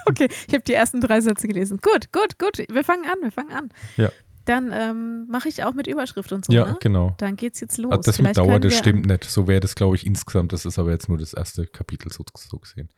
Okay, 0.09 0.27
ich 0.47 0.53
habe 0.53 0.63
die 0.63 0.73
ersten 0.73 1.01
drei 1.01 1.21
Sätze 1.21 1.47
gelesen. 1.47 1.79
Gut, 1.81 2.11
gut, 2.11 2.37
gut. 2.37 2.65
Wir 2.69 2.83
fangen 2.83 3.05
an, 3.05 3.21
wir 3.21 3.31
fangen 3.31 3.51
an. 3.51 3.69
Ja. 3.97 4.11
Dann 4.45 4.71
ähm, 4.73 5.27
mache 5.29 5.47
ich 5.47 5.63
auch 5.63 5.73
mit 5.73 5.87
Überschrift 5.87 6.33
und 6.33 6.45
so. 6.45 6.51
ja, 6.51 6.65
ne? 6.65 6.77
genau. 6.81 7.15
Dann 7.17 7.37
geht's 7.37 7.61
jetzt 7.61 7.77
los. 7.77 7.93
Ah, 7.93 7.97
das 7.97 8.07
mit 8.07 8.15
Vielleicht 8.15 8.37
Dauer, 8.37 8.47
können 8.47 8.61
das 8.61 8.77
stimmt 8.77 9.05
nicht. 9.05 9.23
So 9.23 9.47
wäre 9.47 9.61
das, 9.61 9.75
glaube 9.75 9.95
ich, 9.95 10.05
insgesamt. 10.05 10.51
Das 10.51 10.65
ist 10.65 10.77
aber 10.77 10.91
jetzt 10.91 11.07
nur 11.07 11.17
das 11.17 11.33
erste 11.33 11.65
Kapitel 11.65 12.11
so, 12.11 12.25
so 12.35 12.59
gesehen. 12.59 12.89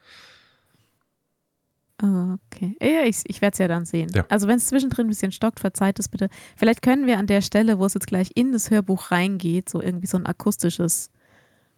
Okay. 1.98 2.76
Ja, 2.82 3.04
ich, 3.06 3.22
ich 3.26 3.42
werde 3.42 3.54
es 3.54 3.60
ja 3.60 3.68
dann 3.68 3.86
sehen. 3.86 4.10
Ja. 4.14 4.26
Also 4.30 4.48
wenn 4.48 4.58
es 4.58 4.68
zwischendrin 4.68 5.06
ein 5.06 5.10
bisschen 5.10 5.32
stockt, 5.32 5.60
verzeiht 5.60 5.98
es 6.00 6.10
bitte. 6.10 6.30
Vielleicht 6.58 6.82
können 6.82 7.08
wir 7.08 7.18
an 7.18 7.28
der 7.28 7.42
Stelle, 7.42 7.80
wo 7.80 7.86
es 7.86 7.94
jetzt 7.94 8.08
gleich 8.08 8.32
in 8.36 8.52
das 8.52 8.70
Hörbuch 8.70 9.12
reingeht, 9.12 9.70
so 9.70 9.82
irgendwie 9.82 10.08
so 10.08 10.18
ein 10.18 10.26
akustisches, 10.26 11.10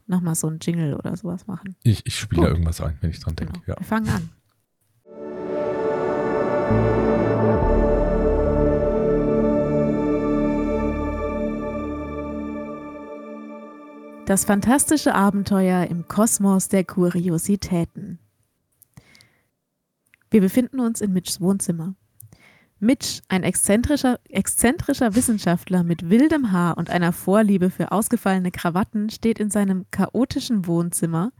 nochmal 0.07 0.33
so 0.33 0.47
ein 0.47 0.57
Jingle 0.59 0.95
oder 0.95 1.15
sowas 1.15 1.45
machen. 1.45 1.75
Ich, 1.83 2.05
ich 2.05 2.17
spiele 2.17 2.47
irgendwas 2.47 2.81
ein, 2.81 2.97
wenn 3.01 3.11
ich 3.11 3.19
dran 3.19 3.35
denke. 3.35 3.53
Genau. 3.53 3.65
Ja. 3.67 3.75
Wir 3.77 3.85
fangen 3.85 4.09
an. 4.09 4.29
Das 14.27 14.43
fantastische 14.43 15.15
Abenteuer 15.15 15.87
im 15.89 16.09
Kosmos 16.09 16.67
der 16.67 16.83
Kuriositäten. 16.83 18.19
Wir 20.29 20.41
befinden 20.41 20.81
uns 20.81 20.99
in 20.99 21.13
Mitchs 21.13 21.39
Wohnzimmer. 21.39 21.95
Mitch, 22.77 23.21
ein 23.29 23.43
exzentrischer, 23.43 24.19
exzentrischer 24.27 25.15
Wissenschaftler 25.15 25.83
mit 25.83 26.09
wildem 26.09 26.51
Haar 26.51 26.77
und 26.77 26.89
einer 26.89 27.13
Vorliebe 27.13 27.69
für 27.69 27.93
ausgefallene 27.93 28.51
Krawatten, 28.51 29.09
steht 29.09 29.39
in 29.39 29.49
seinem 29.49 29.85
chaotischen 29.91 30.67
Wohnzimmer 30.67 31.31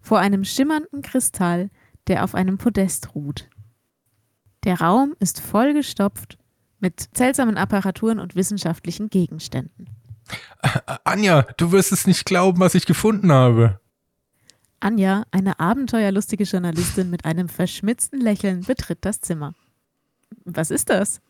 vor 0.00 0.18
einem 0.18 0.42
schimmernden 0.42 1.02
Kristall, 1.02 1.70
der 2.08 2.24
auf 2.24 2.34
einem 2.34 2.58
Podest 2.58 3.14
ruht. 3.14 3.48
Der 4.64 4.80
Raum 4.80 5.14
ist 5.20 5.40
vollgestopft 5.40 6.38
mit 6.80 7.08
seltsamen 7.16 7.56
Apparaturen 7.56 8.18
und 8.18 8.34
wissenschaftlichen 8.34 9.10
Gegenständen. 9.10 9.88
Äh, 10.62 10.80
Anja, 11.04 11.42
du 11.56 11.72
wirst 11.72 11.92
es 11.92 12.06
nicht 12.06 12.24
glauben, 12.24 12.60
was 12.60 12.74
ich 12.74 12.86
gefunden 12.86 13.30
habe. 13.30 13.80
Anja, 14.80 15.24
eine 15.30 15.60
abenteuerlustige 15.60 16.44
Journalistin 16.44 17.10
mit 17.10 17.24
einem 17.24 17.48
verschmitzten 17.48 18.20
Lächeln, 18.20 18.62
betritt 18.62 18.98
das 19.02 19.20
Zimmer. 19.20 19.54
Was 20.44 20.70
ist 20.70 20.90
das? 20.90 21.20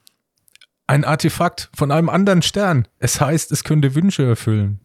Ein 0.87 1.05
Artefakt 1.05 1.71
von 1.75 1.91
einem 1.91 2.09
anderen 2.09 2.43
Stern. 2.43 2.89
Es 2.99 3.21
heißt, 3.21 3.53
es 3.53 3.65
könnte 3.65 3.95
Wünsche 3.95 4.25
erfüllen. 4.25 4.81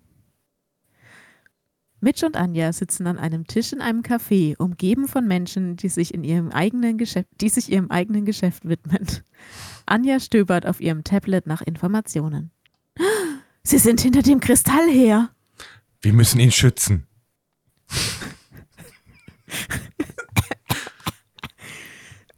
Mitch 2.02 2.26
und 2.26 2.38
Anja 2.38 2.72
sitzen 2.72 3.08
an 3.08 3.18
einem 3.18 3.46
Tisch 3.46 3.74
in 3.74 3.82
einem 3.82 4.02
Café, 4.02 4.56
umgeben 4.58 5.08
von 5.08 5.28
Menschen, 5.28 5.76
die 5.76 5.90
sich, 5.90 6.14
in 6.14 6.24
ihrem 6.24 6.52
eigenen 6.52 6.98
Geschäft, 6.98 7.28
die 7.42 7.50
sich 7.50 7.72
ihrem 7.72 7.92
eigenen 7.92 8.26
Geschäft 8.26 8.68
widmen. 8.68 9.06
Anja 9.86 10.20
stöbert 10.20 10.66
auf 10.66 10.80
ihrem 10.80 11.04
Tablet 11.04 11.46
nach 11.46 11.62
Informationen. 11.62 12.52
Sie 13.64 13.78
sind 13.78 14.02
hinter 14.02 14.22
dem 14.22 14.40
Kristall 14.40 14.90
her. 14.90 15.30
Wir 16.02 16.14
müssen 16.14 16.40
ihn 16.40 16.52
schützen. 16.52 17.06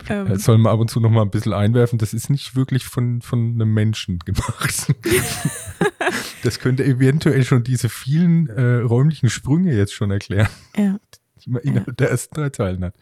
Ähm, 0.09 0.27
Das 0.27 0.43
soll 0.43 0.57
man 0.57 0.73
ab 0.73 0.79
und 0.79 0.89
zu 0.89 0.99
noch 0.99 1.09
mal 1.09 1.21
ein 1.21 1.31
bisschen 1.31 1.53
einwerfen. 1.53 1.99
Das 1.99 2.13
ist 2.13 2.29
nicht 2.29 2.55
wirklich 2.55 2.85
von, 2.85 3.21
von 3.21 3.53
einem 3.53 3.73
Menschen 3.73 4.19
gemacht. 4.19 4.93
das 6.43 6.59
könnte 6.59 6.83
eventuell 6.83 7.43
schon 7.43 7.63
diese 7.63 7.89
vielen 7.89 8.47
äh, 8.47 8.77
räumlichen 8.81 9.29
Sprünge 9.29 9.73
jetzt 9.75 9.93
schon 9.93 10.11
erklären. 10.11 10.49
ja. 10.77 10.97
die 11.43 11.49
man 11.49 11.61
innerhalb 11.63 11.87
ja. 11.87 11.93
der 11.93 12.11
ersten 12.11 12.35
drei 12.35 12.49
Zeilen 12.49 12.83
hat. 12.83 12.95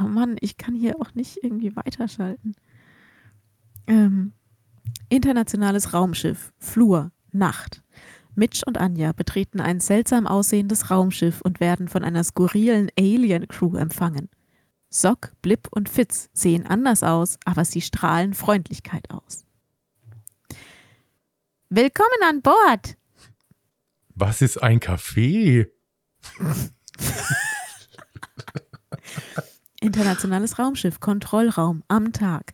Oh 0.00 0.08
Mann, 0.08 0.36
ich 0.40 0.56
kann 0.56 0.74
hier 0.74 1.00
auch 1.00 1.14
nicht 1.14 1.38
irgendwie 1.42 1.74
weiterschalten. 1.76 2.54
Ähm, 3.86 4.32
internationales 5.08 5.92
Raumschiff, 5.92 6.52
Flur, 6.58 7.12
Nacht. 7.32 7.82
Mitch 8.34 8.62
und 8.66 8.78
Anja 8.78 9.12
betreten 9.12 9.60
ein 9.60 9.80
seltsam 9.80 10.26
aussehendes 10.26 10.90
Raumschiff 10.90 11.42
und 11.42 11.60
werden 11.60 11.88
von 11.88 12.02
einer 12.02 12.24
skurrilen 12.24 12.88
Alien-Crew 12.98 13.76
empfangen. 13.76 14.30
Sock, 14.94 15.32
Blip 15.40 15.68
und 15.70 15.88
Fitz 15.88 16.28
sehen 16.34 16.66
anders 16.66 17.02
aus, 17.02 17.38
aber 17.46 17.64
sie 17.64 17.80
strahlen 17.80 18.34
Freundlichkeit 18.34 19.08
aus. 19.10 19.46
Willkommen 21.70 22.10
an 22.28 22.42
Bord! 22.42 22.98
Was 24.14 24.42
ist 24.42 24.62
ein 24.62 24.80
Kaffee? 24.80 25.72
Internationales 29.80 30.58
Raumschiff, 30.58 31.00
Kontrollraum 31.00 31.82
am 31.88 32.12
Tag. 32.12 32.52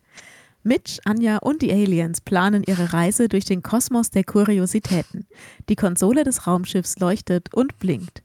Mitch, 0.63 1.01
Anja 1.05 1.39
und 1.39 1.61
die 1.61 1.73
Aliens 1.73 2.21
planen 2.21 2.63
ihre 2.63 2.93
Reise 2.93 3.29
durch 3.29 3.47
den 3.47 3.65
Kosmos 3.65 4.11
der 4.11 4.23
Kuriositäten. 4.23 5.27
Die 5.69 5.77
Konsole 5.77 6.23
des 6.23 6.47
Raumschiffs 6.47 7.01
leuchtet 7.01 7.53
und 7.53 7.81
blinkt. 7.81 8.23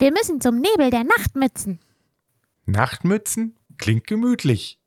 Wir 0.00 0.10
müssen 0.10 0.40
zum 0.40 0.60
Nebel 0.60 0.90
der 0.90 1.04
Nachtmützen. 1.04 1.78
Nachtmützen? 2.68 3.56
Klingt 3.78 4.06
gemütlich. 4.06 4.78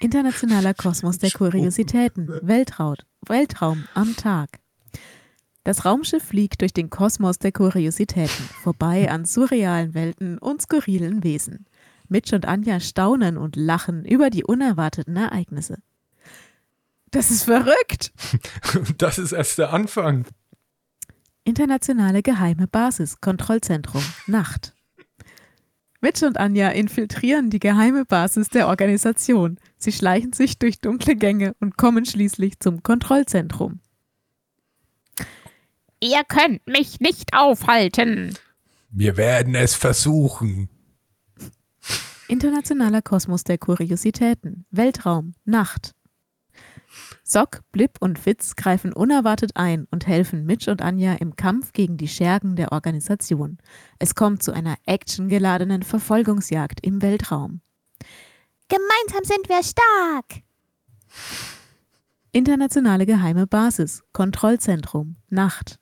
Internationaler 0.00 0.74
Kosmos 0.74 1.18
der 1.18 1.30
Kuriositäten. 1.30 2.28
Weltraum, 2.42 2.96
Weltraum 3.26 3.84
am 3.94 4.16
Tag. 4.16 4.58
Das 5.62 5.84
Raumschiff 5.84 6.24
fliegt 6.24 6.60
durch 6.62 6.72
den 6.72 6.90
Kosmos 6.90 7.38
der 7.38 7.52
Kuriositäten, 7.52 8.44
vorbei 8.62 9.10
an 9.10 9.24
surrealen 9.24 9.94
Welten 9.94 10.38
und 10.38 10.62
skurrilen 10.62 11.22
Wesen. 11.22 11.66
Mitch 12.08 12.34
und 12.34 12.46
Anja 12.46 12.80
staunen 12.80 13.36
und 13.36 13.56
lachen 13.56 14.04
über 14.04 14.28
die 14.28 14.44
unerwarteten 14.44 15.16
Ereignisse. 15.16 15.78
Das 17.10 17.30
ist 17.30 17.44
verrückt! 17.44 18.12
Das 18.98 19.18
ist 19.18 19.32
erst 19.32 19.58
der 19.58 19.72
Anfang. 19.72 20.26
Internationale 21.44 22.22
geheime 22.22 22.66
Basis, 22.66 23.20
Kontrollzentrum, 23.20 24.02
Nacht. 24.26 24.75
Mitch 26.06 26.24
und 26.24 26.38
Anja 26.38 26.68
infiltrieren 26.68 27.50
die 27.50 27.58
geheime 27.58 28.04
Basis 28.04 28.48
der 28.48 28.68
Organisation. 28.68 29.58
Sie 29.76 29.90
schleichen 29.90 30.32
sich 30.32 30.56
durch 30.56 30.78
dunkle 30.78 31.16
Gänge 31.16 31.56
und 31.58 31.76
kommen 31.76 32.04
schließlich 32.04 32.60
zum 32.60 32.84
Kontrollzentrum. 32.84 33.80
Ihr 36.00 36.22
könnt 36.28 36.64
mich 36.68 37.00
nicht 37.00 37.34
aufhalten. 37.34 38.38
Wir 38.88 39.16
werden 39.16 39.56
es 39.56 39.74
versuchen. 39.74 40.68
Internationaler 42.28 43.02
Kosmos 43.02 43.42
der 43.42 43.58
Kuriositäten. 43.58 44.64
Weltraum. 44.70 45.34
Nacht. 45.44 45.90
Sock, 47.28 47.62
Blip 47.72 47.96
und 47.98 48.20
Fitz 48.20 48.54
greifen 48.54 48.92
unerwartet 48.92 49.56
ein 49.56 49.88
und 49.90 50.06
helfen 50.06 50.46
Mitch 50.46 50.70
und 50.70 50.80
Anja 50.80 51.14
im 51.14 51.34
Kampf 51.34 51.72
gegen 51.72 51.96
die 51.96 52.06
Schergen 52.06 52.54
der 52.54 52.70
Organisation. 52.70 53.58
Es 53.98 54.14
kommt 54.14 54.44
zu 54.44 54.52
einer 54.52 54.76
actiongeladenen 54.86 55.82
Verfolgungsjagd 55.82 56.86
im 56.86 57.02
Weltraum. 57.02 57.62
Gemeinsam 58.68 59.24
sind 59.24 59.48
wir 59.48 59.60
stark! 59.64 60.44
Internationale 62.30 63.06
geheime 63.06 63.48
Basis, 63.48 64.04
Kontrollzentrum, 64.12 65.16
Nacht. 65.28 65.80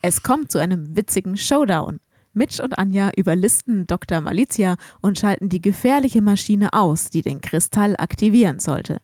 Es 0.00 0.22
kommt 0.22 0.50
zu 0.50 0.58
einem 0.58 0.96
witzigen 0.96 1.36
Showdown. 1.36 2.00
Mitch 2.32 2.62
und 2.62 2.78
Anja 2.78 3.10
überlisten 3.18 3.86
Dr. 3.86 4.22
Malizia 4.22 4.76
und 5.02 5.18
schalten 5.18 5.50
die 5.50 5.60
gefährliche 5.60 6.22
Maschine 6.22 6.72
aus, 6.72 7.10
die 7.10 7.20
den 7.20 7.42
Kristall 7.42 7.96
aktivieren 7.98 8.60
sollte. 8.60 9.02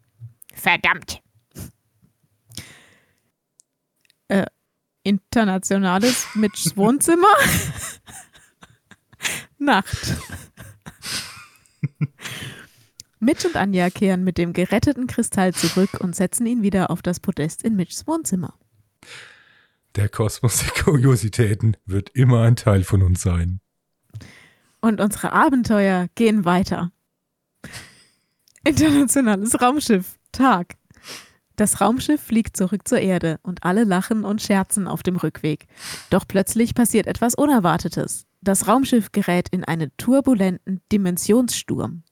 Verdammt! 0.54 1.20
Äh, 4.28 4.46
internationales 5.02 6.26
Mitchs 6.34 6.76
Wohnzimmer? 6.76 7.34
Nacht. 9.58 10.16
Mitch 13.18 13.46
und 13.46 13.56
Anja 13.56 13.90
kehren 13.90 14.24
mit 14.24 14.38
dem 14.38 14.52
geretteten 14.52 15.06
Kristall 15.06 15.54
zurück 15.54 16.00
und 16.00 16.14
setzen 16.14 16.46
ihn 16.46 16.62
wieder 16.62 16.90
auf 16.90 17.02
das 17.02 17.20
Podest 17.20 17.62
in 17.62 17.76
Mitchs 17.76 18.06
Wohnzimmer. 18.06 18.54
Der 19.94 20.08
Kosmos 20.08 20.58
der 20.58 20.84
Kuriositäten 20.84 21.76
wird 21.86 22.10
immer 22.10 22.42
ein 22.42 22.56
Teil 22.56 22.84
von 22.84 23.02
uns 23.02 23.22
sein. 23.22 23.60
Und 24.80 25.00
unsere 25.00 25.32
Abenteuer 25.32 26.08
gehen 26.14 26.44
weiter. 26.44 26.92
Internationales 28.62 29.60
Raumschiff, 29.60 30.18
Tag. 30.32 30.76
Das 31.56 31.80
Raumschiff 31.80 32.20
fliegt 32.20 32.56
zurück 32.56 32.86
zur 32.86 32.98
Erde 32.98 33.40
und 33.42 33.64
alle 33.64 33.84
lachen 33.84 34.24
und 34.24 34.42
scherzen 34.42 34.86
auf 34.86 35.02
dem 35.02 35.16
Rückweg. 35.16 35.66
Doch 36.10 36.28
plötzlich 36.28 36.74
passiert 36.74 37.06
etwas 37.06 37.34
Unerwartetes. 37.34 38.26
Das 38.42 38.68
Raumschiff 38.68 39.10
gerät 39.10 39.48
in 39.48 39.64
einen 39.64 39.90
turbulenten 39.96 40.82
Dimensionssturm. 40.92 42.02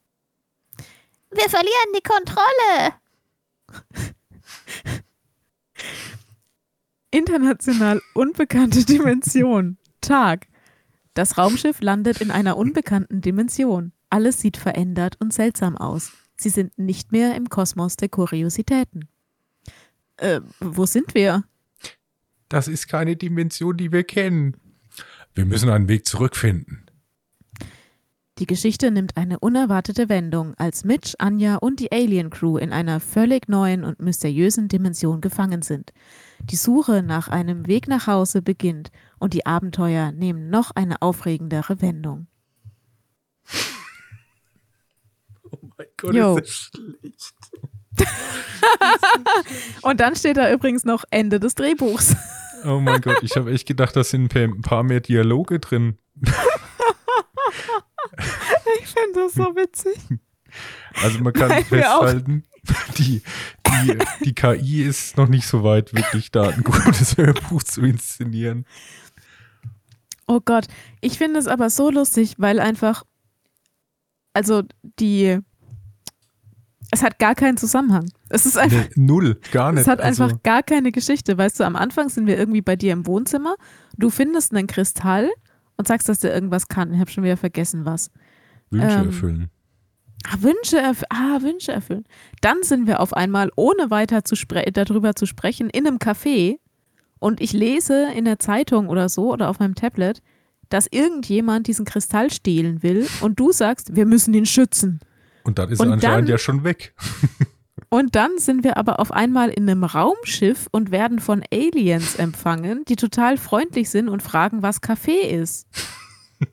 Wir 1.31 1.49
verlieren 1.49 1.93
die 1.95 2.03
Kontrolle. 2.03 2.95
International 7.11 8.01
unbekannte 8.15 8.85
Dimension. 8.85 9.79
Tag. 10.01 10.47
Das 11.13 11.39
Raumschiff 11.39 11.81
landet 11.81 12.21
in 12.21 12.31
einer 12.31 12.57
unbekannten 12.57 13.21
Dimension. 13.21 13.93
Alles 14.11 14.41
sieht 14.41 14.57
verändert 14.57 15.17
und 15.21 15.33
seltsam 15.33 15.77
aus. 15.77 16.13
Sie 16.37 16.49
sind 16.49 16.77
nicht 16.79 17.13
mehr 17.13 17.37
im 17.37 17.49
Kosmos 17.49 17.97
der 17.97 18.09
Kuriositäten. 18.09 19.09
Äh, 20.17 20.41
wo 20.61 20.87
sind 20.87 21.15
wir? 21.15 21.45
Das 22.49 22.69
ist 22.69 22.89
keine 22.89 23.17
Dimension, 23.17 23.77
die 23.77 23.91
wir 23.91 24.05
kennen. 24.05 24.57
Wir 25.35 25.45
müssen 25.45 25.71
einen 25.71 25.89
Weg 25.89 26.07
zurückfinden. 26.07 26.85
Die 28.39 28.47
Geschichte 28.47 28.91
nimmt 28.91 29.17
eine 29.17 29.39
unerwartete 29.39 30.09
Wendung, 30.09 30.55
als 30.55 30.85
Mitch, 30.85 31.15
Anja 31.19 31.55
und 31.57 31.79
die 31.79 31.93
Alien 31.93 32.31
Crew 32.31 32.59
in 32.59 32.73
einer 32.73 32.99
völlig 32.99 33.49
neuen 33.49 33.85
und 33.85 34.01
mysteriösen 34.01 34.67
Dimension 34.67 35.21
gefangen 35.21 35.63
sind. 35.63 35.93
Die 36.41 36.57
Suche 36.57 37.05
nach 37.05 37.29
einem 37.29 37.69
Weg 37.69 37.87
nach 37.87 38.09
Hause 38.09 38.43
beginnt 38.43 38.91
und 39.21 39.35
die 39.35 39.47
Abenteuer 39.47 40.11
nehmen 40.11 40.51
noch 40.51 40.73
eine 40.73 41.01
aufregendere 41.01 41.81
Wendung. 41.81 42.27
Oh 45.45 45.59
mein 45.79 45.87
Gott, 45.97 46.41
ist 46.41 46.71
das 46.73 46.73
schlecht. 46.73 47.44
und 49.83 50.01
dann 50.01 50.17
steht 50.17 50.37
da 50.37 50.51
übrigens 50.53 50.85
noch 50.85 51.05
Ende 51.11 51.41
des 51.41 51.55
Drehbuchs. 51.55 52.17
oh 52.65 52.81
mein 52.81 53.01
Gott, 53.01 53.23
ich 53.23 53.37
habe 53.37 53.53
echt 53.53 53.67
gedacht, 53.67 53.97
da 53.97 54.05
sind 54.05 54.35
ein 54.35 54.63
paar 54.63 54.83
mehr 54.83 55.01
Dialoge 55.01 55.61
drin. 55.61 55.99
Ich 58.81 58.87
finde 58.89 59.21
das 59.21 59.35
so 59.35 59.57
witzig. 59.57 59.99
Also 61.03 61.19
man 61.21 61.33
kann 61.33 61.49
Nein, 61.49 61.65
festhalten, 61.65 62.45
die, 62.97 63.23
die, 63.67 63.99
die 64.25 64.35
KI 64.35 64.83
ist 64.83 65.17
noch 65.17 65.29
nicht 65.29 65.47
so 65.47 65.65
weit, 65.65 65.95
wirklich 65.95 66.31
da 66.31 66.49
ein 66.49 66.63
gutes 66.63 67.17
Hörbuch 67.17 67.63
zu 67.63 67.83
inszenieren. 67.83 68.67
Oh 70.27 70.41
Gott, 70.45 70.67
ich 71.01 71.19
finde 71.19 71.41
es 71.41 71.47
aber 71.47 71.71
so 71.71 71.91
lustig, 71.91 72.35
weil 72.39 72.61
einfach, 72.61 73.05
also 74.33 74.63
die, 74.99 75.41
es 76.95 77.03
hat 77.03 77.19
gar 77.19 77.35
keinen 77.35 77.57
Zusammenhang. 77.57 78.11
Es 78.29 78.47
ist 78.47 78.57
einfach. 78.57 78.89
Nee, 78.95 79.05
null, 79.05 79.39
gar 79.53 79.73
nicht. 79.73 79.83
Es 79.83 79.89
hat 79.89 80.01
also. 80.01 80.25
einfach 80.25 80.43
gar 80.43 80.63
keine 80.63 80.93
Geschichte. 80.93 81.37
Weißt 81.37 81.61
du, 81.61 81.65
am 81.65 81.77
Anfang 81.77 82.09
sind 82.09 82.27
wir 82.27 82.39
irgendwie 82.39 82.63
bei 82.63 82.77
dir 82.77 82.93
im 82.93 83.07
Wohnzimmer, 83.07 83.57
du 83.97 84.11
findest 84.11 84.55
einen 84.55 84.67
Kristall 84.67 85.31
und 85.77 85.89
sagst, 85.89 86.09
dass 86.09 86.21
der 86.21 86.35
irgendwas 86.35 86.69
kann. 86.69 86.93
Ich 86.95 87.01
habe 87.01 87.11
schon 87.11 87.25
wieder 87.25 87.37
vergessen, 87.37 87.85
was. 87.85 88.11
Wünsche 88.71 88.97
ähm, 88.97 89.07
erfüllen. 89.07 89.51
Ah, 90.27 90.37
Wünsche, 90.41 90.79
erf 90.79 91.03
ah, 91.11 91.43
Wünsche 91.43 91.73
erfüllen. 91.73 92.05
Dann 92.41 92.63
sind 92.63 92.87
wir 92.87 93.01
auf 93.01 93.13
einmal, 93.13 93.51
ohne 93.57 93.91
weiter 93.91 94.25
zu 94.25 94.35
darüber 94.73 95.15
zu 95.15 95.27
sprechen, 95.27 95.69
in 95.69 95.87
einem 95.87 95.99
Café 95.99 96.59
und 97.19 97.41
ich 97.41 97.53
lese 97.53 98.09
in 98.15 98.25
der 98.25 98.39
Zeitung 98.39 98.89
oder 98.89 99.09
so 99.09 99.33
oder 99.33 99.51
auf 99.51 99.59
meinem 99.59 99.75
Tablet, 99.75 100.23
dass 100.71 100.87
irgendjemand 100.91 101.67
diesen 101.67 101.85
Kristall 101.85 102.31
stehlen 102.31 102.83
will 102.83 103.07
und 103.21 103.39
du 103.39 103.53
sagst, 103.53 103.97
wir 103.97 104.07
müssen 104.07 104.33
ihn 104.35 104.47
schützen. 104.47 105.01
Und 105.45 105.59
dann 105.59 105.71
ist 105.71 105.81
und 105.81 105.89
er 105.89 105.93
anscheinend 105.95 106.29
dann, 106.29 106.33
ja 106.33 106.39
schon 106.39 106.65
weg. 106.65 106.95
und 107.91 108.17
dann 108.17 108.39
sind 108.39 108.65
wir 108.65 108.77
aber 108.77 108.99
auf 108.99 109.13
einmal 109.13 109.51
in 109.51 109.69
einem 109.71 109.85
Raumschiff 109.85 110.67
und 110.73 110.91
werden 110.91 111.21
von 111.21 111.45
Aliens 111.53 112.17
empfangen, 112.17 112.85
die 112.87 112.97
total 112.97 113.37
freundlich 113.37 113.91
sind 113.91 114.09
und 114.09 114.23
fragen, 114.23 114.63
was 114.63 114.81
Kaffee 114.81 115.31
ist. 115.31 115.67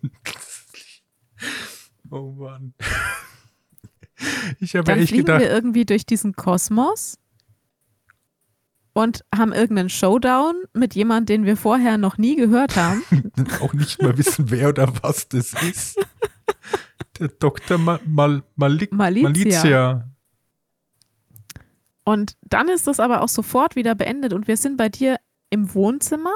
Oh 2.14 2.34
Mann. 2.38 2.74
Ich 4.60 4.76
habe 4.76 4.84
Dann 4.84 5.00
echt 5.00 5.08
fliegen 5.10 5.26
gedacht. 5.26 5.42
wir 5.42 5.50
irgendwie 5.50 5.86
durch 5.86 6.06
diesen 6.06 6.36
Kosmos. 6.36 7.18
und 8.94 9.24
haben 9.34 9.54
irgendeinen 9.54 9.90
Showdown 9.90 10.56
mit 10.74 10.94
jemandem, 10.96 11.38
den 11.38 11.46
wir 11.46 11.56
vorher 11.56 11.98
noch 11.98 12.18
nie 12.18 12.36
gehört 12.36 12.76
haben. 12.76 13.02
Auch 13.62 13.74
nicht 13.74 14.02
mal 14.02 14.18
wissen, 14.18 14.52
wer 14.52 14.70
oder 14.70 14.92
was 15.02 15.30
das 15.30 15.54
ist. 15.64 15.98
Der 17.20 17.28
Dr. 17.28 17.78
Ma 17.78 18.00
Mal 18.06 18.44
Malik 18.56 18.92
Malizia. 18.92 19.30
Malizia. 19.30 20.12
Und 22.04 22.36
dann 22.42 22.68
ist 22.68 22.88
das 22.88 23.00
aber 23.00 23.22
auch 23.22 23.30
sofort 23.30 23.76
wieder 23.76 23.96
beendet 23.96 24.34
und 24.34 24.48
wir 24.48 24.58
sind 24.58 24.78
bei 24.78 24.90
dir 24.90 25.18
im 25.50 25.74
Wohnzimmer 25.74 26.34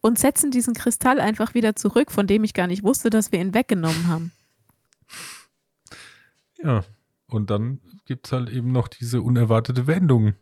und 0.00 0.18
setzen 0.18 0.50
diesen 0.50 0.74
Kristall 0.74 1.20
einfach 1.20 1.54
wieder 1.54 1.76
zurück, 1.76 2.10
von 2.10 2.26
dem 2.26 2.44
ich 2.44 2.54
gar 2.54 2.66
nicht 2.66 2.82
wusste, 2.82 3.08
dass 3.08 3.32
wir 3.32 3.40
ihn 3.40 3.54
weggenommen 3.54 4.08
haben. 4.08 4.32
Ja, 6.62 6.84
und 7.28 7.50
dann 7.50 7.80
gibt 8.04 8.26
es 8.26 8.32
halt 8.32 8.50
eben 8.50 8.72
noch 8.72 8.88
diese 8.88 9.22
unerwartete 9.22 9.86
Wendung. 9.86 10.34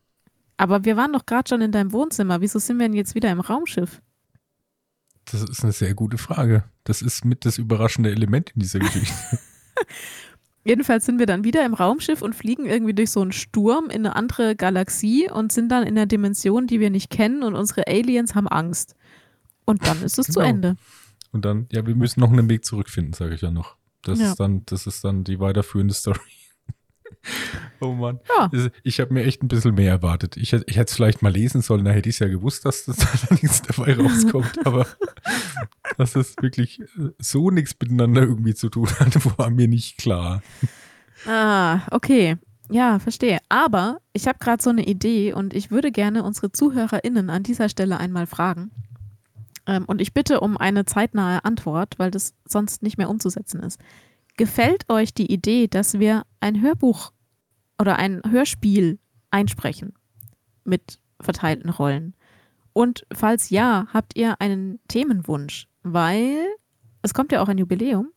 Aber 0.56 0.84
wir 0.84 0.96
waren 0.96 1.12
doch 1.12 1.26
gerade 1.26 1.48
schon 1.48 1.60
in 1.60 1.72
deinem 1.72 1.92
Wohnzimmer. 1.92 2.40
Wieso 2.40 2.58
sind 2.58 2.78
wir 2.78 2.86
denn 2.86 2.96
jetzt 2.96 3.14
wieder 3.14 3.30
im 3.30 3.40
Raumschiff? 3.40 4.00
Das 5.30 5.42
ist 5.42 5.62
eine 5.62 5.72
sehr 5.72 5.94
gute 5.94 6.18
Frage. 6.18 6.64
Das 6.84 7.00
ist 7.02 7.24
mit 7.24 7.44
das 7.44 7.58
überraschende 7.58 8.10
Element 8.10 8.50
in 8.54 8.60
dieser 8.60 8.80
Geschichte. 8.80 9.14
Jedenfalls 10.64 11.04
sind 11.06 11.18
wir 11.18 11.26
dann 11.26 11.42
wieder 11.42 11.64
im 11.66 11.74
Raumschiff 11.74 12.22
und 12.22 12.34
fliegen 12.34 12.66
irgendwie 12.66 12.94
durch 12.94 13.10
so 13.10 13.20
einen 13.20 13.32
Sturm 13.32 13.86
in 13.86 14.06
eine 14.06 14.14
andere 14.14 14.54
Galaxie 14.54 15.28
und 15.28 15.50
sind 15.50 15.70
dann 15.70 15.82
in 15.82 15.96
einer 15.98 16.06
Dimension, 16.06 16.68
die 16.68 16.78
wir 16.78 16.90
nicht 16.90 17.10
kennen 17.10 17.42
und 17.42 17.54
unsere 17.56 17.88
Aliens 17.88 18.34
haben 18.36 18.46
Angst. 18.46 18.94
Und 19.64 19.84
dann 19.86 20.02
ist 20.02 20.18
es 20.18 20.26
zu 20.26 20.34
Genau. 20.40 20.46
Ende. 20.48 20.76
Und 21.32 21.44
dann, 21.44 21.66
ja, 21.72 21.84
wir 21.86 21.96
müssen 21.96 22.20
noch 22.20 22.30
einen 22.30 22.48
Weg 22.48 22.64
zurückfinden, 22.64 23.12
sage 23.12 23.34
ich 23.34 23.40
ja 23.40 23.50
noch. 23.50 23.76
Das 24.02 24.20
Ja. 24.20 24.30
ist 24.32 24.40
dann, 24.40 24.62
das 24.66 24.86
ist 24.86 25.02
dann 25.02 25.24
die 25.24 25.40
weiterführende 25.40 25.94
Story. 25.94 26.18
Oh 27.80 27.92
Mann. 27.92 28.20
Ja. 28.36 28.48
Also, 28.52 28.68
Ich 28.82 29.00
habe 29.00 29.12
mir 29.14 29.24
echt 29.24 29.42
ein 29.42 29.48
bisschen 29.48 29.74
mehr 29.74 29.90
erwartet. 29.90 30.36
Ich, 30.36 30.52
ich 30.52 30.76
hätte 30.76 30.90
es 30.90 30.94
vielleicht 30.94 31.22
mal 31.22 31.32
lesen 31.32 31.62
sollen, 31.62 31.84
da 31.84 31.90
hätte 31.90 32.08
ich 32.08 32.16
es 32.16 32.20
ja 32.20 32.28
gewusst, 32.28 32.64
dass 32.64 32.84
das 32.84 32.96
da 33.28 33.34
nichts 33.34 33.62
dabei 33.62 33.94
rauskommt. 33.96 34.66
Aber 34.66 34.86
dass 35.98 36.12
das 36.12 36.34
wirklich 36.40 36.80
äh, 36.80 37.10
so 37.18 37.50
nichts 37.50 37.76
miteinander 37.80 38.22
irgendwie 38.22 38.54
zu 38.54 38.68
tun 38.68 38.88
hat, 38.98 39.38
war 39.38 39.50
mir 39.50 39.68
nicht 39.68 39.98
klar. 39.98 40.42
Ah, 41.26 41.80
okay. 41.90 42.36
Ja, 42.70 42.98
verstehe. 42.98 43.38
Aber 43.48 44.00
ich 44.12 44.26
habe 44.26 44.38
gerade 44.38 44.62
so 44.62 44.70
eine 44.70 44.86
Idee 44.86 45.34
und 45.34 45.52
ich 45.52 45.70
würde 45.70 45.92
gerne 45.92 46.22
unsere 46.22 46.52
ZuhörerInnen 46.52 47.28
an 47.28 47.42
dieser 47.42 47.68
Stelle 47.68 47.98
einmal 47.98 48.26
fragen. 48.26 48.70
Ähm, 49.66 49.84
und 49.86 50.00
ich 50.00 50.14
bitte 50.14 50.40
um 50.40 50.56
eine 50.56 50.84
zeitnahe 50.84 51.44
Antwort, 51.44 51.98
weil 51.98 52.10
das 52.10 52.34
sonst 52.44 52.82
nicht 52.82 52.98
mehr 52.98 53.10
umzusetzen 53.10 53.60
ist. 53.62 53.78
Gefällt 54.42 54.90
euch 54.90 55.14
die 55.14 55.32
Idee, 55.32 55.68
dass 55.68 56.00
wir 56.00 56.24
ein 56.40 56.60
Hörbuch 56.60 57.12
oder 57.80 58.00
ein 58.00 58.20
Hörspiel 58.28 58.98
einsprechen 59.30 59.94
mit 60.64 60.98
verteilten 61.20 61.70
Rollen? 61.70 62.16
Und 62.72 63.06
falls 63.14 63.50
ja, 63.50 63.86
habt 63.94 64.16
ihr 64.16 64.40
einen 64.40 64.80
Themenwunsch? 64.88 65.68
Weil 65.84 66.44
es 67.02 67.14
kommt 67.14 67.30
ja 67.30 67.40
auch 67.40 67.46
ein 67.46 67.58
Jubiläum 67.58 68.08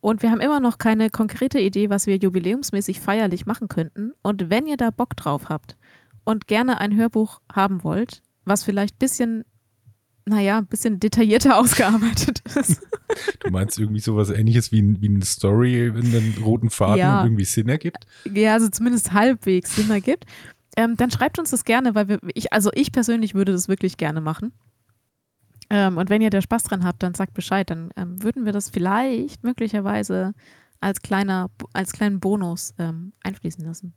und 0.00 0.22
wir 0.22 0.30
haben 0.30 0.40
immer 0.40 0.60
noch 0.60 0.78
keine 0.78 1.10
konkrete 1.10 1.58
Idee, 1.58 1.90
was 1.90 2.06
wir 2.06 2.16
jubiläumsmäßig 2.16 3.00
feierlich 3.00 3.44
machen 3.44 3.66
könnten. 3.66 4.12
Und 4.22 4.50
wenn 4.50 4.68
ihr 4.68 4.76
da 4.76 4.92
Bock 4.92 5.16
drauf 5.16 5.48
habt 5.48 5.76
und 6.24 6.46
gerne 6.46 6.78
ein 6.78 6.94
Hörbuch 6.94 7.40
haben 7.52 7.82
wollt, 7.82 8.22
was 8.44 8.62
vielleicht 8.62 8.94
ein 8.94 8.98
bisschen, 9.00 9.44
naja, 10.28 10.58
ein 10.58 10.66
bisschen 10.66 10.98
detaillierter 11.00 11.56
ausgearbeitet 11.58 12.40
ist. 12.56 12.80
Du 13.40 13.50
meinst 13.50 13.78
irgendwie 13.78 14.00
sowas 14.00 14.30
ähnliches 14.30 14.72
wie, 14.72 14.82
ein- 14.82 15.00
wie 15.00 15.08
eine 15.08 15.24
Story 15.24 15.86
in 15.86 16.10
den 16.12 16.34
roten 16.42 16.70
Faden 16.70 16.98
Ja. 16.98 17.22
irgendwie 17.24 17.44
Sinn 17.44 17.68
ergibt? 17.68 18.06
ja, 18.32 18.52
also 18.54 18.68
zumindest 18.68 19.12
halbwegs 19.12 19.76
Sinn 19.76 19.90
ergibt, 19.90 20.24
ähm, 20.76 20.96
dann 20.96 21.10
schreibt 21.10 21.38
uns 21.38 21.50
das 21.50 21.64
gerne, 21.64 21.94
weil 21.94 22.08
wir, 22.08 22.18
ich, 22.34 22.52
also 22.52 22.70
ich 22.74 22.92
persönlich 22.92 23.34
würde 23.34 23.52
das 23.52 23.68
wirklich 23.68 23.96
gerne 23.96 24.20
machen. 24.20 24.52
Ähm, 25.70 25.96
und 25.96 26.10
wenn 26.10 26.22
ihr 26.22 26.30
da 26.30 26.40
Spaß 26.42 26.64
dran 26.64 26.84
habt, 26.84 27.02
dann 27.02 27.14
sagt 27.14 27.34
Bescheid, 27.34 27.68
dann 27.70 27.90
ähm, 27.96 28.22
würden 28.22 28.44
wir 28.44 28.52
das 28.52 28.68
vielleicht 28.70 29.42
möglicherweise 29.42 30.32
als 30.80 31.02
kleiner, 31.02 31.50
als 31.72 31.92
kleinen 31.92 32.20
Bonus 32.20 32.74
ähm, 32.78 33.12
einfließen 33.22 33.64
lassen. 33.64 33.94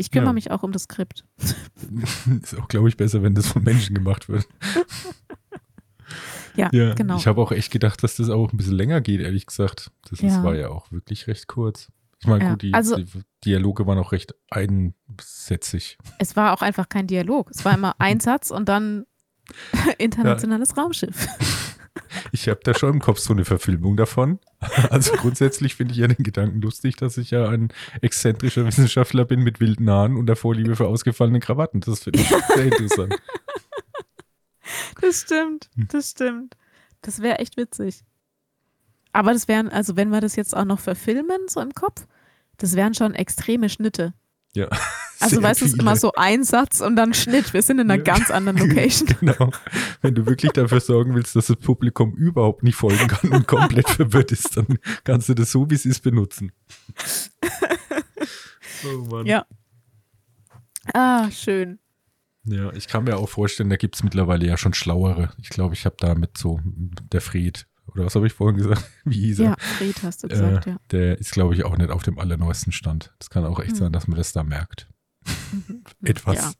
Ich 0.00 0.10
kümmere 0.10 0.30
Ja. 0.30 0.32
mich 0.34 0.50
auch 0.50 0.62
um 0.62 0.72
das 0.72 0.84
Skript. 0.84 1.24
ist 2.42 2.56
auch, 2.58 2.68
glaube 2.68 2.88
ich, 2.88 2.96
besser, 2.96 3.22
wenn 3.22 3.34
das 3.34 3.48
von 3.48 3.62
Menschen 3.62 3.94
gemacht 3.94 4.28
wird. 4.28 4.46
Ja, 6.56 6.70
Ja, 6.72 6.94
genau. 6.94 7.16
ich 7.16 7.26
habe 7.26 7.40
auch 7.40 7.52
echt 7.52 7.70
gedacht, 7.70 8.02
dass 8.02 8.16
das 8.16 8.30
auch 8.30 8.52
ein 8.52 8.56
bisschen 8.56 8.74
länger 8.74 9.00
geht, 9.00 9.20
ehrlich 9.20 9.46
gesagt. 9.46 9.90
Das 10.10 10.20
Ja. 10.20 10.42
war 10.42 10.54
ja 10.56 10.68
auch 10.70 10.90
wirklich 10.90 11.26
recht 11.26 11.46
kurz. 11.46 11.88
Ich 12.20 12.26
meine, 12.26 12.50
gut, 12.50 12.62
die, 12.62 12.74
also- 12.74 12.96
die 12.96 13.06
Dialoge 13.44 13.86
waren 13.86 13.98
auch 13.98 14.10
recht 14.12 14.34
einsätzig. 14.50 15.98
Es 16.18 16.34
war 16.34 16.52
auch 16.52 16.62
einfach 16.62 16.88
kein 16.88 17.06
Dialog. 17.06 17.50
Es 17.52 17.64
war 17.64 17.74
immer 17.74 17.94
ein 17.98 18.18
Satz 18.20 18.50
und 18.50 18.68
dann 18.68 19.04
internationales 19.98 20.76
Raumschiff. 20.76 21.28
Ich 22.32 22.48
habe 22.48 22.60
da 22.62 22.74
schon 22.74 22.94
im 22.94 23.00
Kopf 23.00 23.18
so 23.18 23.32
eine 23.32 23.44
Verfilmung 23.44 23.96
davon. 23.96 24.38
Also 24.90 25.12
grundsätzlich 25.12 25.76
finde 25.76 25.92
ich 25.92 25.98
ja 25.98 26.08
den 26.08 26.24
Gedanken 26.24 26.60
lustig, 26.60 26.96
dass 26.96 27.16
ich 27.16 27.30
ja 27.30 27.48
ein 27.48 27.72
exzentrischer 28.00 28.66
Wissenschaftler 28.66 29.24
bin 29.24 29.40
mit 29.40 29.60
wilden 29.60 29.88
Haaren 29.88 30.16
und 30.16 30.26
der 30.26 30.36
Vorliebe 30.36 30.76
für 30.76 30.86
ausgefallene 30.86 31.40
Krawatten. 31.40 31.80
Das 31.80 32.00
finde 32.00 32.20
ich 32.20 32.28
sehr 32.28 32.64
interessant. 32.64 33.14
Das 35.00 35.20
stimmt, 35.22 35.70
das 35.76 36.10
stimmt. 36.10 36.56
Das 37.02 37.22
wäre 37.22 37.38
echt 37.38 37.56
witzig. 37.56 38.04
Aber 39.12 39.32
das 39.32 39.48
wären, 39.48 39.68
also 39.68 39.96
wenn 39.96 40.10
wir 40.10 40.20
das 40.20 40.36
jetzt 40.36 40.56
auch 40.56 40.64
noch 40.64 40.80
verfilmen, 40.80 41.48
so 41.48 41.60
im 41.60 41.72
Kopf, 41.72 42.06
das 42.56 42.74
wären 42.74 42.94
schon 42.94 43.14
extreme 43.14 43.68
Schnitte. 43.68 44.14
Ja. 44.54 44.68
Also 45.20 45.36
sehr 45.36 45.42
weißt 45.42 45.60
du, 45.60 45.64
es 45.64 45.72
ist 45.72 45.80
immer 45.80 45.96
so 45.96 46.12
ein 46.16 46.44
Satz 46.44 46.80
und 46.80 46.94
dann 46.96 47.12
Schnitt. 47.14 47.52
Wir 47.52 47.62
sind 47.62 47.78
in 47.80 47.90
einer 47.90 48.02
ganz 48.02 48.30
anderen 48.30 48.56
Location. 48.68 49.08
Genau. 49.20 49.50
Wenn 50.00 50.14
du 50.14 50.26
wirklich 50.26 50.52
dafür 50.52 50.80
sorgen 50.80 51.14
willst, 51.14 51.34
dass 51.36 51.46
das 51.46 51.56
Publikum 51.56 52.14
überhaupt 52.14 52.62
nicht 52.62 52.76
folgen 52.76 53.08
kann 53.08 53.30
und 53.30 53.46
komplett 53.48 53.88
verwirrt 53.90 54.30
ist, 54.32 54.56
dann 54.56 54.78
kannst 55.04 55.28
du 55.28 55.34
das 55.34 55.50
so, 55.50 55.68
wie 55.70 55.74
es 55.74 55.84
ist, 55.86 56.02
benutzen. 56.02 56.52
Oh 58.84 59.04
Mann. 59.10 59.26
Ja. 59.26 59.44
Ah, 60.94 61.30
schön. 61.30 61.78
Ja, 62.44 62.72
ich 62.72 62.86
kann 62.86 63.04
mir 63.04 63.16
auch 63.16 63.28
vorstellen, 63.28 63.68
da 63.70 63.76
gibt 63.76 63.96
es 63.96 64.02
mittlerweile 64.04 64.46
ja 64.46 64.56
schon 64.56 64.72
schlauere. 64.72 65.32
Ich 65.38 65.48
glaube, 65.50 65.74
ich 65.74 65.84
habe 65.84 65.96
da 65.98 66.14
mit 66.14 66.38
so 66.38 66.60
der 67.12 67.20
Fried, 67.20 67.66
oder 67.88 68.06
was 68.06 68.14
habe 68.14 68.26
ich 68.26 68.32
vorhin 68.32 68.56
gesagt? 68.56 68.84
Wie 69.04 69.18
hieß 69.20 69.40
er? 69.40 69.44
Ja, 69.46 69.56
Fred 69.58 70.02
hast 70.02 70.22
du 70.22 70.28
gesagt, 70.28 70.66
äh, 70.66 70.70
ja. 70.70 70.76
Der 70.92 71.18
ist, 71.18 71.32
glaube 71.32 71.54
ich, 71.54 71.64
auch 71.64 71.76
nicht 71.76 71.90
auf 71.90 72.02
dem 72.04 72.18
allerneuesten 72.18 72.72
Stand. 72.72 73.12
Das 73.18 73.30
kann 73.30 73.44
auch 73.44 73.58
echt 73.58 73.70
Hm. 73.72 73.76
sein, 73.76 73.92
dass 73.92 74.06
man 74.06 74.16
das 74.16 74.32
da 74.32 74.44
merkt. 74.44 74.88
Etwas. 76.02 76.36
Ja, 76.36 76.52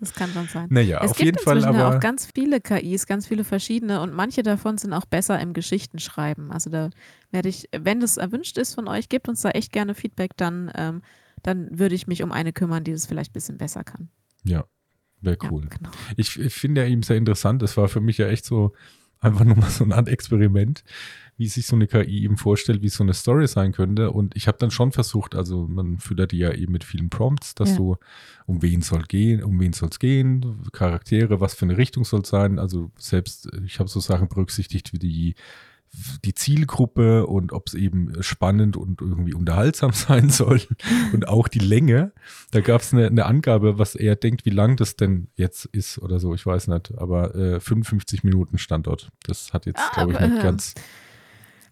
das, 0.00 0.14
kann 0.14 0.32
schon 0.32 0.48
sein. 0.48 0.66
Naja, 0.70 1.00
es 1.04 1.12
auf 1.12 1.16
gibt 1.16 1.26
jeden 1.26 1.38
Fall 1.38 1.58
inzwischen 1.58 1.74
ja 1.78 1.86
aber. 1.86 1.96
auch 1.96 2.00
ganz 2.00 2.28
viele 2.34 2.60
KIs, 2.60 3.06
ganz 3.06 3.26
viele 3.26 3.44
verschiedene 3.44 4.00
und 4.00 4.12
manche 4.12 4.42
davon 4.42 4.78
sind 4.78 4.92
auch 4.92 5.06
besser 5.06 5.38
im 5.40 5.52
Geschichtenschreiben. 5.52 6.50
Also 6.50 6.70
da 6.70 6.90
werde 7.30 7.48
ich, 7.48 7.68
wenn 7.76 8.00
das 8.00 8.16
erwünscht 8.16 8.58
ist 8.58 8.74
von 8.74 8.88
euch, 8.88 9.08
gebt 9.08 9.28
uns 9.28 9.42
da 9.42 9.50
echt 9.50 9.72
gerne 9.72 9.94
Feedback, 9.94 10.36
dann, 10.36 10.72
ähm, 10.74 11.02
dann 11.42 11.78
würde 11.78 11.94
ich 11.94 12.06
mich 12.06 12.22
um 12.22 12.32
eine 12.32 12.52
kümmern, 12.52 12.84
die 12.84 12.92
das 12.92 13.06
vielleicht 13.06 13.30
ein 13.30 13.34
bisschen 13.34 13.58
besser 13.58 13.84
kann. 13.84 14.08
ja, 14.44 14.64
wäre 15.20 15.38
Ja, 15.40 15.50
cool. 15.50 15.68
genau. 15.68 15.90
Ich, 16.16 16.38
ich 16.38 16.54
finde 16.54 16.82
ja 16.82 16.86
ihm 16.88 17.02
sehr 17.02 17.16
interessant. 17.16 17.62
Das 17.62 17.76
war 17.76 17.88
für 17.88 18.00
mich 18.00 18.18
ja 18.18 18.28
echt 18.28 18.44
so 18.44 18.72
einfach 19.22 19.44
nur 19.44 19.56
mal 19.56 19.70
so 19.70 19.84
eine 19.84 19.94
Art 19.96 20.08
Experiment, 20.08 20.84
wie 21.36 21.48
sich 21.48 21.66
so 21.66 21.76
eine 21.76 21.86
KI 21.86 22.24
eben 22.24 22.36
vorstellt, 22.36 22.82
wie 22.82 22.88
so 22.88 23.02
eine 23.02 23.14
Story 23.14 23.46
sein 23.48 23.72
könnte. 23.72 24.10
Und 24.10 24.36
ich 24.36 24.48
habe 24.48 24.58
dann 24.58 24.70
schon 24.70 24.92
versucht, 24.92 25.34
also 25.34 25.66
man 25.66 25.98
füttert 25.98 26.32
die 26.32 26.38
ja 26.38 26.52
eben 26.52 26.72
mit 26.72 26.84
vielen 26.84 27.08
Prompts, 27.10 27.54
dass 27.54 27.70
Ja. 27.70 27.76
so, 27.76 27.98
um 28.46 28.62
wen 28.62 28.82
soll 28.82 29.02
gehen, 29.04 29.42
um 29.42 29.58
wen 29.60 29.72
soll 29.72 29.88
es 29.88 29.98
gehen, 29.98 30.60
Charaktere, 30.72 31.40
was 31.40 31.54
für 31.54 31.64
eine 31.64 31.78
Richtung 31.78 32.04
soll 32.04 32.20
es 32.20 32.28
sein. 32.28 32.58
Also 32.58 32.90
selbst, 32.98 33.52
äh, 33.52 33.60
ich 33.64 33.78
habe 33.78 33.88
so 33.88 34.00
Sachen 34.00 34.28
berücksichtigt 34.28 34.92
wie 34.92 34.98
die 34.98 35.34
die 36.24 36.34
Zielgruppe 36.34 37.26
und 37.26 37.52
ob 37.52 37.68
es 37.68 37.74
eben 37.74 38.22
spannend 38.22 38.76
und 38.76 39.00
irgendwie 39.00 39.34
unterhaltsam 39.34 39.92
sein 39.92 40.30
soll 40.30 40.60
und 41.12 41.28
auch 41.28 41.48
die 41.48 41.58
Länge. 41.58 42.12
Da 42.50 42.60
gab 42.60 42.80
es 42.80 42.92
eine, 42.92 43.06
eine 43.06 43.26
Angabe, 43.26 43.78
was 43.78 43.94
er 43.94 44.16
denkt, 44.16 44.46
wie 44.46 44.50
lang 44.50 44.76
das 44.76 44.96
denn 44.96 45.28
jetzt 45.36 45.66
ist 45.66 45.98
oder 45.98 46.18
so, 46.18 46.34
ich 46.34 46.46
weiß 46.46 46.68
nicht, 46.68 46.96
aber 46.96 47.34
äh, 47.34 47.60
55 47.60 48.24
Minuten 48.24 48.58
Standort. 48.58 49.10
Das 49.24 49.52
hat 49.52 49.66
jetzt, 49.66 49.80
Ah, 49.80 49.90
glaube 49.94 50.12
ich, 50.12 50.20
nicht 50.20 50.38
äh, 50.38 50.42
ganz, 50.42 50.74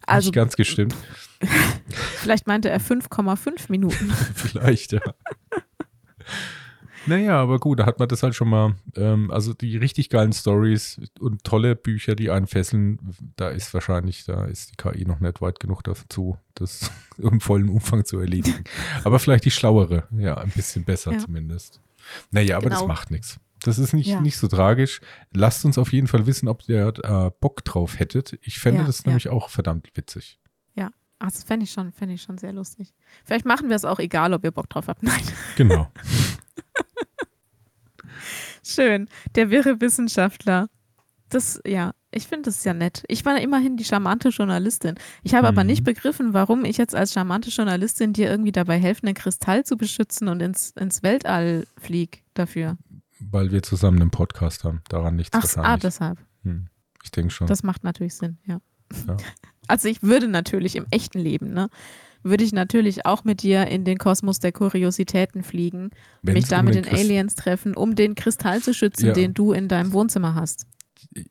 Also 0.07 0.29
nicht 0.29 0.35
ganz 0.35 0.57
gestimmt. 0.57 0.95
vielleicht 1.89 2.47
meinte 2.47 2.69
er 2.69 2.81
5,5 2.81 3.71
Minuten. 3.71 4.11
Vielleicht, 4.35 4.93
ja. 4.93 5.01
Naja, 7.07 7.41
aber 7.41 7.59
gut, 7.59 7.79
da 7.81 7.87
hat 7.87 7.99
man 7.99 8.09
das 8.09 8.23
halt 8.23 8.35
schon 8.35 8.49
mal. 8.49 8.75
Ähm, 8.95 9.31
also 9.31 9.55
die 9.55 9.77
richtig 9.77 10.11
geilen 10.11 10.33
Stories 10.33 11.01
und 11.19 11.45
tolle 11.45 11.75
Bücher, 11.77 12.15
die 12.15 12.31
einen 12.31 12.47
fesseln, 12.47 12.99
da 13.37 13.49
ist 13.49 13.73
wahrscheinlich, 13.73 14.25
da 14.25 14.45
ist 14.45 14.73
die 14.73 14.77
KI 14.77 15.05
noch 15.07 15.21
nicht 15.21 15.41
weit 15.41 15.61
genug 15.61 15.83
dazu, 15.83 16.37
das 16.55 16.91
im 17.19 17.41
vollen 17.41 17.69
Umfang 17.69 18.05
zu 18.05 18.19
erledigen. 18.19 18.65
aber 19.05 19.19
vielleicht 19.19 19.45
die 19.45 19.51
schlauere, 19.51 20.07
ja, 20.17 20.37
ein 20.37 20.51
bisschen 20.51 20.85
besser 20.85 21.13
Ja. 21.13 21.19
zumindest. 21.19 21.81
Naja, 22.31 22.57
aber 22.57 22.71
das 22.71 22.81
Genau. 22.81 22.89
macht 22.93 23.11
nichts. 23.11 23.39
Das 23.63 23.79
ist 23.79 23.93
nicht, 23.93 24.07
Ja. 24.07 24.21
nicht 24.21 24.39
so 24.39 24.49
tragisch. 24.49 25.01
Lasst 25.33 25.65
uns 25.67 25.77
auf 25.79 25.93
jeden 25.93 26.07
Fall 26.07 26.27
wissen, 26.27 26.49
ob 26.49 26.67
ihr 26.69 26.93
äh, 27.05 27.31
Bock 27.41 27.63
drauf 27.65 27.99
hättet. 27.99 28.39
Ich 28.43 28.59
fände 28.59 28.81
Ja, 28.81 28.87
das 28.87 29.05
ja. 29.05 29.09
nämlich 29.09 29.29
auch 29.29 29.49
verdammt 29.51 29.89
witzig. 29.95 30.39
Ach, 31.23 31.31
das 31.31 31.43
fände 31.45 31.65
ich, 31.65 31.71
schon, 31.73 31.93
fänd 31.93 32.11
ich 32.13 32.23
schon 32.23 32.39
sehr 32.39 32.51
lustig. 32.55 32.95
Vielleicht 33.27 33.45
machen 33.45 33.69
wir 33.69 33.77
es 33.77 33.85
auch 33.85 33.99
egal, 33.99 34.33
ob 34.33 34.43
ihr 34.43 34.53
Bock 34.53 34.71
drauf 34.71 34.89
habt. 34.89 35.03
Nein. 35.03 35.21
Genau. 35.55 35.93
Schön. 38.63 39.09
Der 39.35 39.51
wirre 39.51 39.81
Wissenschaftler. 39.81 40.69
Das, 41.29 41.61
ja, 41.65 41.93
ich 42.11 42.27
finde 42.27 42.51
das 42.51 42.65
ja 42.65 42.75
nett. 42.75 43.05
Ich 43.07 43.25
war 43.25 43.41
immerhin 43.41 43.77
die 43.77 43.85
charmante 43.85 44.31
Journalistin. 44.31 44.97
Ich 45.23 45.35
habe 45.35 45.51
mhm. 45.51 45.59
aber 45.59 45.65
nicht 45.65 45.85
begriffen, 45.85 46.35
warum 46.35 46.65
ich 46.65 46.77
jetzt 46.77 46.95
als 46.95 47.13
charmante 47.13 47.51
Journalistin 47.51 48.13
dir 48.13 48.29
irgendwie 48.29 48.53
dabei 48.53 48.79
helfe, 48.79 49.07
einen 49.07 49.15
Kristall 49.15 49.65
zu 49.65 49.77
beschützen 49.77 50.29
und 50.29 50.41
ins, 50.41 50.71
ins 50.73 51.03
Weltall 51.03 51.67
flieg 51.79 52.25
dafür. 52.35 52.77
Weil 53.21 53.53
wir 53.53 53.63
zusammen 53.63 54.01
einen 54.01 54.11
Podcast 54.11 54.65
haben. 54.65 54.83
Daran 54.89 55.17
nichts 55.17 55.37
Ach, 55.37 55.63
ah, 55.63 55.77
deshalb. 55.77 56.19
Hm. 56.43 56.67
Ich 57.05 57.11
denke 57.11 57.31
schon. 57.31 57.47
Das 57.47 57.63
macht 57.63 57.85
natürlich 57.85 58.15
Sinn, 58.15 58.39
ja. 58.45 58.61
ja. 59.07 59.17
Also 59.69 59.87
ich 59.87 60.03
würde 60.03 60.27
natürlich 60.27 60.75
im 60.75 60.87
echten 60.91 61.21
Leben, 61.21 61.53
ne, 61.53 61.69
würde 62.23 62.45
ich 62.45 62.53
natürlich 62.53 63.07
auch 63.07 63.25
mit 63.25 63.43
dir 63.43 63.67
in 63.67 63.85
den 63.85 63.99
Kosmos 63.99 64.39
der 64.39 64.53
Kuriositäten 64.53 65.43
fliegen, 65.43 65.91
Wenn's 66.23 66.35
mich 66.35 66.49
da 66.49 66.61
um 66.61 66.67
mit 66.67 66.75
den, 66.75 66.85
den 66.85 66.95
Aliens 66.95 67.35
treffen, 67.35 67.75
um 67.75 67.95
den 67.95 68.15
Kristall 68.15 68.61
zu 68.63 68.75
schützen, 68.75 69.07
ja. 69.07 69.13
den 69.13 69.35
du 69.35 69.53
in 69.53 69.69
deinem 69.69 69.93
Wohnzimmer 69.93 70.35
hast. 70.35 70.67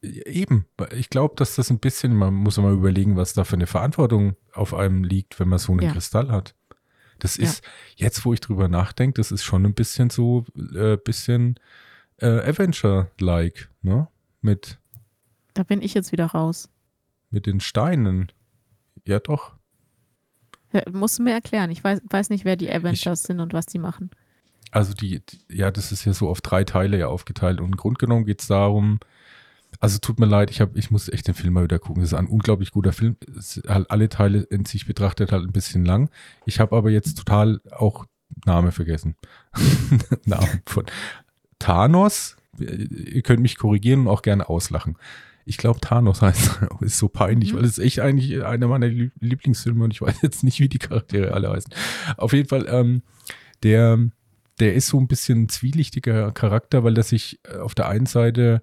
Eben, 0.02 0.66
ich 0.96 1.10
glaube, 1.10 1.36
dass 1.38 1.56
das 1.56 1.70
ein 1.70 1.80
bisschen, 1.80 2.16
man 2.16 2.34
muss 2.34 2.58
mal 2.58 2.74
überlegen, 2.74 3.16
was 3.16 3.34
da 3.34 3.44
für 3.44 3.56
eine 3.56 3.68
Verantwortung 3.68 4.36
auf 4.54 4.74
einem 4.74 5.04
liegt, 5.04 5.40
wenn 5.40 5.48
man 5.48 5.60
so 5.60 5.74
einen 5.74 5.84
ja. 5.84 5.92
Kristall 5.92 6.32
hat. 6.32 6.56
Das 7.20 7.38
ist, 7.38 7.64
ja. 7.98 8.08
jetzt 8.08 8.26
wo 8.26 8.34
ich 8.34 8.40
drüber 8.40 8.68
nachdenke, 8.68 9.20
das 9.20 9.32
ist 9.32 9.44
schon 9.44 9.66
ein 9.66 9.74
bisschen 9.74 10.10
so, 10.10 10.46
äh, 10.74 10.98
bisschen 10.98 11.60
äh, 12.18 12.28
Avenger-like, 12.28 13.70
ne? 13.82 14.08
Mit. 14.42 14.80
Da 15.54 15.64
bin 15.64 15.82
ich 15.82 15.94
jetzt 15.94 16.12
wieder 16.12 16.28
raus. 16.28 16.70
Mit 17.30 17.46
den 17.46 17.60
Steinen. 17.60 18.32
Ja, 19.06 19.20
doch. 19.20 19.59
Ja, 20.72 20.82
musst 20.92 21.20
du 21.20 21.24
mir 21.24 21.34
erklären. 21.34 21.72
Ich 21.72 21.84
weiß, 21.84 22.02
weiß 22.10 22.30
nicht, 22.30 22.46
wer 22.46 22.56
die 22.56 22.72
Avengers 22.72 23.22
ich, 23.22 23.28
sind 23.28 23.40
und 23.40 23.54
was 23.54 23.66
die 23.66 23.80
machen. 23.80 24.12
Also 24.72 24.94
die, 24.94 25.22
ja, 25.50 25.72
das 25.72 25.92
ist 25.92 26.06
ja 26.06 26.14
so 26.14 26.30
auf 26.30 26.42
drei 26.42 26.64
Teile 26.64 26.98
ja 26.98 27.08
aufgeteilt. 27.08 27.60
Und 27.60 27.68
im 27.68 27.76
Grunde 27.76 27.98
genommen 27.98 28.26
geht 28.26 28.42
es 28.42 28.48
darum, 28.48 29.00
also 29.80 29.98
tut 30.00 30.20
mir 30.20 30.26
leid, 30.26 30.52
ich, 30.52 30.62
hab, 30.62 30.76
ich 30.76 30.92
muss 30.92 31.10
echt 31.10 31.28
den 31.28 31.36
Film 31.36 31.54
mal 31.54 31.64
wieder 31.64 31.80
gucken. 31.80 32.04
Es 32.04 32.10
ist 32.10 32.18
ein 32.18 32.28
unglaublich 32.28 32.72
guter 32.72 32.92
Film. 32.92 33.16
Es 33.38 33.62
halt 33.68 33.90
alle 33.92 34.10
Teile 34.10 34.42
in 34.42 34.66
sich 34.66 34.86
betrachtet 34.86 35.32
halt 35.32 35.44
ein 35.44 35.54
bisschen 35.54 35.86
lang. 35.86 36.10
Ich 36.46 36.60
habe 36.60 36.76
aber 36.76 36.90
jetzt 36.90 37.18
total 37.18 37.62
auch 37.72 38.06
Name 38.46 38.72
vergessen. 38.72 39.16
Namen 40.26 40.62
von 40.66 40.86
Thanos. 41.60 42.36
Ihr 42.58 43.22
könnt 43.22 43.42
mich 43.42 43.58
korrigieren 43.58 44.02
und 44.02 44.08
auch 44.10 44.22
gerne 44.22 44.50
auslachen. 44.50 44.98
Ich 45.50 45.58
glaube, 45.58 45.80
Thanos 45.82 46.22
heißt, 46.22 46.62
ist 46.82 46.98
so 46.98 47.10
peinlich, 47.10 47.54
mhm. 47.54 47.58
weil 47.58 47.66
es 47.66 47.78
ist 47.78 47.84
echt 47.84 48.00
eigentlich 48.00 48.44
einer 48.44 48.68
meiner 48.68 48.88
Lieblingsfilme 48.88 49.84
und 49.84 49.92
ich 49.92 50.02
weiß 50.02 50.22
jetzt 50.22 50.44
nicht, 50.44 50.60
wie 50.60 50.70
die 50.70 50.80
Charaktere 50.80 51.34
alle 51.34 51.50
heißen. 51.50 51.74
Auf 52.18 52.34
jeden 52.34 52.48
Fall, 52.48 52.68
ähm, 52.70 53.02
der, 53.64 54.00
der 54.60 54.76
ist 54.76 54.88
so 54.88 55.00
ein 55.00 55.08
bisschen 55.08 55.44
ein 55.44 55.50
zwielichtiger 55.50 56.32
Charakter, 56.32 56.84
weil 56.84 56.98
er 56.98 57.04
sich 57.04 57.40
äh, 57.44 57.58
auf 57.58 57.76
der 57.76 57.88
einen 57.90 58.06
Seite 58.06 58.62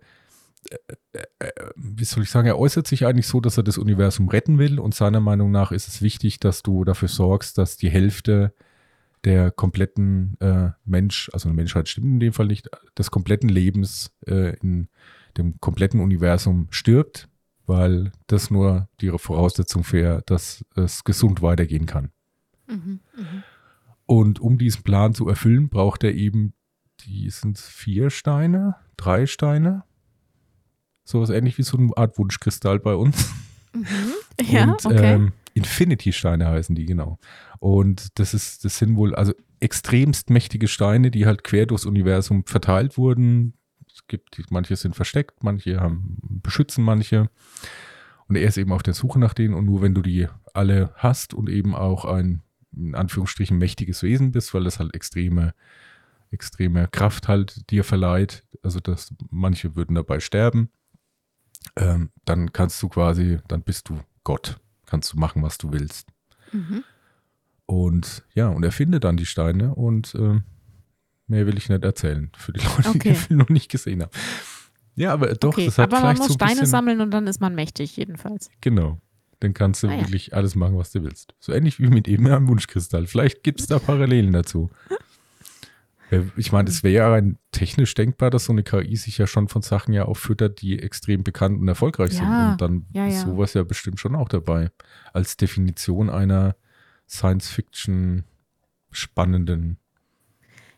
wie 1.77 2.05
soll 2.05 2.25
ich 2.25 2.31
sagen, 2.31 2.49
er 2.49 2.59
äußert 2.59 2.87
sich 2.87 3.07
eigentlich 3.07 3.27
so, 3.27 3.41
dass 3.41 3.57
er 3.57 3.63
das 3.63 3.79
Universum 3.79 4.29
retten 4.29 4.59
will 4.59 4.79
und 4.79 4.95
seiner 4.95 5.21
Meinung 5.21 5.51
nach 5.51 5.73
ist 5.73 5.89
es 5.89 6.03
wichtig, 6.03 6.41
dass 6.41 6.63
du 6.63 6.85
dafür 6.85 7.09
sorgst, 7.09 7.59
dass 7.59 7.77
die 7.77 7.91
Hälfte 7.91 8.53
der 9.25 9.51
kompletten 9.51 10.37
äh, 10.41 10.71
Mensch, 10.85 11.31
also 11.33 11.49
eine 11.49 11.57
Menschheit 11.57 11.89
stimmt 11.89 12.07
in 12.07 12.21
dem 12.21 12.33
Fall 12.33 12.47
nicht, 12.47 12.69
des 12.97 13.11
kompletten 13.11 13.49
Lebens 13.49 14.13
äh, 14.27 14.57
in 14.59 14.89
dem 15.39 15.61
kompletten 15.61 16.01
Universum 16.01 16.69
stirbt, 16.71 17.29
weil 17.67 18.13
das 18.27 18.51
nur 18.51 18.89
die 19.01 19.11
Voraussetzung 19.11 19.85
für, 19.85 20.23
dass 20.27 20.65
es 20.75 21.05
gesund 21.05 21.43
weitergehen 21.43 21.87
kann. 21.87 22.11
Mhm, 22.69 23.01
mh. 23.17 23.43
Und 24.07 24.41
um 24.41 24.57
diesen 24.57 24.83
Plan 24.83 25.15
zu 25.15 25.29
erfüllen, 25.29 25.69
braucht 25.69 26.05
er 26.05 26.15
eben, 26.15 26.53
die 27.01 27.29
sind 27.31 27.59
vier 27.59 28.11
Steine, 28.11 28.77
drei 28.97 29.27
Steine, 29.27 29.83
Sowas 31.07 31.31
ähnlich 31.31 31.57
wie 31.57 31.63
so 31.63 31.79
eine 31.79 31.97
Art 31.97 32.19
Wunschkristall 32.19 32.81
bei 32.81 32.95
uns. 32.95 33.33
Mhm. 33.73 33.87
Ja, 34.41 34.65
und, 34.65 34.85
okay. 34.85 35.15
Ähm, 35.15 35.33
Infinity-Steine 35.55 36.47
heißen 36.47 36.75
die, 36.75 36.85
genau. 36.85 37.19
Und 37.61 38.19
das 38.19 38.35
ist, 38.35 38.65
das 38.65 38.77
sind 38.79 38.97
wohl 38.97 39.15
also 39.15 39.33
extremst 39.61 40.31
mächtige 40.31 40.67
Steine, 40.67 41.11
die 41.11 41.25
halt 41.25 41.45
quer 41.45 41.67
durchs 41.67 41.87
Universum 41.87 42.45
verteilt 42.45 42.99
wurden. 42.99 43.55
Gibt, 44.09 44.51
manche 44.51 44.77
sind 44.77 44.95
versteckt, 44.95 45.43
manche 45.43 45.81
haben, 45.81 46.19
beschützen 46.23 46.85
manche. 46.85 47.29
Und 48.29 48.37
er 48.37 48.49
ist 48.49 48.57
eben 48.57 48.73
auf 48.73 48.83
der 48.83 48.95
Suche 48.95 49.19
nach 49.19 49.35
denen. 49.35 49.55
Und 49.55 49.67
nur 49.67 49.83
wenn 49.83 49.95
du 49.95 50.03
die 50.03 50.29
alle 50.53 50.93
hast 50.97 51.35
und 51.35 51.49
eben 51.49 51.75
auch 51.75 52.05
ein, 52.05 52.43
in 52.75 52.95
Anführungsstrichen, 52.95 53.59
mächtiges 53.59 54.03
Wesen 54.03 54.33
bist, 54.33 54.55
weil 54.55 54.65
das 54.65 54.79
halt 54.79 54.95
extreme, 54.95 55.55
extreme 56.31 56.89
Kraft 56.89 57.29
halt 57.29 57.71
dir 57.71 57.85
verleiht, 57.85 58.45
also 58.63 58.81
dass 58.81 59.15
manche 59.31 59.77
würden 59.77 59.95
dabei 59.95 60.21
sterben, 60.21 60.71
ähm, 61.77 62.11
dann 62.25 62.53
kannst 62.53 62.83
du 62.83 62.89
quasi, 62.89 63.39
dann 63.49 63.63
bist 63.63 63.89
du 63.89 64.01
Gott, 64.25 64.61
kannst 64.87 65.13
du 65.13 65.19
machen, 65.19 65.43
was 65.43 65.59
du 65.59 65.73
willst. 65.73 66.09
Mhm. 66.53 66.85
Und 67.67 68.25
ja, 68.35 68.49
und 68.49 68.63
er 68.63 68.73
findet 68.73 69.05
dann 69.05 69.17
die 69.17 69.27
Steine 69.27 69.75
und 69.75 70.15
äh, 70.15 70.41
mehr 71.27 71.47
will 71.47 71.57
ich 71.57 71.69
nicht 71.69 71.85
erzählen 71.85 72.31
für 72.37 72.53
die 72.53 72.61
Leute, 72.61 72.89
okay. 72.89 72.99
die 72.99 73.09
den 73.09 73.15
Film 73.17 73.39
noch 73.39 73.49
nicht 73.49 73.71
gesehen 73.71 74.03
haben. 74.03 74.11
Ja, 74.95 75.13
aber 75.13 75.35
doch, 75.35 75.51
okay, 75.51 75.67
das 75.67 75.79
hat 75.79 75.93
aber 75.93 75.99
vielleicht 75.99 76.19
man 76.19 76.29
muss 76.29 76.39
so 76.39 76.45
Steine 76.45 76.67
sammeln 76.67 77.01
und 77.01 77.11
dann 77.11 77.27
ist 77.27 77.41
man 77.41 77.55
mächtig, 77.55 77.97
jedenfalls. 77.97 78.51
Genau. 78.61 78.99
Dann 79.41 79.53
kannst 79.53 79.83
du 79.83 79.89
ah, 79.89 79.99
wirklich 79.99 80.29
ja. 80.29 80.35
alles 80.35 80.55
machen, 80.55 80.79
was 80.79 80.93
du 80.93 81.03
willst. 81.03 81.35
So 81.39 81.53
ähnlich 81.53 81.79
wie 81.79 81.89
mit 81.89 82.09
eben 82.09 82.27
am 82.29 82.49
Wunschkristall. 82.49 83.07
Vielleicht 83.07 83.43
gibt 83.43 83.61
es 83.61 83.67
da 83.67 83.79
Parallelen 83.79 84.33
dazu. 84.33 84.71
Ich 86.37 86.53
meine, 86.53 86.69
es 86.69 86.85
wäre 86.85 86.95
ja 86.95 87.11
rein 87.11 87.37
technisch 87.51 87.93
denkbar, 87.95 88.31
dass 88.31 88.45
so 88.45 88.53
eine 88.53 88.63
KI 88.63 88.95
sich 88.95 89.19
ja 89.19 89.27
schon 89.27 89.49
von 89.49 89.63
Sachen 89.63 89.93
ja 89.93 90.05
auffüttert, 90.05 90.63
die 90.63 90.79
extrem 90.79 91.25
bekannt 91.25 91.61
und 91.61 91.67
erfolgreich 91.67 92.13
ja, 92.13 92.19
sind. 92.19 92.53
Und 92.53 92.61
dann 92.61 92.87
ja, 92.93 93.09
ist 93.09 93.23
sowas 93.23 93.55
ja 93.55 93.65
bestimmt 93.65 93.99
schon 93.99 94.15
auch 94.15 94.29
dabei. 94.29 94.71
Als 95.13 95.37
Definition 95.37 96.09
einer 96.09 96.55
Science-Fiction 97.09 98.23
spannenden. 98.93 99.79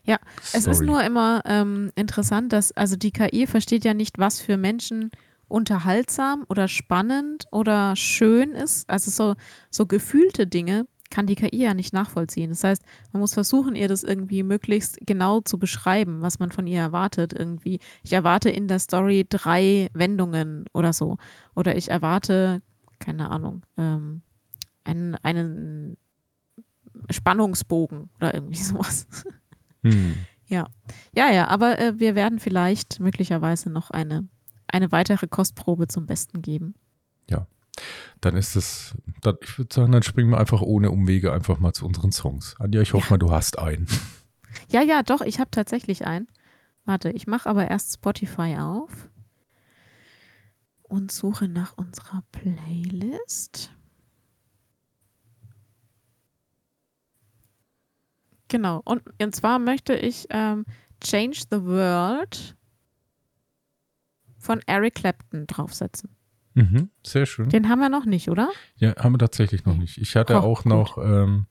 Ja, 0.09 0.19
es 0.55 0.67
ist 0.67 0.81
nur 0.81 1.05
immer 1.05 1.43
ähm, 1.45 1.93
interessant, 1.95 2.55
dass, 2.55 2.73
also 2.73 2.97
die 2.97 3.11
KI 3.11 3.47
versteht 3.47 3.85
ja 3.85 3.93
nicht, 3.93 4.19
was 4.19 4.41
für 4.41 4.57
Menschen 4.57 5.11
unterhaltsam 5.49 6.47
oder 6.49 6.67
spannend 6.67 7.45
oder 7.53 7.95
schön 7.95 8.53
ist. 8.53 8.89
Also 8.89 9.11
so, 9.11 9.35
so 9.71 9.85
gefühlte 9.85 10.47
Dinge 10.47 10.87
kann 11.11 11.27
die 11.27 11.35
KI 11.35 11.63
ja 11.63 11.75
nicht 11.75 11.93
nachvollziehen. 11.93 12.49
Das 12.49 12.65
heißt, 12.65 12.83
man 13.13 13.21
muss 13.21 13.35
versuchen, 13.35 13.75
ihr 13.77 13.87
das 13.87 14.03
irgendwie 14.03 14.43
möglichst 14.43 14.99
genau 15.03 15.43
zu 15.43 15.59
beschreiben, 15.59 16.23
was 16.23 16.39
man 16.39 16.53
von 16.53 16.67
ihr 16.67 16.81
erwartet. 16.81 17.35
Irgendwie, 17.35 17.79
ich 18.03 18.15
erwarte 18.15 18.49
in 18.49 18.67
der 18.67 18.79
Story 18.79 19.27
drei 19.29 19.91
Wendungen 19.93 20.65
oder 20.73 20.95
so. 20.95 21.19
Oder 21.55 21.77
ich 21.77 21.91
erwarte, 21.91 22.63
keine 22.99 23.31
Ahnung, 23.31 23.63
ähm, 23.77 24.23
einen, 24.85 25.17
einen 25.17 25.99
Spannungsbogen 27.11 28.09
oder 28.17 28.33
irgendwie 28.33 28.57
sowas. 28.63 29.07
Hm. 29.83 30.17
Ja. 30.47 30.69
Ja, 31.15 31.31
ja, 31.31 31.49
aber 31.49 31.79
äh, 31.79 31.99
wir 31.99 32.15
werden 32.15 32.41
vielleicht 32.41 33.01
möglicherweise 33.01 33.71
noch 33.71 33.91
eine, 33.91 34.27
eine 34.67 34.91
weitere 34.93 35.29
Kostprobe 35.29 35.89
zum 35.89 36.07
Besten 36.07 36.43
geben. 36.43 36.75
Ja, 37.29 37.47
dann 38.21 38.37
ist 38.37 38.57
es, 38.57 38.95
dann, 39.21 39.37
ich 39.43 39.59
würde 39.59 39.75
sagen, 39.75 39.93
dann 39.93 40.03
springen 40.03 40.31
wir 40.31 40.39
einfach 40.39 40.63
ohne 40.63 40.91
Umwege 40.91 41.33
einfach 41.33 41.59
mal 41.59 41.73
zu 41.73 41.87
unseren 41.87 42.13
Songs. 42.13 42.57
Anja, 42.59 42.81
ich 42.81 42.95
hoffe 42.95 43.07
ja. 43.07 43.11
mal, 43.11 43.19
du 43.19 43.31
hast 43.31 43.59
einen. 43.59 43.87
Ja, 44.71 44.83
ja, 44.83 45.03
doch, 45.03 45.21
ich 45.21 45.39
habe 45.41 45.51
tatsächlich 45.51 46.07
einen. 46.07 46.27
Warte, 46.85 47.11
ich 47.11 47.27
mache 47.27 47.49
aber 47.49 47.69
erst 47.69 47.95
Spotify 47.95 48.57
auf 48.59 49.09
und 50.83 51.13
suche 51.13 51.49
nach 51.49 51.75
unserer 51.77 52.23
Playlist. 52.33 53.71
Genau, 58.49 58.81
und, 58.85 59.03
und 59.21 59.35
zwar 59.35 59.59
möchte 59.59 59.95
ich 59.95 60.27
ähm, 60.31 60.65
Change 61.01 61.43
the 61.51 61.63
World 61.65 62.57
von 64.39 64.61
Eric 64.67 64.97
Clapton 64.97 65.47
draufsetzen. 65.47 66.11
Mhm, 66.55 66.91
sehr 67.07 67.27
schön. 67.27 67.51
Den 67.51 67.69
haben 67.69 67.79
wir 67.79 67.89
noch 67.89 68.05
nicht, 68.05 68.31
oder? 68.31 68.49
Ja, 68.77 68.97
haben 68.97 69.13
wir 69.13 69.19
tatsächlich 69.19 69.65
noch 69.65 69.77
nicht. 69.77 69.99
Ich 69.99 70.17
hatte 70.17 70.35
oh, 70.35 70.39
auch 70.39 70.65
noch 70.65 70.99
ähm, 70.99 71.47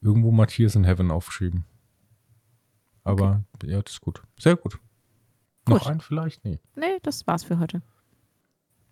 irgendwo 0.00 0.32
Matthias 0.32 0.74
in 0.74 0.84
Heaven 0.84 1.10
aufgeschrieben. 1.10 1.64
Aber 3.04 3.44
okay. 3.54 3.70
ja, 3.70 3.82
das 3.82 3.94
ist 3.94 4.00
gut. 4.00 4.22
Sehr 4.38 4.56
gut. 4.56 4.78
gut. 5.64 5.74
Noch 5.74 5.86
ein 5.86 6.00
vielleicht? 6.00 6.44
Nee. 6.44 6.58
Nee, 6.74 6.98
das 7.02 7.26
war's 7.26 7.44
für 7.44 7.58
heute. 7.58 7.82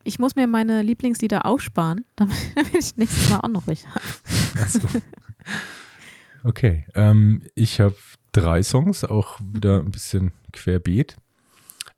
Ich 0.03 0.18
muss 0.18 0.36
mir 0.36 0.47
meine 0.47 0.82
Lieblingslieder 0.82 1.47
aufsparen, 1.47 2.05
damit 2.16 2.36
ich 2.72 2.97
nächstes 2.97 3.30
Mal 3.30 3.41
auch 3.41 3.49
noch 3.49 3.66
welche 3.66 3.88
habe. 3.88 4.05
Okay, 6.43 6.86
ähm, 6.95 7.43
ich 7.55 7.80
habe 7.80 7.97
drei 8.32 8.62
Songs, 8.62 9.05
auch 9.05 9.38
wieder 9.41 9.80
ein 9.80 9.91
bisschen 9.91 10.32
querbeet. 10.53 11.16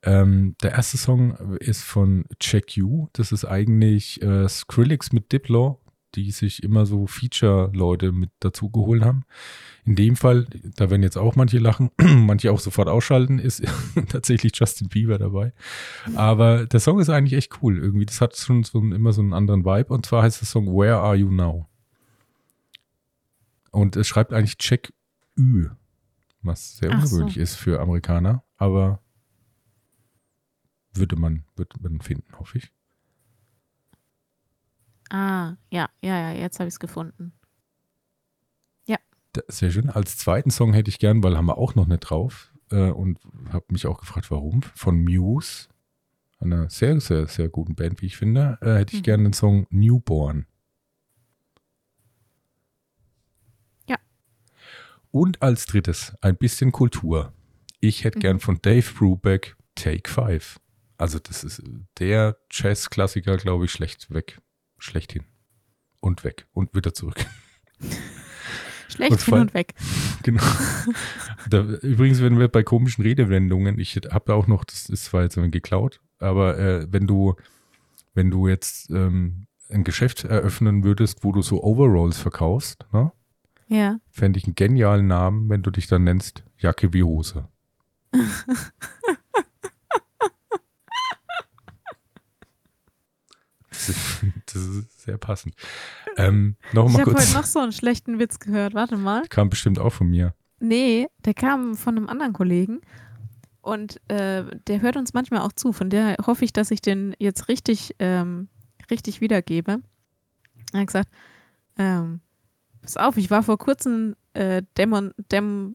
Ähm, 0.03 0.55
der 0.61 0.73
erste 0.73 0.97
Song 0.97 1.37
ist 1.59 1.83
von 1.83 2.25
Check 2.39 2.75
You. 2.75 3.07
Das 3.13 3.31
ist 3.31 3.45
eigentlich 3.45 4.21
äh, 4.21 4.47
Skrillex 4.49 5.13
mit 5.13 5.31
Diplo, 5.31 5.79
die 6.15 6.31
sich 6.31 6.61
immer 6.61 6.85
so 6.85 7.07
Feature-Leute 7.07 8.11
mit 8.11 8.29
dazu 8.41 8.69
geholt 8.69 9.03
haben. 9.03 9.23
In 9.85 9.95
dem 9.95 10.17
Fall, 10.17 10.45
da 10.75 10.89
werden 10.89 11.03
jetzt 11.03 11.17
auch 11.17 11.37
manche 11.37 11.57
lachen, 11.57 11.89
manche 11.97 12.51
auch 12.51 12.59
sofort 12.59 12.89
ausschalten, 12.89 13.39
ist 13.39 13.63
tatsächlich 14.09 14.51
Justin 14.55 14.89
Bieber 14.89 15.17
dabei. 15.17 15.53
Aber 16.15 16.65
der 16.65 16.81
Song 16.81 16.99
ist 16.99 17.09
eigentlich 17.09 17.37
echt 17.37 17.61
cool. 17.61 17.77
Irgendwie, 17.77 18.05
das 18.05 18.19
hat 18.19 18.35
schon 18.35 18.63
so 18.63 18.79
immer 18.79 19.13
so 19.13 19.21
einen 19.21 19.33
anderen 19.33 19.63
Vibe. 19.63 19.93
Und 19.93 20.05
zwar 20.05 20.23
heißt 20.23 20.41
der 20.41 20.47
Song 20.47 20.67
Where 20.67 20.97
Are 20.97 21.15
You 21.15 21.31
Now? 21.31 21.67
Und 23.73 23.95
es 23.95 24.07
schreibt 24.07 24.33
eigentlich 24.33 24.59
Check 24.59 24.93
Ü, 25.35 25.69
was 26.43 26.77
sehr 26.77 26.91
ungewöhnlich 26.91 27.35
so. 27.35 27.41
ist 27.41 27.55
für 27.55 27.81
Amerikaner, 27.81 28.43
aber 28.57 29.01
würde 30.93 31.15
man, 31.15 31.43
würde 31.55 31.75
man 31.81 31.99
finden, 31.99 32.37
hoffe 32.37 32.59
ich. 32.59 32.71
Ah, 35.09 35.55
ja, 35.71 35.89
ja, 36.03 36.19
ja, 36.19 36.31
jetzt 36.33 36.59
habe 36.59 36.67
ich 36.67 36.75
es 36.75 36.79
gefunden. 36.79 37.33
Ja. 38.87 38.97
Sehr 39.47 39.71
schön. 39.71 39.89
Als 39.89 40.17
zweiten 40.17 40.51
Song 40.51 40.73
hätte 40.73 40.89
ich 40.89 40.99
gern, 40.99 41.23
weil 41.23 41.35
haben 41.35 41.47
wir 41.47 41.57
auch 41.57 41.73
noch 41.73 41.87
nicht 41.87 42.01
drauf 42.01 42.53
äh, 42.69 42.91
und 42.91 43.19
habe 43.51 43.65
mich 43.69 43.87
auch 43.87 43.99
gefragt, 43.99 44.29
warum, 44.29 44.61
von 44.75 45.03
Muse, 45.03 45.67
einer 46.39 46.69
sehr, 46.69 46.99
sehr, 46.99 47.25
sehr 47.25 47.49
guten 47.49 47.73
Band, 47.73 48.03
wie 48.03 48.05
ich 48.05 48.17
finde, 48.17 48.59
äh, 48.61 48.75
hätte 48.75 48.93
ich 48.93 49.01
mhm. 49.01 49.05
gerne 49.05 49.23
den 49.23 49.33
Song 49.33 49.65
Newborn. 49.71 50.45
Und 55.13 55.43
als 55.43 55.67
drittes 55.67 56.15
ein 56.21 56.37
bisschen 56.37 56.71
Kultur. 56.71 57.33
Ich 57.79 58.03
hätte 58.03 58.17
mhm. 58.17 58.21
gern 58.21 58.39
von 58.39 58.59
Dave 58.63 58.91
Brubeck 58.97 59.55
Take 59.75 60.09
Five. 60.09 60.59
Also 60.97 61.19
das 61.19 61.43
ist 61.43 61.61
der 61.99 62.37
Jazz-Klassiker, 62.49 63.37
glaube 63.37 63.65
ich, 63.65 63.71
schlecht 63.71 64.11
weg 64.11 64.41
schlechthin. 64.79 65.23
Und 65.99 66.23
weg. 66.23 66.47
Und 66.51 66.73
wieder 66.73 66.95
zurück. 66.95 67.23
Schlechthin 68.89 69.33
und, 69.35 69.41
und 69.41 69.53
weg. 69.53 69.75
Genau. 70.23 70.43
Da, 71.47 71.61
übrigens, 71.61 72.19
wenn 72.21 72.39
wir 72.39 72.47
bei 72.47 72.63
komischen 72.63 73.03
Redewendungen, 73.03 73.77
ich 73.77 73.95
habe 74.09 74.33
auch 74.33 74.47
noch, 74.47 74.63
das 74.63 74.89
ist 74.89 75.05
zwar 75.05 75.21
jetzt 75.21 75.37
ein 75.37 75.51
geklaut, 75.51 76.01
aber 76.17 76.57
äh, 76.57 76.87
wenn 76.89 77.05
du, 77.05 77.35
wenn 78.15 78.31
du 78.31 78.47
jetzt 78.47 78.89
ähm, 78.89 79.45
ein 79.69 79.83
Geschäft 79.83 80.23
eröffnen 80.23 80.83
würdest, 80.83 81.23
wo 81.23 81.31
du 81.31 81.43
so 81.43 81.61
Overalls 81.63 82.17
verkaufst, 82.17 82.87
ne? 82.91 83.11
Ja. 83.73 83.97
Fände 84.11 84.37
ich 84.37 84.45
einen 84.45 84.53
genialen 84.53 85.07
Namen, 85.07 85.49
wenn 85.49 85.63
du 85.63 85.71
dich 85.71 85.87
dann 85.87 86.03
nennst 86.03 86.43
Jacke 86.59 86.93
wie 86.93 87.01
Hose. 87.01 87.47
Das 94.45 94.55
ist 94.55 95.01
sehr 95.01 95.17
passend. 95.17 95.55
Ähm, 96.17 96.55
noch 96.71 96.87
ich 96.87 96.99
habe 96.99 97.15
heute 97.15 97.33
noch 97.33 97.43
so 97.45 97.59
einen 97.59 97.71
schlechten 97.71 98.19
Witz 98.19 98.37
gehört. 98.37 98.75
Warte 98.75 98.95
mal. 98.95 99.23
Kam 99.27 99.49
bestimmt 99.49 99.79
auch 99.79 99.89
von 99.89 100.07
mir. 100.07 100.35
Nee, 100.59 101.07
der 101.25 101.33
kam 101.33 101.75
von 101.75 101.97
einem 101.97 102.07
anderen 102.07 102.33
Kollegen. 102.33 102.81
Und 103.61 103.99
äh, 104.09 104.45
der 104.67 104.81
hört 104.81 104.97
uns 104.97 105.15
manchmal 105.15 105.41
auch 105.41 105.51
zu. 105.51 105.73
Von 105.73 105.89
der 105.89 106.15
hoffe 106.27 106.45
ich, 106.45 106.53
dass 106.53 106.69
ich 106.69 106.81
den 106.81 107.15
jetzt 107.17 107.47
richtig, 107.49 107.95
ähm, 107.97 108.49
richtig 108.91 109.19
wiedergebe. 109.19 109.81
Er 110.71 110.79
hat 110.79 110.87
gesagt, 110.87 111.09
ähm, 111.77 112.21
pass 112.83 112.97
auf, 112.97 113.17
ich 113.17 113.31
war 113.31 113.41
vor 113.41 113.57
kurzem 113.57 114.15
äh, 114.33 114.61
Dämon, 114.77 115.13
Däm, 115.31 115.73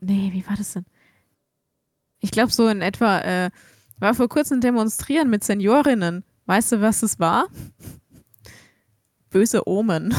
nee, 0.00 0.30
wie 0.32 0.46
war 0.46 0.56
das 0.56 0.74
denn? 0.74 0.84
Ich 2.20 2.30
glaube 2.30 2.52
so 2.52 2.68
in 2.68 2.82
etwa, 2.82 3.20
äh, 3.20 3.50
war 3.98 4.14
vor 4.14 4.28
kurzem 4.28 4.60
demonstrieren 4.60 5.30
mit 5.30 5.44
Seniorinnen. 5.44 6.24
Weißt 6.46 6.72
du, 6.72 6.80
was 6.80 7.02
es 7.02 7.18
war? 7.18 7.46
Böse 9.30 9.66
Omen. 9.66 10.14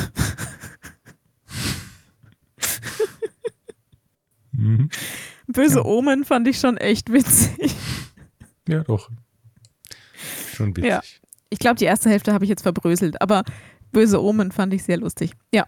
mhm. 4.51 4.89
Böse 5.47 5.79
ja. 5.79 5.85
Omen 5.85 6.25
fand 6.25 6.47
ich 6.47 6.59
schon 6.59 6.77
echt 6.77 7.11
witzig. 7.11 7.75
Ja, 8.67 8.83
doch. 8.83 9.09
Schon 10.53 10.75
witzig. 10.75 10.89
Ja. 10.89 11.01
Ich 11.49 11.59
glaube, 11.59 11.75
die 11.75 11.85
erste 11.85 12.09
Hälfte 12.09 12.33
habe 12.33 12.45
ich 12.45 12.49
jetzt 12.49 12.63
verbröselt, 12.63 13.21
aber 13.21 13.43
Böse 13.91 14.21
Omen 14.21 14.51
fand 14.51 14.73
ich 14.73 14.83
sehr 14.83 14.97
lustig. 14.97 15.33
Ja. 15.53 15.67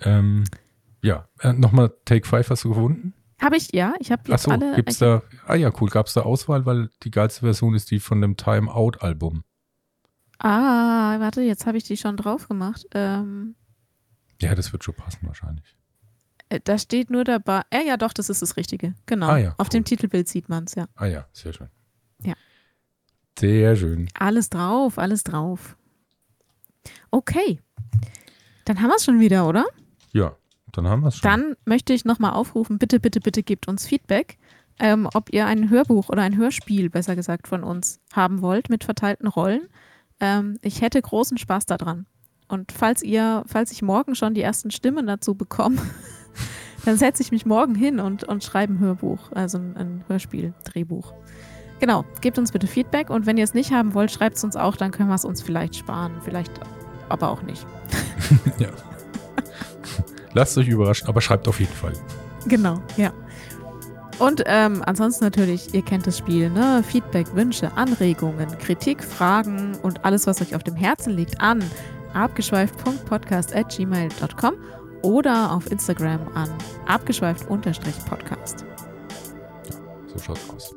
Ähm, 0.00 0.44
ja, 1.02 1.28
äh, 1.40 1.52
nochmal 1.52 1.92
Take 2.04 2.26
5 2.26 2.50
hast 2.50 2.64
du 2.64 2.70
gefunden? 2.70 3.14
Habe 3.40 3.56
ich, 3.56 3.72
ja. 3.72 3.94
Ich 4.00 4.10
habe 4.10 4.32
Achso, 4.32 4.50
alle. 4.50 4.74
Gibt's 4.74 4.98
da, 4.98 5.22
ah 5.46 5.54
ja, 5.54 5.70
cool. 5.80 5.90
Gab 5.90 6.06
es 6.06 6.14
da 6.14 6.22
Auswahl, 6.22 6.64
weil 6.64 6.90
die 7.02 7.10
geilste 7.10 7.40
Version 7.40 7.74
ist 7.74 7.90
die 7.90 8.00
von 8.00 8.20
dem 8.20 8.36
Time 8.36 8.72
Out 8.74 9.02
Album. 9.02 9.44
Ah, 10.38 11.18
warte, 11.20 11.42
jetzt 11.42 11.66
habe 11.66 11.78
ich 11.78 11.84
die 11.84 11.96
schon 11.96 12.16
drauf 12.16 12.48
gemacht. 12.48 12.86
Ähm, 12.92 13.56
ja, 14.40 14.54
das 14.54 14.72
wird 14.72 14.84
schon 14.84 14.94
passen 14.94 15.20
wahrscheinlich. 15.22 15.76
Äh, 16.48 16.60
da 16.62 16.78
steht 16.78 17.10
nur 17.10 17.24
dabei. 17.24 17.62
Äh, 17.70 17.86
ja, 17.86 17.96
doch, 17.96 18.12
das 18.12 18.30
ist 18.30 18.42
das 18.42 18.56
Richtige. 18.56 18.94
Genau. 19.06 19.28
Ah, 19.28 19.38
ja, 19.38 19.54
Auf 19.58 19.68
dem 19.68 19.84
Titelbild 19.84 20.28
sieht 20.28 20.48
man 20.48 20.64
es, 20.64 20.74
ja. 20.74 20.86
Ah 20.94 21.06
ja, 21.06 21.26
sehr 21.32 21.52
schön. 21.52 21.68
Ja. 22.22 22.34
Sehr 23.38 23.76
schön. 23.76 24.08
Alles 24.14 24.48
drauf, 24.50 24.98
alles 24.98 25.24
drauf. 25.24 25.76
Okay. 27.10 27.60
Dann 28.64 28.80
haben 28.80 28.88
wir 28.88 28.96
es 28.96 29.04
schon 29.04 29.20
wieder, 29.20 29.46
oder? 29.46 29.66
Ja 30.16 30.36
dann 30.76 30.88
haben 30.88 31.02
wir 31.02 31.08
es 31.08 31.16
schon. 31.16 31.30
Dann 31.30 31.56
möchte 31.64 31.92
ich 31.92 32.04
nochmal 32.04 32.32
aufrufen, 32.32 32.78
bitte, 32.78 33.00
bitte, 33.00 33.20
bitte 33.20 33.42
gebt 33.42 33.68
uns 33.68 33.86
Feedback, 33.86 34.38
ähm, 34.78 35.08
ob 35.14 35.32
ihr 35.32 35.46
ein 35.46 35.70
Hörbuch 35.70 36.08
oder 36.08 36.22
ein 36.22 36.36
Hörspiel, 36.36 36.90
besser 36.90 37.16
gesagt, 37.16 37.48
von 37.48 37.64
uns 37.64 38.00
haben 38.12 38.42
wollt 38.42 38.68
mit 38.68 38.84
verteilten 38.84 39.26
Rollen. 39.26 39.68
Ähm, 40.20 40.58
ich 40.62 40.82
hätte 40.82 41.00
großen 41.00 41.38
Spaß 41.38 41.66
daran. 41.66 42.06
Und 42.48 42.72
falls 42.72 43.02
ihr, 43.02 43.42
falls 43.46 43.72
ich 43.72 43.82
morgen 43.82 44.14
schon 44.14 44.34
die 44.34 44.42
ersten 44.42 44.70
Stimmen 44.70 45.06
dazu 45.06 45.34
bekomme, 45.34 45.78
dann 46.84 46.96
setze 46.96 47.22
ich 47.22 47.32
mich 47.32 47.46
morgen 47.46 47.74
hin 47.74 47.98
und, 47.98 48.24
und 48.24 48.44
schreibe 48.44 48.74
ein 48.74 48.78
Hörbuch, 48.78 49.32
also 49.32 49.58
ein, 49.58 49.76
ein 49.76 50.04
Hörspiel, 50.08 50.54
Drehbuch. 50.64 51.12
Genau, 51.80 52.04
gebt 52.20 52.38
uns 52.38 52.52
bitte 52.52 52.66
Feedback 52.66 53.10
und 53.10 53.26
wenn 53.26 53.36
ihr 53.36 53.44
es 53.44 53.52
nicht 53.52 53.72
haben 53.72 53.94
wollt, 53.94 54.10
schreibt 54.10 54.36
es 54.36 54.44
uns 54.44 54.56
auch, 54.56 54.76
dann 54.76 54.92
können 54.92 55.08
wir 55.08 55.14
es 55.14 55.24
uns 55.24 55.42
vielleicht 55.42 55.76
sparen, 55.76 56.12
vielleicht 56.22 56.52
aber 57.08 57.30
auch 57.30 57.42
nicht. 57.42 57.66
ja. 58.58 58.70
Lasst 60.36 60.56
euch 60.58 60.68
überraschen, 60.68 61.08
aber 61.08 61.22
schreibt 61.22 61.48
auf 61.48 61.58
jeden 61.60 61.72
Fall. 61.72 61.94
Genau, 62.46 62.82
ja. 62.98 63.10
Und 64.18 64.42
ähm, 64.44 64.82
ansonsten 64.84 65.24
natürlich, 65.24 65.72
ihr 65.72 65.80
kennt 65.80 66.06
das 66.06 66.18
Spiel, 66.18 66.50
ne? 66.50 66.84
Feedback, 66.86 67.34
Wünsche, 67.34 67.72
Anregungen, 67.74 68.46
Kritik, 68.58 69.02
Fragen 69.02 69.78
und 69.82 70.04
alles, 70.04 70.26
was 70.26 70.42
euch 70.42 70.54
auf 70.54 70.62
dem 70.62 70.74
Herzen 70.74 71.16
liegt, 71.16 71.40
an 71.40 71.64
abgeschweift.podcast.gmail.com 72.12 74.54
oder 75.00 75.52
auf 75.52 75.72
Instagram 75.72 76.20
an 76.34 76.50
abgeschweift-podcast. 76.86 78.66
So 80.06 80.18
schaut's 80.18 80.50
aus. 80.54 80.74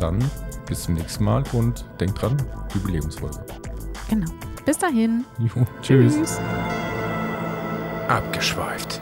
Dann 0.00 0.18
bis 0.66 0.82
zum 0.82 0.94
nächsten 0.94 1.22
Mal 1.22 1.44
und 1.52 1.84
denkt 2.00 2.20
dran, 2.20 2.36
Jubiläumsfolge. 2.74 3.38
Genau. 4.10 4.32
Bis 4.66 4.76
dahin. 4.76 5.24
Jo, 5.38 5.64
tschüss. 5.82 6.16
tschüss 6.16 6.40
abgeschweift. 8.08 9.00